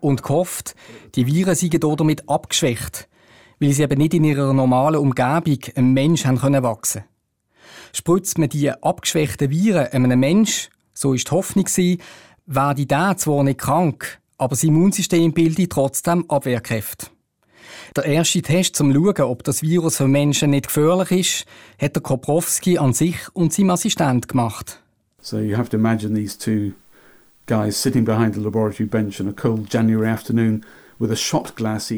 und 0.00 0.22
gehofft, 0.22 0.74
die 1.14 1.26
Viren 1.26 1.54
seien 1.54 1.80
damit 1.80 2.28
abgeschwächt, 2.28 3.08
weil 3.60 3.72
sie 3.72 3.82
eben 3.82 3.96
nicht 3.96 4.12
in 4.12 4.24
ihrer 4.24 4.52
normalen 4.52 5.00
Umgebung 5.00 5.58
einem 5.74 5.94
Mensch 5.94 6.26
haben 6.26 6.38
können 6.38 6.62
wachsen. 6.62 7.04
Spritzt 7.94 8.36
man 8.36 8.50
die 8.50 8.70
abgeschwächten 8.70 9.48
Viren 9.48 9.86
einem 9.86 10.20
Mensch, 10.20 10.68
so 10.92 11.14
ist 11.14 11.28
die 11.28 11.30
Hoffnung 11.30 11.66
werde 12.44 12.84
der 12.84 13.16
zwar 13.16 13.42
nicht 13.42 13.58
krank, 13.58 14.20
aber 14.36 14.50
das 14.50 14.64
Immunsystem 14.64 15.32
bildet 15.32 15.72
trotzdem 15.72 16.28
Abwehrkräfte. 16.28 17.06
Der 17.96 18.04
erste 18.04 18.42
Test, 18.42 18.80
um 18.80 18.92
zu 18.92 19.04
schauen, 19.04 19.30
ob 19.30 19.44
das 19.44 19.62
Virus 19.62 19.96
für 19.96 20.08
Menschen 20.08 20.50
nicht 20.50 20.66
gefährlich 20.66 21.10
ist, 21.10 21.46
hat 21.80 21.94
der 21.94 22.02
Koprowski 22.02 22.78
an 22.78 22.92
sich 22.92 23.16
und 23.32 23.52
seinem 23.52 23.70
Assistent 23.70 24.28
gemacht. 24.28 24.80
So 25.20 25.38
you 25.38 25.56
have 25.56 25.70
to 25.70 25.76
imagine 25.76 26.14
these 26.14 26.38
two 26.38 26.72
guys 27.46 27.80
sitting 27.80 28.04
behind 28.04 28.34
the 28.34 28.40
laboratory 28.40 28.86
bench 28.86 29.20
on 29.20 29.28
a 29.28 29.32
cold 29.32 29.72
January 29.72 30.08
afternoon 30.08 30.64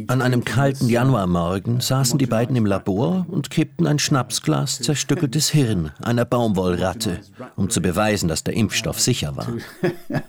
an 0.09 0.23
einem 0.23 0.45
kalten 0.45 0.89
Januarmorgen 0.89 1.81
saßen 1.81 2.19
die 2.19 2.27
beiden 2.27 2.57
im 2.57 2.65
Labor 2.65 3.27
und 3.29 3.51
kippten 3.51 3.87
ein 3.87 3.99
Schnapsglas 3.99 4.81
zerstückeltes 4.81 5.51
Hirn 5.51 5.93
einer 6.03 6.25
Baumwollratte, 6.25 7.21
um 7.57 7.69
zu 7.69 7.83
beweisen, 7.83 8.29
dass 8.29 8.43
der 8.43 8.55
Impfstoff 8.55 8.99
sicher 9.01 9.37
war. 9.37 9.49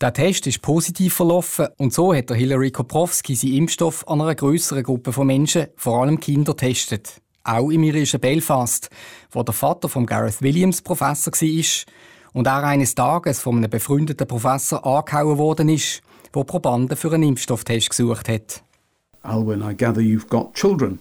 Der 0.00 0.12
Test 0.12 0.46
ist 0.48 0.60
positiv 0.60 1.14
verlaufen 1.14 1.68
und 1.76 1.92
so 1.92 2.12
hat 2.12 2.28
der 2.28 2.36
Hilary 2.36 2.72
Koprowski 2.72 3.36
seinen 3.36 3.54
Impfstoff 3.54 4.06
an 4.08 4.20
einer 4.20 4.34
größeren 4.34 4.82
Gruppe 4.82 5.12
von 5.12 5.28
Menschen, 5.28 5.68
vor 5.76 6.02
allem 6.02 6.18
Kinder, 6.18 6.52
getestet. 6.52 7.20
Auch 7.44 7.70
im 7.70 7.84
irischen 7.84 8.18
Belfast, 8.18 8.90
wo 9.30 9.44
der 9.44 9.54
Vater 9.54 9.88
von 9.88 10.04
Gareth 10.04 10.42
Williams 10.42 10.82
Professor 10.82 11.32
war 11.32 11.92
und 12.32 12.46
er 12.48 12.64
eines 12.64 12.96
Tages 12.96 13.38
von 13.38 13.58
einem 13.58 13.70
befreundeten 13.70 14.26
Professor 14.26 14.84
angehauen 14.84 15.38
worden 15.38 15.68
ist, 15.68 16.02
der 16.34 16.42
Probanden 16.42 16.96
für 16.96 17.12
einen 17.12 17.28
Impfstofftest 17.28 17.90
gesucht 17.90 18.28
hat. 18.28 18.64
Alwyn, 19.22 19.62
I 19.62 19.76
gather 19.76 20.00
you've 20.00 20.28
got 20.28 20.54
children. 20.54 20.98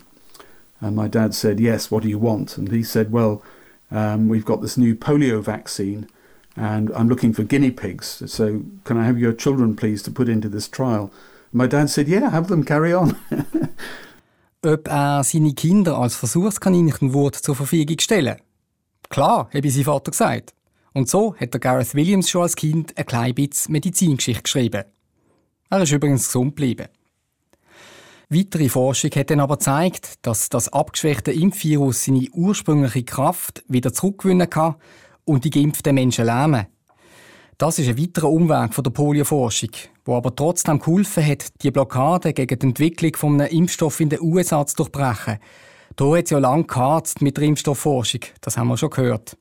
And 0.81 0.95
my 0.95 1.09
dad 1.09 1.33
said, 1.33 1.59
yes, 1.59 1.89
what 1.89 2.03
do 2.03 2.09
you 2.09 2.21
want? 2.21 2.57
And 2.57 2.69
he 2.69 2.83
said, 2.83 3.11
well, 3.11 3.41
um, 3.89 4.29
we've 4.29 4.45
got 4.45 4.61
this 4.61 4.77
new 4.77 4.93
polio 4.93 5.41
vaccine 5.41 6.07
and 6.55 6.89
I'm 6.91 7.07
looking 7.07 7.33
for 7.33 7.43
guinea 7.43 7.71
pigs. 7.71 8.23
So 8.25 8.61
can 8.83 8.97
I 8.97 9.05
have 9.05 9.19
your 9.19 9.33
children, 9.33 9.75
please, 9.75 10.03
to 10.03 10.11
put 10.11 10.29
into 10.29 10.49
this 10.49 10.69
trial? 10.69 11.11
My 11.51 11.67
dad 11.67 11.89
said, 11.89 12.07
yeah, 12.07 12.29
have 12.29 12.47
them, 12.47 12.63
carry 12.63 12.93
on. 12.93 13.15
Ob 14.65 14.87
er 14.87 15.23
seine 15.23 15.53
Kinder 15.53 15.97
als 15.97 16.15
Versuchskaninchen 16.15 17.11
zur 17.33 17.55
Verfügung 17.55 17.99
stellen 17.99 18.37
Klar, 19.09 19.49
habe 19.53 19.69
sein 19.69 19.83
Vater 19.83 20.11
gesagt. 20.11 20.53
Und 20.93 21.09
so 21.09 21.35
hat 21.35 21.53
der 21.53 21.59
Gareth 21.59 21.95
Williams 21.95 22.29
schon 22.29 22.43
als 22.43 22.55
Kind 22.55 22.97
ein 22.97 23.05
klein 23.05 23.35
bisschen 23.35 23.73
Medizingeschichte 23.73 24.43
geschrieben. 24.43 24.85
Er 25.69 25.81
ist 25.81 25.91
übrigens 25.91 26.27
gesund 26.27 26.55
geblieben. 26.55 26.87
Weitere 28.29 28.69
Forschung 28.69 29.11
hat 29.11 29.29
dann 29.29 29.39
aber 29.39 29.57
gezeigt, 29.57 30.13
dass 30.23 30.49
das 30.49 30.71
abgeschwächte 30.71 31.31
Impfvirus 31.31 32.05
seine 32.05 32.27
ursprüngliche 32.31 33.03
Kraft 33.03 33.63
wieder 33.67 33.93
zurückgewinnen 33.93 34.49
kann 34.49 34.75
und 35.25 35.45
die 35.45 35.49
geimpften 35.49 35.95
Menschen 35.95 36.25
lähmen. 36.25 36.67
Das 37.57 37.79
ist 37.79 37.87
ein 37.87 37.99
weiterer 37.99 38.29
Umweg 38.29 38.73
von 38.73 38.83
der 38.83 38.91
Polioforschung, 38.91 39.69
wo 40.05 40.15
aber 40.15 40.35
trotzdem 40.35 40.79
geholfen 40.79 41.25
hat, 41.25 41.45
die 41.61 41.71
Blockade 41.71 42.33
gegen 42.33 42.59
die 42.59 42.65
Entwicklung 42.67 43.15
von 43.15 43.39
einem 43.39 43.51
Impfstoff 43.51 43.99
in 43.99 44.09
den 44.09 44.21
USA 44.21 44.65
zu 44.65 44.77
durchbrechen. 44.77 45.37
Da 45.95 46.05
hat 46.05 46.25
es 46.25 46.31
ja 46.31 46.39
lange 46.39 46.63
geharzt 46.63 47.21
mit 47.21 47.37
der 47.37 47.43
Impfstoffforschung, 47.43 48.21
das 48.41 48.57
haben 48.57 48.69
wir 48.69 48.77
schon 48.77 48.89
gehört. 48.89 49.37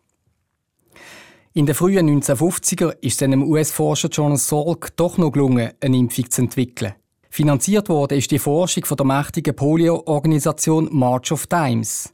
In 1.54 1.66
den 1.66 1.74
frühen 1.74 2.08
1950er 2.08 2.96
ist 3.00 3.16
es 3.16 3.22
einem 3.22 3.42
US-Forscher 3.42 4.08
John 4.08 4.36
Salk 4.36 4.96
doch 4.96 5.18
noch 5.18 5.32
gelungen, 5.32 5.72
eine 5.80 5.96
Impfung 5.96 6.30
zu 6.30 6.42
entwickeln. 6.42 6.94
Finanziert 7.28 7.88
wurde 7.88 8.16
ist 8.16 8.30
die 8.30 8.38
Forschung 8.38 8.84
von 8.84 8.96
der 8.96 9.06
mächtigen 9.06 9.56
Polio-Organisation 9.56 10.88
March 10.92 11.32
of 11.32 11.46
Dimes. 11.46 12.12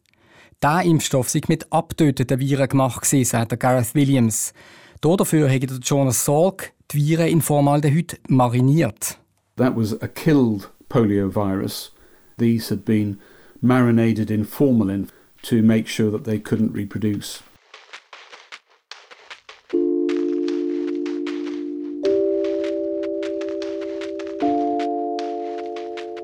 Der 0.60 0.82
Impfstoff 0.82 1.28
sei 1.28 1.40
mit 1.46 1.72
abtötenden 1.72 2.40
Viren 2.40 2.68
gemacht 2.68 3.04
sagt 3.04 3.60
Gareth 3.60 3.94
Williams. 3.94 4.52
Dafür 5.00 5.48
hat 5.48 5.62
Jonas 5.84 6.24
Salk 6.24 6.72
die 6.90 6.96
Viren 6.96 7.28
in 7.28 7.40
Formaldehyd 7.40 8.18
mariniert. 8.28 9.18
That 9.56 9.76
was 9.76 9.92
a 10.02 10.08
killed 10.08 10.68
polio 10.88 11.32
virus. 11.32 11.92
These 12.40 12.74
had 12.74 12.84
been 12.84 13.20
marinated 13.60 14.32
in 14.32 14.44
formalin 14.44 15.10
to 15.42 15.62
make 15.62 15.88
sure 15.88 16.10
that 16.10 16.24
they 16.24 16.40
couldn't 16.40 16.74
reproduce. 16.74 17.40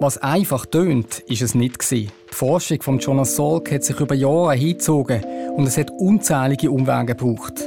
Was 0.00 0.18
einfach 0.18 0.66
tönt, 0.66 1.20
ist 1.28 1.40
es 1.40 1.54
nicht 1.54 1.78
gewesen. 1.78 2.10
Die 2.34 2.38
Forschung 2.38 2.82
von 2.82 2.98
Jonas 2.98 3.36
Salk 3.36 3.70
hat 3.70 3.84
sich 3.84 4.00
über 4.00 4.16
Jahre 4.16 4.54
hingezogen 4.54 5.22
und 5.54 5.68
es 5.68 5.78
hat 5.78 5.92
unzählige 5.92 6.68
Umwege 6.68 7.14
gebraucht. 7.14 7.62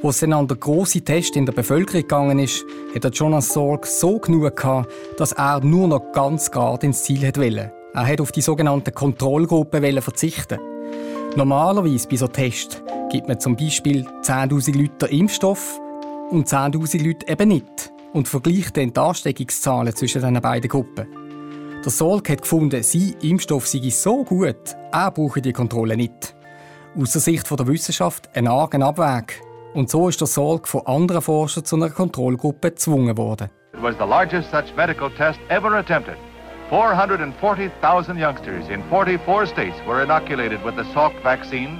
Als 0.00 0.14
es 0.14 0.20
dann 0.20 0.32
an 0.32 0.46
der 0.46 0.56
grossen 0.58 1.04
Test 1.04 1.34
in 1.34 1.44
der 1.44 1.54
Bevölkerung 1.54 2.02
gegangen 2.02 2.38
ist, 2.38 2.64
hat 2.94 3.16
Jonas 3.16 3.52
Salk 3.52 3.84
so 3.84 4.20
genug 4.20 4.54
gehabt, 4.54 4.92
dass 5.16 5.32
er 5.32 5.58
nur 5.58 5.88
noch 5.88 6.12
ganz 6.12 6.52
gerade 6.52 6.86
ins 6.86 7.02
Ziel 7.02 7.22
wollte. 7.22 7.72
Er 7.94 8.06
hat 8.06 8.20
auf 8.20 8.30
die 8.30 8.40
sogenannte 8.40 8.92
Kontrollgruppe 8.92 10.00
verzichten. 10.00 10.60
Normalerweise 11.34 12.06
bei 12.06 12.14
so 12.14 12.28
Tests 12.28 12.80
gibt 13.10 13.26
man 13.26 13.40
zum 13.40 13.56
Beispiel 13.56 14.06
10.000 14.22 14.72
Liter 14.72 15.10
Impfstoff 15.10 15.80
und 16.30 16.46
10.000 16.46 17.04
Leute 17.04 17.26
eben 17.28 17.48
nicht 17.48 17.92
und 18.12 18.28
vergleicht 18.28 18.76
dann 18.76 18.92
die 18.92 19.00
Ansteckungszahlen 19.00 19.94
zwischen 19.94 20.22
den 20.22 20.40
beiden 20.40 20.68
Gruppen. 20.68 21.06
Der 21.84 21.92
Solk 21.92 22.28
hat 22.28 22.42
gefunden, 22.42 22.82
sein 22.82 23.14
Impfstoff 23.22 23.66
sei 23.66 23.90
so 23.90 24.24
gut, 24.24 24.76
er 24.92 25.10
brauche 25.10 25.40
die 25.40 25.52
Kontrolle 25.52 25.96
nicht. 25.96 26.34
Aus 26.96 27.12
der 27.12 27.20
Sicht 27.20 27.50
der 27.50 27.66
Wissenschaft 27.66 28.28
ein 28.34 28.48
argen 28.48 28.82
Abweg. 28.82 29.40
Und 29.74 29.90
so 29.90 30.08
ist 30.08 30.20
der 30.20 30.26
Solk 30.26 30.66
von 30.66 30.86
anderen 30.86 31.22
Forschern 31.22 31.64
zu 31.64 31.76
einer 31.76 31.90
Kontrollgruppe 31.90 32.70
gezwungen 32.70 33.16
worden. 33.16 33.50
It 33.74 33.82
was 33.82 33.94
the 33.98 34.04
largest 34.04 34.50
such 34.50 34.74
medical 34.76 35.10
test 35.10 35.38
ever 35.50 35.72
attempted. 35.74 36.16
440,000 36.70 38.18
youngsters 38.18 38.68
in 38.68 38.82
44 38.90 39.46
states 39.46 39.76
were 39.86 40.02
inoculated 40.02 40.62
with 40.64 40.74
the 40.76 40.84
Salk 40.92 41.12
vaccine 41.22 41.78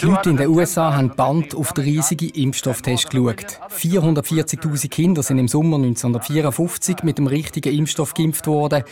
die 0.00 0.06
Leute 0.06 0.30
in 0.30 0.36
den 0.36 0.48
USA 0.48 0.94
haben 0.94 1.10
Band 1.10 1.54
auf 1.54 1.72
den 1.72 1.84
riesigen 1.84 2.30
Impfstofftest 2.30 3.10
geschaut. 3.10 3.60
440.000 3.70 4.88
Kinder 4.88 5.22
sind 5.22 5.38
im 5.38 5.48
Sommer 5.48 5.76
1954 5.76 7.02
mit 7.02 7.18
dem 7.18 7.26
richtigen 7.26 7.76
Impfstoff 7.76 8.14
geimpft 8.14 8.46
worden, 8.46 8.84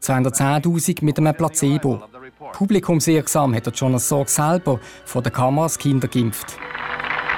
210.000 0.00 1.04
mit 1.04 1.18
einem 1.18 1.34
Placebo. 1.34 2.02
Publikumswirksam 2.52 3.54
hat 3.54 3.66
der 3.66 3.72
Jonas 3.72 4.08
Sorg 4.08 4.28
selber 4.28 4.80
vor 5.04 5.22
den 5.22 5.32
Kameras 5.32 5.78
Kinder 5.78 6.08
geimpft. 6.08 6.58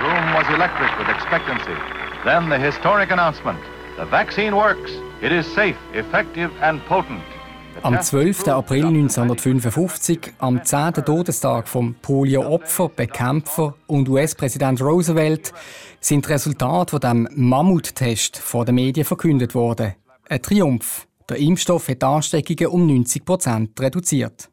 Room 0.01 0.35
was 0.35 0.49
electric 0.49 0.91
with 0.99 1.09
expectancy. 1.09 1.77
Then 2.25 2.49
the 2.49 2.57
historic 2.57 3.11
announcement. 3.11 3.59
The 3.97 4.07
vaccine 4.11 4.55
works. 4.55 4.93
It 5.21 5.33
is 5.33 5.47
safe, 5.55 5.77
effective 5.93 6.51
and 6.63 6.85
potent. 6.87 7.38
Am 7.83 8.01
12. 8.01 8.49
April 8.49 8.87
1955, 8.87 10.33
am 10.39 10.65
10. 10.65 10.95
Todestag 11.05 11.69
vom 11.69 11.95
Polio-Opfer, 11.95 12.89
Bekämpfer 12.89 13.75
und 13.87 14.09
US-Präsident 14.09 14.81
Roosevelt, 14.83 15.53
sind 16.01 16.27
die 16.27 16.33
Resultate 16.33 16.91
von 16.91 17.01
dem 17.01 17.29
Mammuttest 17.35 18.37
vor 18.37 18.65
den 18.65 18.75
Medien 18.75 19.05
verkündet 19.05 19.55
worden. 19.55 19.95
Ein 20.29 20.43
Triumph. 20.43 21.07
Der 21.29 21.37
Impfstoff 21.37 21.89
hat 21.89 22.03
Ansteckungen 22.03 22.67
um 22.67 22.87
90 22.87 23.25
Prozent 23.25 23.81
reduziert. 23.81 24.51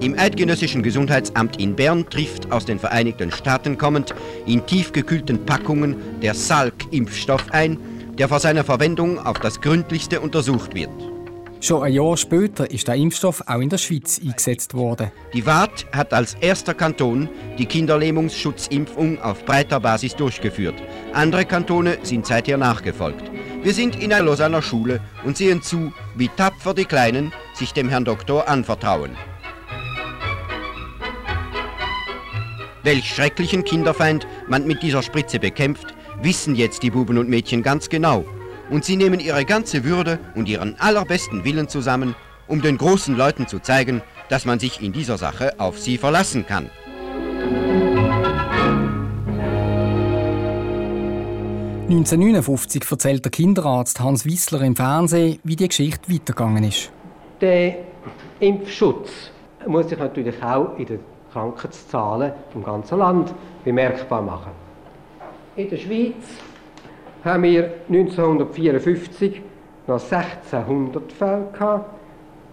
Im 0.00 0.18
Eidgenössischen 0.18 0.82
Gesundheitsamt 0.82 1.58
in 1.58 1.74
Bern 1.74 2.08
trifft 2.10 2.52
aus 2.52 2.66
den 2.66 2.78
Vereinigten 2.78 3.32
Staaten 3.32 3.78
kommend 3.78 4.14
in 4.44 4.66
tiefgekühlten 4.66 5.46
Packungen 5.46 5.96
der 6.20 6.34
Salk-Impfstoff 6.34 7.46
ein, 7.52 7.78
der 8.18 8.28
vor 8.28 8.40
seiner 8.40 8.64
Verwendung 8.64 9.18
auf 9.18 9.38
das 9.38 9.60
Gründlichste 9.60 10.20
untersucht 10.20 10.74
wird. 10.74 11.13
Schon 11.64 11.82
ein 11.82 11.94
Jahr 11.94 12.14
später 12.18 12.70
ist 12.70 12.88
der 12.88 12.96
Impfstoff 12.96 13.42
auch 13.46 13.58
in 13.58 13.70
der 13.70 13.78
Schweiz 13.78 14.20
eingesetzt 14.22 14.74
worden. 14.74 15.10
Die 15.32 15.46
Waadt 15.46 15.86
hat 15.92 16.12
als 16.12 16.34
erster 16.34 16.74
Kanton 16.74 17.26
die 17.56 17.64
Kinderlähmungsschutzimpfung 17.64 19.18
auf 19.22 19.46
breiter 19.46 19.80
Basis 19.80 20.14
durchgeführt. 20.14 20.74
Andere 21.14 21.46
Kantone 21.46 21.96
sind 22.02 22.26
seither 22.26 22.58
nachgefolgt. 22.58 23.30
Wir 23.62 23.72
sind 23.72 23.96
in 23.96 24.12
einer 24.12 24.26
Lausanner 24.26 24.60
Schule 24.60 25.00
und 25.24 25.38
sehen 25.38 25.62
zu, 25.62 25.90
wie 26.14 26.28
tapfer 26.28 26.74
die 26.74 26.84
Kleinen 26.84 27.32
sich 27.54 27.72
dem 27.72 27.88
Herrn 27.88 28.04
Doktor 28.04 28.46
anvertrauen. 28.46 29.16
Welch 32.82 33.08
schrecklichen 33.08 33.64
Kinderfeind 33.64 34.26
man 34.48 34.66
mit 34.66 34.82
dieser 34.82 35.02
Spritze 35.02 35.38
bekämpft, 35.38 35.94
wissen 36.20 36.56
jetzt 36.56 36.82
die 36.82 36.90
Buben 36.90 37.16
und 37.16 37.30
Mädchen 37.30 37.62
ganz 37.62 37.88
genau 37.88 38.26
und 38.70 38.84
sie 38.84 38.96
nehmen 38.96 39.20
ihre 39.20 39.44
ganze 39.44 39.84
Würde 39.84 40.18
und 40.34 40.48
ihren 40.48 40.78
allerbesten 40.78 41.44
Willen 41.44 41.68
zusammen, 41.68 42.14
um 42.46 42.62
den 42.62 42.78
großen 42.78 43.16
Leuten 43.16 43.46
zu 43.46 43.58
zeigen, 43.58 44.02
dass 44.28 44.44
man 44.44 44.58
sich 44.58 44.82
in 44.82 44.92
dieser 44.92 45.18
Sache 45.18 45.54
auf 45.58 45.78
sie 45.78 45.98
verlassen 45.98 46.46
kann. 46.46 46.70
«1959 51.88 52.90
erzählt 52.90 53.24
der 53.24 53.30
Kinderarzt 53.30 54.00
Hans 54.00 54.24
Wissler 54.24 54.62
im 54.62 54.74
Fernsehen, 54.74 55.38
wie 55.44 55.54
die 55.54 55.68
Geschichte 55.68 56.10
weitergegangen 56.10 56.64
ist. 56.64 56.90
Der 57.40 57.76
Impfschutz 58.40 59.10
muss 59.66 59.90
sich 59.90 59.98
natürlich 59.98 60.42
auch 60.42 60.78
in 60.78 60.86
den 60.86 61.00
Krankheitszahlen 61.32 62.32
im 62.54 62.64
ganzen 62.64 62.98
Land 62.98 63.34
bemerkbar 63.64 64.22
machen. 64.22 64.52
In 65.56 65.68
der 65.68 65.76
Schweiz 65.76 66.14
haben 67.24 67.42
wir 67.42 67.72
1954 67.88 69.40
noch 69.86 70.02
1600 70.02 71.12
Fälle 71.12 71.48
gehabt. 71.52 71.90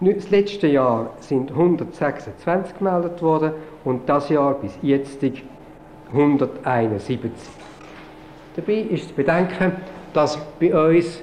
Das 0.00 0.30
letzte 0.30 0.66
Jahr 0.66 1.10
sind 1.20 1.50
126 1.50 2.78
gemeldet 2.78 3.22
worden 3.22 3.52
und 3.84 4.08
das 4.08 4.28
Jahr 4.28 4.54
bis 4.54 4.76
jetzt 4.82 5.22
171. 6.12 7.30
Dabei 8.56 8.74
ist 8.74 9.08
zu 9.08 9.14
bedenken, 9.14 9.72
dass 10.12 10.38
bei 10.58 10.74
uns 10.74 11.22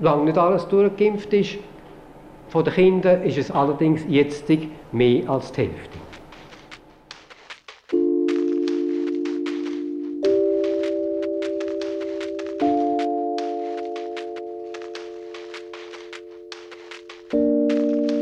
lange 0.00 0.24
nicht 0.24 0.38
alles 0.38 0.66
durchgeimpft 0.68 1.32
ist. 1.34 1.58
Von 2.48 2.64
den 2.64 2.72
Kindern 2.72 3.22
ist 3.24 3.36
es 3.36 3.50
allerdings 3.50 4.02
jetzt 4.08 4.46
mehr 4.90 5.28
als 5.28 5.52
die 5.52 5.62
Hälfte. 5.62 6.07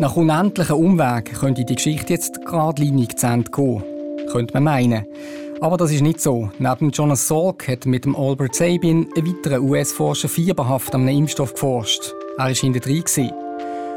Nach 0.06 0.14
unendlichen 0.14 0.76
Umwegen 0.76 1.34
könnte 1.34 1.64
die 1.64 1.74
Geschichte 1.74 2.12
jetzt 2.12 2.46
geradlinig 2.46 3.16
zu 3.16 3.26
Ende 3.26 3.50
gehen. 3.50 3.82
Könnte 4.30 4.54
man 4.54 4.62
meinen. 4.62 5.04
Aber 5.60 5.76
das 5.76 5.90
ist 5.90 6.00
nicht 6.00 6.20
so. 6.20 6.48
Neben 6.60 6.92
Jonas 6.92 7.26
Salk 7.26 7.66
hat 7.66 7.86
mit 7.86 8.04
dem 8.04 8.14
Albert 8.14 8.54
Sabin 8.54 9.08
ein 9.16 9.26
weiterer 9.26 9.60
US-Forscher 9.60 10.28
fieberhaft 10.28 10.94
an 10.94 11.08
einem 11.08 11.18
Impfstoff 11.18 11.54
geforscht. 11.54 12.12
Er 12.38 12.44
war 12.44 12.54
hinter 12.54 12.78
drin. 12.78 13.02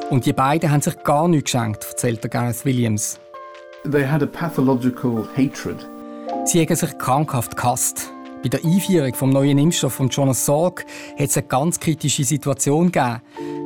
Und 0.10 0.26
die 0.26 0.34
beiden 0.34 0.72
haben 0.72 0.82
sich 0.82 0.98
gar 1.04 1.28
nichts 1.28 1.52
geschenkt, 1.52 1.86
erzählt 1.88 2.24
der 2.24 2.32
Gareth 2.32 2.66
Williams. 2.66 3.20
They 3.84 4.04
had 4.04 4.24
a 4.24 4.26
pathological 4.26 5.28
hatred. 5.38 5.88
Sie 6.46 6.60
haben 6.60 6.76
sich 6.76 6.98
krankhaft 6.98 7.56
gehasst. 7.56 8.12
Bei 8.42 8.50
der 8.50 8.66
Einführung 8.66 9.12
des 9.12 9.22
neuen 9.22 9.60
Impfstoffs 9.60 9.98
von 9.98 10.10
Jonas 10.10 10.44
Salk 10.44 10.86
hat 11.20 11.28
es 11.30 11.38
eine 11.38 11.46
ganz 11.46 11.80
kritische 11.80 12.24
Situation 12.24 12.92
gegeben, 12.92 13.22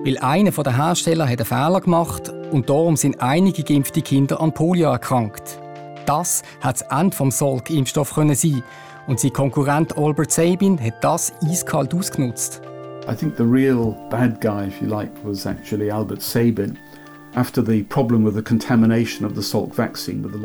weil 0.05 0.17
einer 0.17 0.51
der 0.51 0.77
Hersteller 0.77 1.25
einen 1.25 1.45
Fehler 1.45 1.81
gemacht 1.81 2.31
und 2.51 2.69
darum 2.69 2.97
sind 2.97 3.21
einige 3.21 3.63
geimpfte 3.63 4.01
Kinder 4.01 4.41
an 4.41 4.53
Polio 4.53 4.89
erkrankt. 4.89 5.59
Das 6.05 6.43
hat 6.61 6.81
das 6.81 6.87
Ende 6.89 7.15
des 7.15 7.37
Salk-Impfstoffs 7.37 8.15
sein 8.15 8.63
und 9.07 9.19
sein 9.19 9.33
Konkurrent 9.33 9.97
Albert 9.97 10.31
Sabin 10.31 10.79
hat 10.79 11.03
das 11.03 11.33
eiskalt 11.43 11.93
ausgenutzt. 11.93 12.61
I 13.09 13.15
think 13.15 13.35
the 13.37 13.43
real 13.43 13.95
bad 14.09 14.39
guy, 14.39 14.67
if 14.67 14.81
you 14.81 14.87
like, 14.87 15.11
was 15.23 15.45
actually 15.45 15.91
Albert 15.91 16.21
Sabin. 16.21 16.77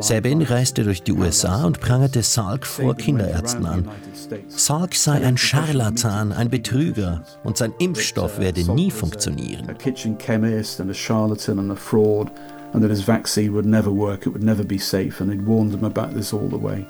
Sabin 0.01 0.41
reiste 0.41 0.83
durch 0.83 1.03
die 1.03 1.13
USA 1.13 1.65
und 1.65 1.79
prangerte 1.79 2.23
Salk 2.23 2.65
vor 2.65 2.95
Kinderärzten 2.95 3.65
an. 3.65 3.87
Salk 4.47 4.95
sei 4.95 5.23
ein 5.23 5.37
Scharlatan, 5.37 6.31
ein 6.31 6.49
Betrüger 6.49 7.23
und 7.43 7.57
sein 7.57 7.73
Impfstoff 7.79 8.39
werde 8.39 8.63
nie 8.73 8.91
funktionieren. 8.91 9.69
a 9.69 9.73
kitchen 9.73 10.17
chemist 10.17 10.79
and 10.79 10.89
a 10.89 10.93
charlatan 10.93 11.59
and 11.59 11.71
a 11.71 11.75
fraud, 11.75 12.31
and 12.73 12.81
that 12.81 12.89
his 12.89 13.01
vaccine 13.01 13.53
would 13.53 13.65
never 13.65 13.91
work, 13.91 14.25
it 14.25 14.33
would 14.33 14.43
never 14.43 14.63
be 14.63 14.77
safe, 14.77 15.21
and 15.21 15.31
he'd 15.31 15.45
warned 15.45 15.71
them 15.71 15.83
about 15.83 16.15
this 16.15 16.33
all 16.33 16.49
the 16.49 16.61
way. 16.61 16.85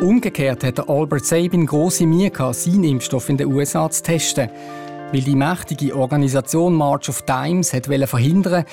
Umgekehrt 0.00 0.62
hat 0.64 0.78
der 0.78 0.88
Albert 0.88 1.24
Sabin 1.24 1.66
große 1.66 2.06
Mühe 2.06 2.30
gehabt, 2.30 2.56
seinen 2.56 2.84
Impfstoff 2.84 3.28
in 3.28 3.36
den 3.36 3.48
USA 3.52 3.90
zu 3.90 4.02
testen, 4.02 4.48
weil 5.12 5.22
die 5.22 5.34
mächtige 5.34 5.96
Organisation 5.96 6.74
March 6.74 7.08
of 7.08 7.22
Dimes 7.22 7.72
hat 7.72 7.88
wollte 7.88 8.06
verhindern, 8.06 8.64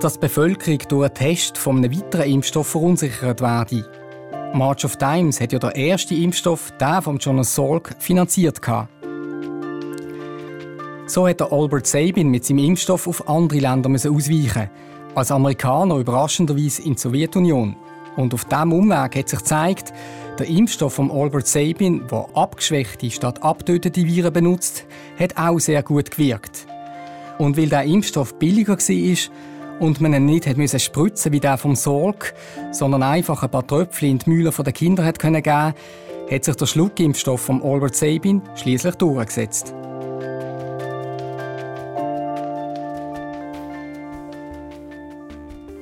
dass 0.00 0.14
die 0.14 0.20
Bevölkerung 0.20 0.78
durch 0.88 1.06
einen 1.06 1.14
Test 1.14 1.58
von 1.58 1.76
einem 1.76 1.92
weiteren 1.92 2.30
Impfstoff 2.30 2.68
verunsichert 2.68 3.40
werde. 3.40 3.84
March 4.54 4.84
of 4.84 4.96
Dimes 4.96 5.40
hat 5.40 5.52
ja 5.52 5.58
der 5.58 5.76
erste 5.76 6.14
Impfstoff, 6.14 6.72
der 6.80 7.02
von 7.02 7.18
Jonas 7.18 7.54
Salk, 7.54 7.94
finanziert. 7.98 8.60
So 11.06 11.28
hat 11.28 11.42
Albert 11.42 11.86
Sabin 11.86 12.28
mit 12.28 12.44
seinem 12.44 12.64
Impfstoff 12.64 13.06
auf 13.06 13.28
andere 13.28 13.60
Länder 13.60 13.90
ausweichen. 13.90 14.70
Als 15.14 15.30
Amerikaner 15.30 15.96
überraschenderweise 15.96 16.82
in 16.82 16.94
die 16.94 17.00
Sowjetunion. 17.00 17.76
Und 18.16 18.32
auf 18.34 18.44
diesem 18.44 18.72
Umweg 18.72 19.16
hat 19.16 19.28
sich 19.28 19.38
gezeigt, 19.38 19.92
der 20.38 20.48
Impfstoff 20.48 20.94
von 20.94 21.10
Albert 21.10 21.46
Sabin, 21.46 22.06
der 22.10 22.26
abgeschwächte 22.34 23.10
statt 23.10 23.42
abtötete 23.42 24.04
Viren 24.04 24.32
benutzt, 24.32 24.86
hat 25.18 25.36
auch 25.36 25.58
sehr 25.58 25.82
gut 25.82 26.10
gewirkt. 26.10 26.66
Und 27.38 27.56
weil 27.56 27.68
der 27.68 27.84
Impfstoff 27.84 28.34
billiger 28.34 28.78
war 28.78 29.30
und 29.80 30.00
man 30.00 30.24
nicht 30.24 30.46
hat 30.46 30.56
müssen 30.56 30.78
spritzen 30.78 31.32
wie 31.32 31.40
der 31.40 31.58
vom 31.58 31.74
Salk, 31.74 32.34
sondern 32.70 33.02
einfach 33.02 33.42
ein 33.42 33.50
paar 33.50 33.66
Tröpfchen 33.66 34.10
in 34.10 34.18
die 34.18 34.30
Mühle 34.30 34.50
der 34.50 34.72
Kinder 34.72 35.04
hat 35.04 35.18
können 35.18 35.42
geben, 35.42 35.74
hat 36.30 36.44
sich 36.44 36.54
der 36.54 36.66
Schluckimpfstoff 36.66 37.40
von 37.40 37.62
Albert 37.62 37.96
Sabin 37.96 38.42
schließlich 38.54 38.94
durchgesetzt. 38.96 39.74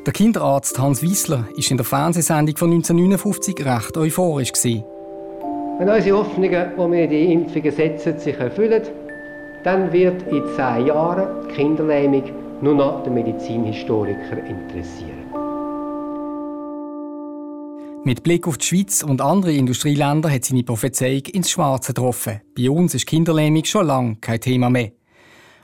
Der 0.06 0.12
Kinderarzt 0.14 0.78
Hans 0.78 1.02
Wiesler 1.02 1.40
war 1.40 1.70
in 1.70 1.76
der 1.76 1.84
Fernsehsendung 1.84 2.56
von 2.56 2.70
1959 2.70 3.66
recht 3.66 3.96
euphorisch. 3.98 4.52
Wenn 4.64 5.88
unsere 5.88 6.16
Hoffnungen, 6.16 6.70
die 6.72 6.92
wir 6.92 7.04
in 7.04 7.10
die 7.10 7.32
Impfungen 7.34 7.70
setzen, 7.70 8.18
sich 8.18 8.38
erfüllen, 8.38 8.82
dann 9.64 9.92
wird 9.92 10.22
in 10.32 10.42
zehn 10.56 10.86
Jahren 10.86 11.46
die 11.48 11.54
Kinderlähmung 11.54 12.47
nur 12.62 12.74
noch 12.74 13.02
den 13.02 13.14
Medizinhistoriker 13.14 14.44
interessieren. 14.44 15.28
Mit 18.04 18.22
Blick 18.22 18.46
auf 18.46 18.58
die 18.58 18.64
Schweiz 18.64 19.02
und 19.02 19.20
andere 19.20 19.52
Industrieländer 19.52 20.30
hat 20.30 20.44
seine 20.44 20.62
Prophezeiung 20.62 21.22
ins 21.26 21.50
Schwarze 21.50 21.92
getroffen. 21.92 22.40
Bei 22.56 22.70
uns 22.70 22.94
ist 22.94 23.06
Kinderlähmung 23.06 23.64
schon 23.64 23.86
lange 23.86 24.16
kein 24.16 24.40
Thema 24.40 24.70
mehr. 24.70 24.92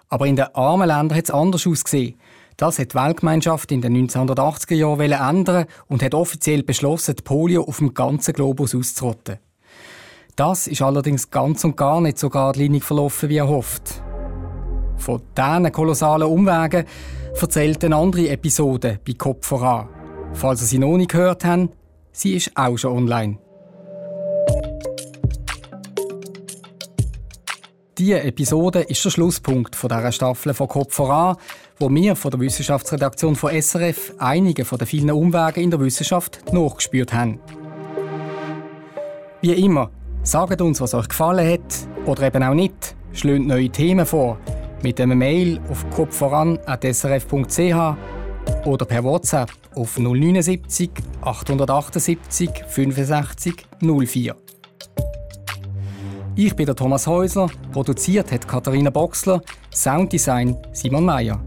Aber 0.08 0.26
in 0.26 0.36
den 0.36 0.54
armen 0.54 0.88
Ländern 0.88 1.16
hat 1.16 1.24
es 1.24 1.30
anders 1.30 1.66
ausgesehen. 1.66 2.16
Das 2.56 2.78
hat 2.78 2.92
die 2.92 2.96
Weltgemeinschaft 2.96 3.72
in 3.72 3.80
den 3.80 4.08
1980er 4.08 4.74
Jahren 4.74 5.12
ändern 5.12 5.66
und 5.88 6.02
hat 6.02 6.14
offiziell 6.14 6.62
beschlossen, 6.62 7.16
die 7.16 7.22
Polio 7.22 7.64
auf 7.64 7.78
dem 7.78 7.94
ganzen 7.94 8.34
Globus 8.34 8.74
auszurotten. 8.74 9.38
Das 10.36 10.66
ist 10.66 10.82
allerdings 10.82 11.30
ganz 11.30 11.64
und 11.64 11.76
gar 11.76 12.00
nicht 12.00 12.18
so 12.18 12.28
geradlinig 12.28 12.84
verlaufen, 12.84 13.28
wie 13.28 13.38
erhofft. 13.38 14.02
Von 14.96 15.22
diesen 15.36 15.72
kolossalen 15.72 16.28
Umwegen 16.28 16.84
erzählt 17.40 17.84
eine 17.84 17.96
andere 17.96 18.28
Episode 18.28 18.98
bei 19.06 19.14
Kopf 19.14 19.46
voran. 19.46 19.88
Falls 20.32 20.62
ihr 20.62 20.66
sie 20.66 20.78
noch 20.78 20.96
nicht 20.96 21.10
gehört 21.10 21.44
habt, 21.44 21.68
sie 22.12 22.34
ist 22.34 22.52
auch 22.54 22.76
schon 22.76 22.96
online. 22.96 23.38
Diese 27.96 28.22
Episode 28.22 28.80
ist 28.80 29.04
der 29.04 29.10
Schlusspunkt 29.10 29.80
dieser 29.80 30.12
Staffel 30.12 30.52
von 30.52 30.66
Kopf 30.66 30.94
voran, 30.94 31.36
wo 31.78 31.88
wir 31.90 32.16
von 32.16 32.30
der 32.32 32.40
Wissenschaftsredaktion 32.40 33.36
von 33.36 33.52
SRF 33.60 34.14
einige 34.18 34.64
von 34.64 34.78
den 34.78 34.88
vielen 34.88 35.10
Umwegen 35.12 35.62
in 35.62 35.70
der 35.70 35.80
Wissenschaft 35.80 36.52
nachgespürt 36.52 37.12
haben. 37.12 37.38
Wie 39.40 39.52
immer, 39.52 39.90
sagt 40.24 40.60
uns, 40.60 40.80
was 40.80 40.94
euch 40.94 41.08
gefallen 41.08 41.52
hat 41.52 41.88
oder 42.06 42.22
eben 42.24 42.42
auch 42.42 42.54
nicht. 42.54 42.96
Schlönt 43.12 43.46
neue 43.46 43.70
Themen 43.70 44.06
vor 44.06 44.38
mit 44.82 45.00
einem 45.00 45.18
Mail 45.18 45.60
auf 45.70 45.88
kopfvoran.srf.ch 45.90 47.96
oder 48.64 48.84
per 48.84 49.04
WhatsApp 49.04 49.52
auf 49.74 49.98
079 49.98 50.90
878 51.22 52.50
65 52.66 53.66
04. 53.80 54.36
Ich 56.36 56.56
bin 56.56 56.66
der 56.66 56.74
Thomas 56.74 57.06
Häusler, 57.06 57.48
produziert 57.72 58.32
hat 58.32 58.48
Katharina 58.48 58.90
Boxler, 58.90 59.40
Sounddesign 59.72 60.56
Simon 60.72 61.04
Meyer. 61.04 61.40